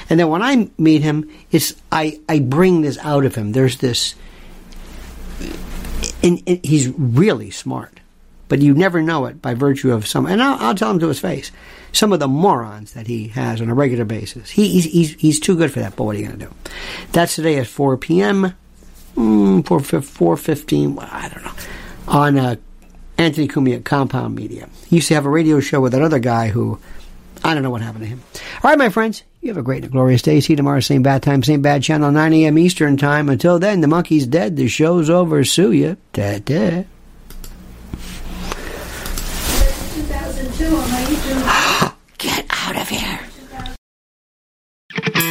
and 0.10 0.20
then 0.20 0.30
when 0.30 0.42
I 0.42 0.70
meet 0.78 1.02
him, 1.02 1.30
it's 1.52 1.76
I, 1.92 2.20
I 2.28 2.40
bring 2.40 2.82
this 2.82 2.98
out 3.00 3.26
of 3.26 3.36
him. 3.36 3.52
There's 3.52 3.78
this, 3.78 4.16
and, 6.22 6.42
and 6.48 6.66
he's 6.66 6.90
really 6.90 7.52
smart, 7.52 8.00
but 8.48 8.62
you 8.62 8.74
never 8.74 9.02
know 9.02 9.26
it 9.26 9.42
by 9.42 9.54
virtue 9.54 9.92
of 9.92 10.08
some. 10.08 10.26
And 10.26 10.42
I'll, 10.42 10.58
I'll, 10.60 10.76
tell 10.76 10.92
him 10.92 11.00
to 11.00 11.08
his 11.08 11.20
face 11.20 11.52
some 11.92 12.14
of 12.14 12.20
the 12.20 12.28
morons 12.28 12.94
that 12.94 13.08
he 13.08 13.30
has 13.30 13.62
on 13.62 13.70
a 13.70 13.74
regular 13.74 14.06
basis. 14.06 14.50
He, 14.50 14.68
he's, 14.70 14.86
he's 14.86 15.14
he's 15.16 15.40
too 15.40 15.56
good 15.56 15.72
for 15.72 15.80
that. 15.80 15.96
But 15.96 16.04
what 16.04 16.16
are 16.16 16.20
you 16.20 16.28
going 16.28 16.40
to 16.40 16.46
do? 16.46 16.54
That's 17.12 17.36
today 17.36 17.58
at 17.58 17.68
four 17.68 17.98
p.m. 17.98 18.54
Mm, 19.16 19.66
four 19.66 19.80
four 19.80 20.38
fifteen. 20.38 20.96
Well, 20.96 21.10
I 21.12 21.30
don't 21.30 21.44
know 21.44 21.53
on 22.08 22.38
uh, 22.38 22.56
Anthony 23.18 23.48
Cumia 23.48 23.78
at 23.78 23.86
Compound 23.86 24.36
Media. 24.36 24.70
He 24.88 24.98
used 24.98 25.08
to 25.10 25.14
have 25.16 25.26
a 25.26 25.30
radio 25.30 25.60
show 25.60 25.82
with 25.82 25.92
that 25.94 26.02
other 26.02 26.20
guy 26.20 26.50
who 26.50 26.80
I 27.44 27.54
don't 27.54 27.64
know 27.64 27.70
what 27.70 27.82
happened 27.82 28.04
to 28.04 28.10
him. 28.10 28.22
All 28.64 28.70
right, 28.72 28.78
my 28.78 28.90
friends, 28.90 29.24
you 29.42 29.50
have 29.50 29.58
a 29.58 29.64
great 29.64 29.84
and 29.84 29.92
glorious 29.92 30.22
day. 30.22 30.40
See 30.40 30.54
you 30.54 30.58
tomorrow, 30.58 30.80
same 30.80 31.04
bad 31.04 31.24
time, 31.24 31.44
same 31.44 31.62
bad 31.62 31.84
channel, 31.84 32.10
9 32.12 32.34
a.m. 32.34 32.58
Eastern 32.58 32.96
time. 32.96 33.28
Until 33.28 33.60
then, 33.60 33.82
the 33.82 33.88
monkey's 33.88 34.26
dead. 34.26 34.56
The 34.56 34.70
show's 34.70 35.10
over. 35.10 35.44
Sue 35.44 35.72
ya. 35.74 35.96
Da 36.14 36.40
da. 36.40 36.84
2002 39.96 40.66
on 40.66 40.92
my 40.92 41.04
YouTube. 41.04 41.94
Get 42.18 42.46
out 42.50 42.78
of 42.82 42.88
here. 42.88 43.20